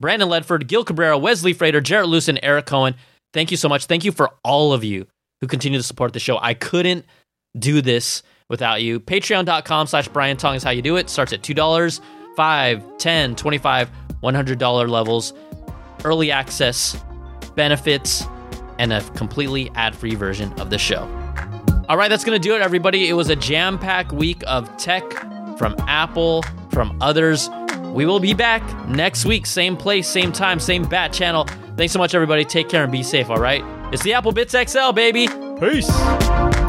Brandon 0.00 0.28
Ledford, 0.28 0.66
Gil 0.66 0.84
Cabrera, 0.84 1.18
Wesley 1.18 1.52
Frater, 1.52 1.80
Jarrett 1.80 2.28
and 2.28 2.38
Eric 2.42 2.66
Cohen. 2.66 2.94
Thank 3.32 3.50
you 3.50 3.56
so 3.56 3.68
much. 3.68 3.86
Thank 3.86 4.04
you 4.04 4.12
for 4.12 4.30
all 4.44 4.72
of 4.72 4.84
you 4.84 5.06
who 5.40 5.46
continue 5.46 5.78
to 5.78 5.82
support 5.82 6.12
the 6.12 6.20
show. 6.20 6.38
I 6.40 6.54
couldn't 6.54 7.04
do 7.58 7.80
this 7.80 8.22
without 8.48 8.82
you. 8.82 9.00
Patreon.com 9.00 9.86
slash 9.86 10.08
Brian 10.08 10.36
Tong 10.36 10.54
is 10.54 10.62
how 10.62 10.70
you 10.70 10.82
do 10.82 10.96
it. 10.96 11.10
Starts 11.10 11.32
at 11.32 11.42
$2, 11.42 12.00
5 12.36 12.98
10 12.98 13.36
25 13.36 13.90
$100 14.22 14.88
levels. 14.88 15.34
Early 16.04 16.30
access, 16.30 16.96
benefits, 17.54 18.24
and 18.78 18.92
a 18.92 19.02
completely 19.10 19.70
ad-free 19.74 20.14
version 20.14 20.52
of 20.54 20.70
the 20.70 20.78
show. 20.78 21.27
All 21.88 21.96
right, 21.96 22.08
that's 22.08 22.22
going 22.22 22.38
to 22.38 22.48
do 22.48 22.54
it, 22.54 22.60
everybody. 22.60 23.08
It 23.08 23.14
was 23.14 23.30
a 23.30 23.36
jam-packed 23.36 24.12
week 24.12 24.42
of 24.46 24.76
tech 24.76 25.10
from 25.56 25.74
Apple, 25.88 26.42
from 26.70 26.94
others. 27.00 27.48
We 27.94 28.04
will 28.04 28.20
be 28.20 28.34
back 28.34 28.62
next 28.86 29.24
week, 29.24 29.46
same 29.46 29.74
place, 29.74 30.06
same 30.06 30.30
time, 30.30 30.60
same 30.60 30.82
bat 30.82 31.14
channel. 31.14 31.46
Thanks 31.78 31.94
so 31.94 31.98
much, 31.98 32.14
everybody. 32.14 32.44
Take 32.44 32.68
care 32.68 32.82
and 32.82 32.92
be 32.92 33.02
safe, 33.02 33.30
all 33.30 33.40
right? 33.40 33.64
It's 33.90 34.02
the 34.02 34.12
Apple 34.12 34.34
Bitz 34.34 34.52
XL, 34.68 34.92
baby. 34.92 35.28
Peace. 35.58 36.67